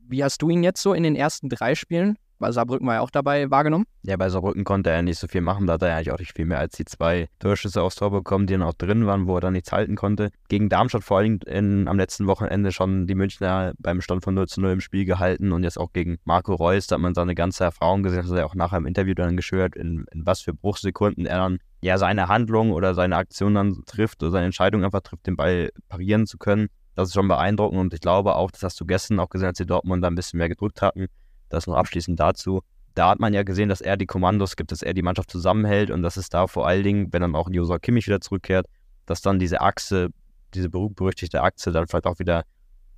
Wie 0.00 0.24
hast 0.24 0.42
du 0.42 0.50
ihn 0.50 0.64
jetzt 0.64 0.82
so 0.82 0.92
in 0.92 1.04
den 1.04 1.14
ersten 1.14 1.48
drei 1.48 1.74
Spielen 1.74 2.18
bei 2.42 2.52
Saarbrücken 2.52 2.86
war 2.86 2.96
er 2.96 3.02
auch 3.02 3.10
dabei 3.10 3.50
wahrgenommen? 3.50 3.86
Ja, 4.02 4.16
bei 4.16 4.28
Saarbrücken 4.28 4.64
konnte 4.64 4.90
er 4.90 5.00
nicht 5.00 5.18
so 5.18 5.28
viel 5.28 5.40
machen. 5.40 5.66
Da 5.66 5.74
hat 5.74 5.82
er 5.82 5.94
eigentlich 5.94 6.10
auch 6.10 6.18
nicht 6.18 6.34
viel 6.34 6.44
mehr 6.44 6.58
als 6.58 6.76
die 6.76 6.84
zwei 6.84 7.28
Torschüsse 7.38 7.80
aufs 7.80 7.94
Tor 7.94 8.10
bekommen, 8.10 8.46
die 8.48 8.54
dann 8.54 8.62
auch 8.62 8.74
drin 8.74 9.06
waren, 9.06 9.28
wo 9.28 9.36
er 9.36 9.40
dann 9.40 9.52
nichts 9.52 9.70
halten 9.70 9.94
konnte. 9.94 10.30
Gegen 10.48 10.68
Darmstadt 10.68 11.04
vor 11.04 11.18
allem 11.18 11.38
in, 11.46 11.86
am 11.86 11.96
letzten 11.96 12.26
Wochenende 12.26 12.72
schon 12.72 13.06
die 13.06 13.14
Münchner 13.14 13.72
beim 13.78 14.00
Stand 14.00 14.24
von 14.24 14.34
0 14.34 14.48
zu 14.48 14.60
0 14.60 14.72
im 14.72 14.80
Spiel 14.80 15.04
gehalten 15.04 15.52
und 15.52 15.62
jetzt 15.62 15.78
auch 15.78 15.92
gegen 15.92 16.18
Marco 16.24 16.54
Reus, 16.54 16.88
da 16.88 16.96
hat 16.96 17.00
man 17.00 17.14
seine 17.14 17.36
ganze 17.36 17.62
Erfahrung 17.62 18.02
gesehen, 18.02 18.22
das 18.22 18.30
hat 18.32 18.38
er 18.38 18.46
auch 18.46 18.56
nachher 18.56 18.78
im 18.78 18.86
Interview 18.86 19.14
dann 19.14 19.36
geschildert, 19.36 19.76
in, 19.76 20.04
in 20.12 20.26
was 20.26 20.40
für 20.40 20.52
Bruchsekunden 20.52 21.24
er 21.24 21.38
dann 21.38 21.58
ja 21.80 21.96
seine 21.96 22.26
Handlung 22.26 22.72
oder 22.72 22.94
seine 22.94 23.16
Aktion 23.16 23.54
dann 23.54 23.84
trifft 23.86 24.20
oder 24.22 24.32
seine 24.32 24.46
Entscheidung 24.46 24.84
einfach 24.84 25.02
trifft, 25.02 25.28
den 25.28 25.36
Ball 25.36 25.70
parieren 25.88 26.26
zu 26.26 26.38
können. 26.38 26.68
Das 26.94 27.08
ist 27.08 27.14
schon 27.14 27.28
beeindruckend 27.28 27.80
und 27.80 27.94
ich 27.94 28.00
glaube 28.00 28.34
auch, 28.34 28.50
das 28.50 28.64
hast 28.64 28.80
du 28.80 28.84
gestern 28.84 29.20
auch 29.20 29.30
gesehen, 29.30 29.48
als 29.48 29.58
die 29.58 29.66
Dortmund 29.66 30.02
da 30.02 30.08
ein 30.08 30.14
bisschen 30.14 30.38
mehr 30.38 30.48
gedrückt 30.48 30.82
hatten. 30.82 31.06
Das 31.52 31.66
noch 31.66 31.76
abschließend 31.76 32.18
dazu 32.18 32.62
da 32.94 33.10
hat 33.10 33.20
man 33.20 33.32
ja 33.32 33.42
gesehen, 33.42 33.68
dass 33.68 33.80
er 33.80 33.96
die 33.96 34.06
Kommandos 34.06 34.56
gibt, 34.56 34.72
dass 34.72 34.82
er 34.82 34.94
die 34.94 35.02
Mannschaft 35.02 35.30
zusammenhält 35.30 35.90
und 35.90 36.02
dass 36.02 36.16
es 36.16 36.28
da 36.28 36.46
vor 36.46 36.66
allen 36.66 36.84
Dingen, 36.84 37.12
wenn 37.12 37.22
dann 37.22 37.34
auch 37.34 37.48
Josua 37.50 37.78
Kimmich 37.78 38.06
wieder 38.06 38.20
zurückkehrt, 38.20 38.66
dass 39.06 39.22
dann 39.22 39.38
diese 39.38 39.60
Achse, 39.60 40.08
diese 40.54 40.68
berüchtigte 40.68 41.42
Achse 41.42 41.72
dann 41.72 41.86
vielleicht 41.86 42.06
auch 42.06 42.18
wieder, 42.18 42.44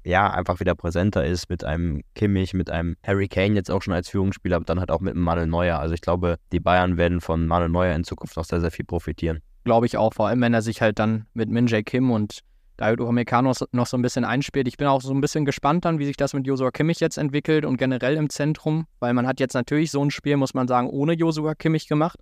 ja, 0.04 0.30
einfach 0.30 0.60
wieder 0.60 0.74
präsenter 0.74 1.24
ist 1.24 1.48
mit 1.48 1.64
einem 1.64 2.02
Kimmich, 2.14 2.54
mit 2.54 2.70
einem 2.70 2.96
Harry 3.06 3.28
Kane 3.28 3.54
jetzt 3.54 3.70
auch 3.70 3.82
schon 3.82 3.94
als 3.94 4.08
Führungsspieler, 4.08 4.56
aber 4.56 4.64
dann 4.64 4.80
halt 4.80 4.90
auch 4.90 5.00
mit 5.00 5.14
einem 5.14 5.22
Manuel 5.22 5.46
Neuer. 5.46 5.78
Also 5.78 5.94
ich 5.94 6.00
glaube, 6.00 6.36
die 6.52 6.60
Bayern 6.60 6.96
werden 6.96 7.20
von 7.20 7.46
Manuel 7.46 7.70
Neuer 7.70 7.94
in 7.94 8.04
Zukunft 8.04 8.36
noch 8.36 8.44
sehr, 8.44 8.60
sehr 8.60 8.70
viel 8.70 8.84
profitieren. 8.84 9.40
Glaube 9.64 9.86
ich 9.86 9.96
auch, 9.96 10.12
vor 10.12 10.28
allem 10.28 10.40
wenn 10.42 10.52
er 10.52 10.60
sich 10.60 10.82
halt 10.82 10.98
dann 10.98 11.26
mit 11.32 11.48
Min 11.48 11.68
Jae 11.68 11.82
Kim 11.82 12.10
und 12.10 12.40
David 12.76 13.00
Upamecano 13.00 13.52
noch 13.72 13.86
so 13.86 13.96
ein 13.96 14.02
bisschen 14.02 14.24
einspielt. 14.24 14.66
Ich 14.66 14.76
bin 14.76 14.86
auch 14.86 15.00
so 15.00 15.12
ein 15.12 15.20
bisschen 15.20 15.44
gespannt 15.44 15.84
dann, 15.84 15.98
wie 15.98 16.06
sich 16.06 16.16
das 16.16 16.34
mit 16.34 16.46
Josua 16.46 16.70
Kimmich 16.70 17.00
jetzt 17.00 17.18
entwickelt 17.18 17.64
und 17.64 17.76
generell 17.76 18.16
im 18.16 18.30
Zentrum, 18.30 18.86
weil 18.98 19.14
man 19.14 19.26
hat 19.26 19.40
jetzt 19.40 19.54
natürlich 19.54 19.90
so 19.90 20.04
ein 20.04 20.10
Spiel, 20.10 20.36
muss 20.36 20.54
man 20.54 20.66
sagen, 20.66 20.88
ohne 20.90 21.12
Josua 21.12 21.54
Kimmich 21.54 21.86
gemacht. 21.86 22.18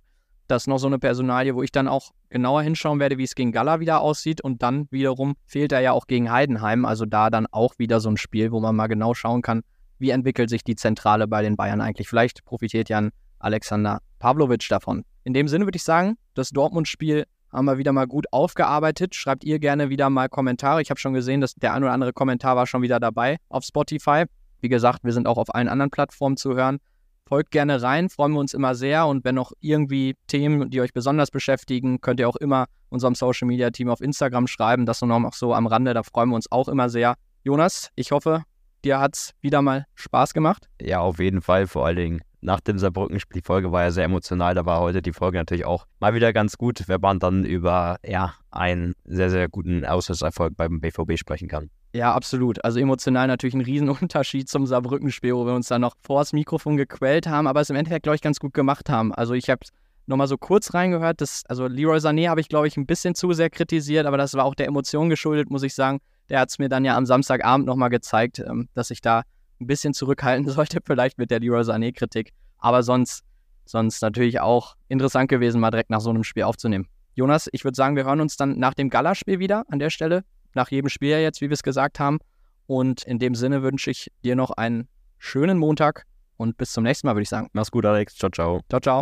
Das 0.47 0.63
ist 0.63 0.67
noch 0.67 0.77
so 0.77 0.87
eine 0.87 0.99
Personalie, 0.99 1.55
wo 1.55 1.63
ich 1.63 1.71
dann 1.71 1.87
auch 1.87 2.11
genauer 2.29 2.61
hinschauen 2.61 2.99
werde, 2.99 3.17
wie 3.17 3.23
es 3.23 3.33
gegen 3.33 3.51
Gala 3.51 3.79
wieder 3.79 4.01
aussieht. 4.01 4.41
Und 4.41 4.61
dann 4.61 4.87
wiederum 4.91 5.35
fehlt 5.45 5.71
er 5.71 5.79
ja 5.79 5.93
auch 5.93 6.05
gegen 6.05 6.31
Heidenheim. 6.31 6.85
Also 6.85 7.05
da 7.05 7.29
dann 7.29 7.47
auch 7.47 7.73
wieder 7.79 7.99
so 7.99 8.09
ein 8.09 8.17
Spiel, 8.17 8.51
wo 8.51 8.59
man 8.59 8.75
mal 8.75 8.87
genau 8.87 9.13
schauen 9.13 9.41
kann, 9.41 9.63
wie 9.99 10.09
entwickelt 10.09 10.49
sich 10.49 10.63
die 10.63 10.75
Zentrale 10.75 11.27
bei 11.27 11.41
den 11.41 11.55
Bayern 11.55 11.81
eigentlich. 11.81 12.09
Vielleicht 12.09 12.43
profitiert 12.43 12.89
ja 12.89 12.99
ein 12.99 13.11
Alexander 13.39 13.99
Pavlovic 14.19 14.67
davon. 14.69 15.05
In 15.23 15.33
dem 15.33 15.47
Sinne 15.47 15.65
würde 15.65 15.77
ich 15.77 15.83
sagen, 15.83 16.17
das 16.33 16.49
Dortmund-Spiel 16.49 17.25
haben 17.53 17.65
wir 17.65 17.77
wieder 17.77 17.93
mal 17.93 18.07
gut 18.07 18.25
aufgearbeitet. 18.31 19.15
Schreibt 19.15 19.43
ihr 19.43 19.59
gerne 19.59 19.89
wieder 19.89 20.09
mal 20.09 20.27
Kommentare. 20.27 20.81
Ich 20.81 20.89
habe 20.89 20.99
schon 20.99 21.13
gesehen, 21.13 21.39
dass 21.39 21.53
der 21.53 21.73
ein 21.73 21.83
oder 21.83 21.93
andere 21.93 22.13
Kommentar 22.13 22.55
war 22.55 22.67
schon 22.67 22.81
wieder 22.81 22.99
dabei 22.99 23.37
auf 23.49 23.63
Spotify. 23.63 24.25
Wie 24.59 24.69
gesagt, 24.69 25.03
wir 25.03 25.13
sind 25.13 25.27
auch 25.27 25.37
auf 25.37 25.53
allen 25.53 25.67
anderen 25.67 25.91
Plattformen 25.91 26.37
zu 26.37 26.55
hören. 26.55 26.79
Folgt 27.27 27.51
gerne 27.51 27.81
rein, 27.81 28.09
freuen 28.09 28.33
wir 28.33 28.39
uns 28.39 28.53
immer 28.53 28.75
sehr. 28.75 29.07
Und 29.07 29.23
wenn 29.23 29.35
noch 29.35 29.53
irgendwie 29.59 30.15
Themen, 30.27 30.69
die 30.69 30.81
euch 30.81 30.93
besonders 30.93 31.31
beschäftigen, 31.31 32.01
könnt 32.01 32.19
ihr 32.19 32.27
auch 32.27 32.35
immer 32.35 32.65
unserem 32.89 33.15
Social 33.15 33.47
Media 33.47 33.69
Team 33.71 33.89
auf 33.89 34.01
Instagram 34.01 34.47
schreiben. 34.47 34.85
Das 34.85 35.01
nur 35.01 35.19
noch 35.19 35.33
so 35.33 35.53
am 35.53 35.67
Rande, 35.67 35.93
da 35.93 36.03
freuen 36.03 36.29
wir 36.29 36.35
uns 36.35 36.51
auch 36.51 36.67
immer 36.67 36.89
sehr. 36.89 37.15
Jonas, 37.43 37.89
ich 37.95 38.11
hoffe, 38.11 38.43
dir 38.83 38.99
hat 38.99 39.15
es 39.15 39.33
wieder 39.41 39.61
mal 39.61 39.85
Spaß 39.95 40.33
gemacht. 40.33 40.69
Ja, 40.81 40.99
auf 40.99 41.19
jeden 41.19 41.41
Fall. 41.41 41.67
Vor 41.67 41.85
allen 41.85 41.95
Dingen 41.97 42.21
nach 42.43 42.59
dem 42.59 42.77
Saarbrücken-Spiel. 42.77 43.41
Die 43.41 43.45
Folge 43.45 43.71
war 43.71 43.83
ja 43.83 43.91
sehr 43.91 44.05
emotional. 44.05 44.53
Da 44.53 44.65
war 44.65 44.79
heute 44.81 45.01
die 45.01 45.13
Folge 45.13 45.37
natürlich 45.37 45.65
auch 45.65 45.85
mal 45.99 46.13
wieder 46.13 46.33
ganz 46.33 46.57
gut, 46.57 46.83
wenn 46.87 47.01
man 47.01 47.19
dann 47.19 47.45
über 47.45 47.97
ja, 48.05 48.35
einen 48.51 48.93
sehr, 49.05 49.29
sehr 49.29 49.49
guten 49.49 49.85
Auswärtserfolg 49.85 50.55
beim 50.55 50.79
BVB 50.81 51.17
sprechen 51.17 51.47
kann. 51.47 51.69
Ja, 51.93 52.13
absolut. 52.13 52.63
Also 52.63 52.79
emotional 52.79 53.27
natürlich 53.27 53.53
ein 53.53 53.61
Riesenunterschied 53.61 54.49
zum 54.49 54.65
Saarbrücken-Spiel, 54.65 55.35
wo 55.35 55.45
wir 55.45 55.53
uns 55.53 55.67
dann 55.67 55.81
noch 55.81 55.95
vor 56.01 56.21
das 56.21 56.33
Mikrofon 56.33 56.75
gequält 56.75 57.27
haben, 57.27 57.47
aber 57.47 57.61
es 57.61 57.69
im 57.69 57.75
Endeffekt, 57.75 58.03
glaube 58.03 58.15
ich, 58.15 58.21
ganz 58.21 58.39
gut 58.39 58.53
gemacht 58.53 58.89
haben. 58.89 59.13
Also 59.13 59.33
ich 59.35 59.49
habe 59.49 59.61
nochmal 60.07 60.27
so 60.27 60.37
kurz 60.37 60.73
reingehört. 60.73 61.21
Das, 61.21 61.43
also 61.47 61.67
Leroy 61.67 61.97
Sané 61.97 62.29
habe 62.29 62.41
ich, 62.41 62.49
glaube 62.49 62.67
ich, 62.67 62.77
ein 62.77 62.85
bisschen 62.87 63.15
zu 63.15 63.31
sehr 63.33 63.49
kritisiert, 63.49 64.05
aber 64.05 64.17
das 64.17 64.33
war 64.33 64.45
auch 64.45 64.55
der 64.55 64.67
Emotion 64.67 65.09
geschuldet, 65.09 65.49
muss 65.49 65.63
ich 65.63 65.75
sagen. 65.75 65.99
Der 66.29 66.39
hat 66.39 66.49
es 66.49 66.57
mir 66.57 66.69
dann 66.69 66.83
ja 66.83 66.97
am 66.97 67.05
Samstagabend 67.05 67.67
nochmal 67.67 67.89
gezeigt, 67.89 68.39
ähm, 68.39 68.69
dass 68.73 68.89
ich 68.89 69.01
da 69.01 69.23
ein 69.59 69.67
bisschen 69.67 69.93
zurückhalten 69.93 70.49
sollte, 70.49 70.79
vielleicht 70.83 71.17
mit 71.17 71.31
der 71.31 71.39
Leroy 71.39 71.61
Sané-Kritik. 71.61 72.31
Aber 72.57 72.83
sonst, 72.83 73.23
sonst 73.65 74.01
natürlich 74.01 74.39
auch 74.39 74.75
interessant 74.87 75.29
gewesen, 75.29 75.59
mal 75.59 75.71
direkt 75.71 75.89
nach 75.89 76.01
so 76.01 76.09
einem 76.09 76.23
Spiel 76.23 76.43
aufzunehmen. 76.43 76.87
Jonas, 77.15 77.47
ich 77.51 77.63
würde 77.63 77.75
sagen, 77.75 77.95
wir 77.95 78.05
hören 78.05 78.21
uns 78.21 78.37
dann 78.37 78.57
nach 78.57 78.73
dem 78.73 78.89
Gala-Spiel 78.89 79.39
wieder 79.39 79.65
an 79.69 79.79
der 79.79 79.89
Stelle 79.89 80.23
nach 80.55 80.69
jedem 80.69 80.89
Spiel 80.89 81.09
jetzt, 81.19 81.41
wie 81.41 81.49
wir 81.49 81.53
es 81.53 81.63
gesagt 81.63 81.99
haben. 81.99 82.19
Und 82.65 83.03
in 83.03 83.19
dem 83.19 83.35
Sinne 83.35 83.61
wünsche 83.61 83.91
ich 83.91 84.11
dir 84.23 84.35
noch 84.35 84.51
einen 84.51 84.87
schönen 85.17 85.57
Montag 85.57 86.05
und 86.37 86.57
bis 86.57 86.71
zum 86.71 86.83
nächsten 86.83 87.07
Mal, 87.07 87.15
würde 87.15 87.23
ich 87.23 87.29
sagen. 87.29 87.49
Mach's 87.53 87.71
gut, 87.71 87.85
Alex. 87.85 88.15
Ciao, 88.15 88.31
ciao. 88.31 88.61
Ciao, 88.69 88.79
ciao. 88.79 89.01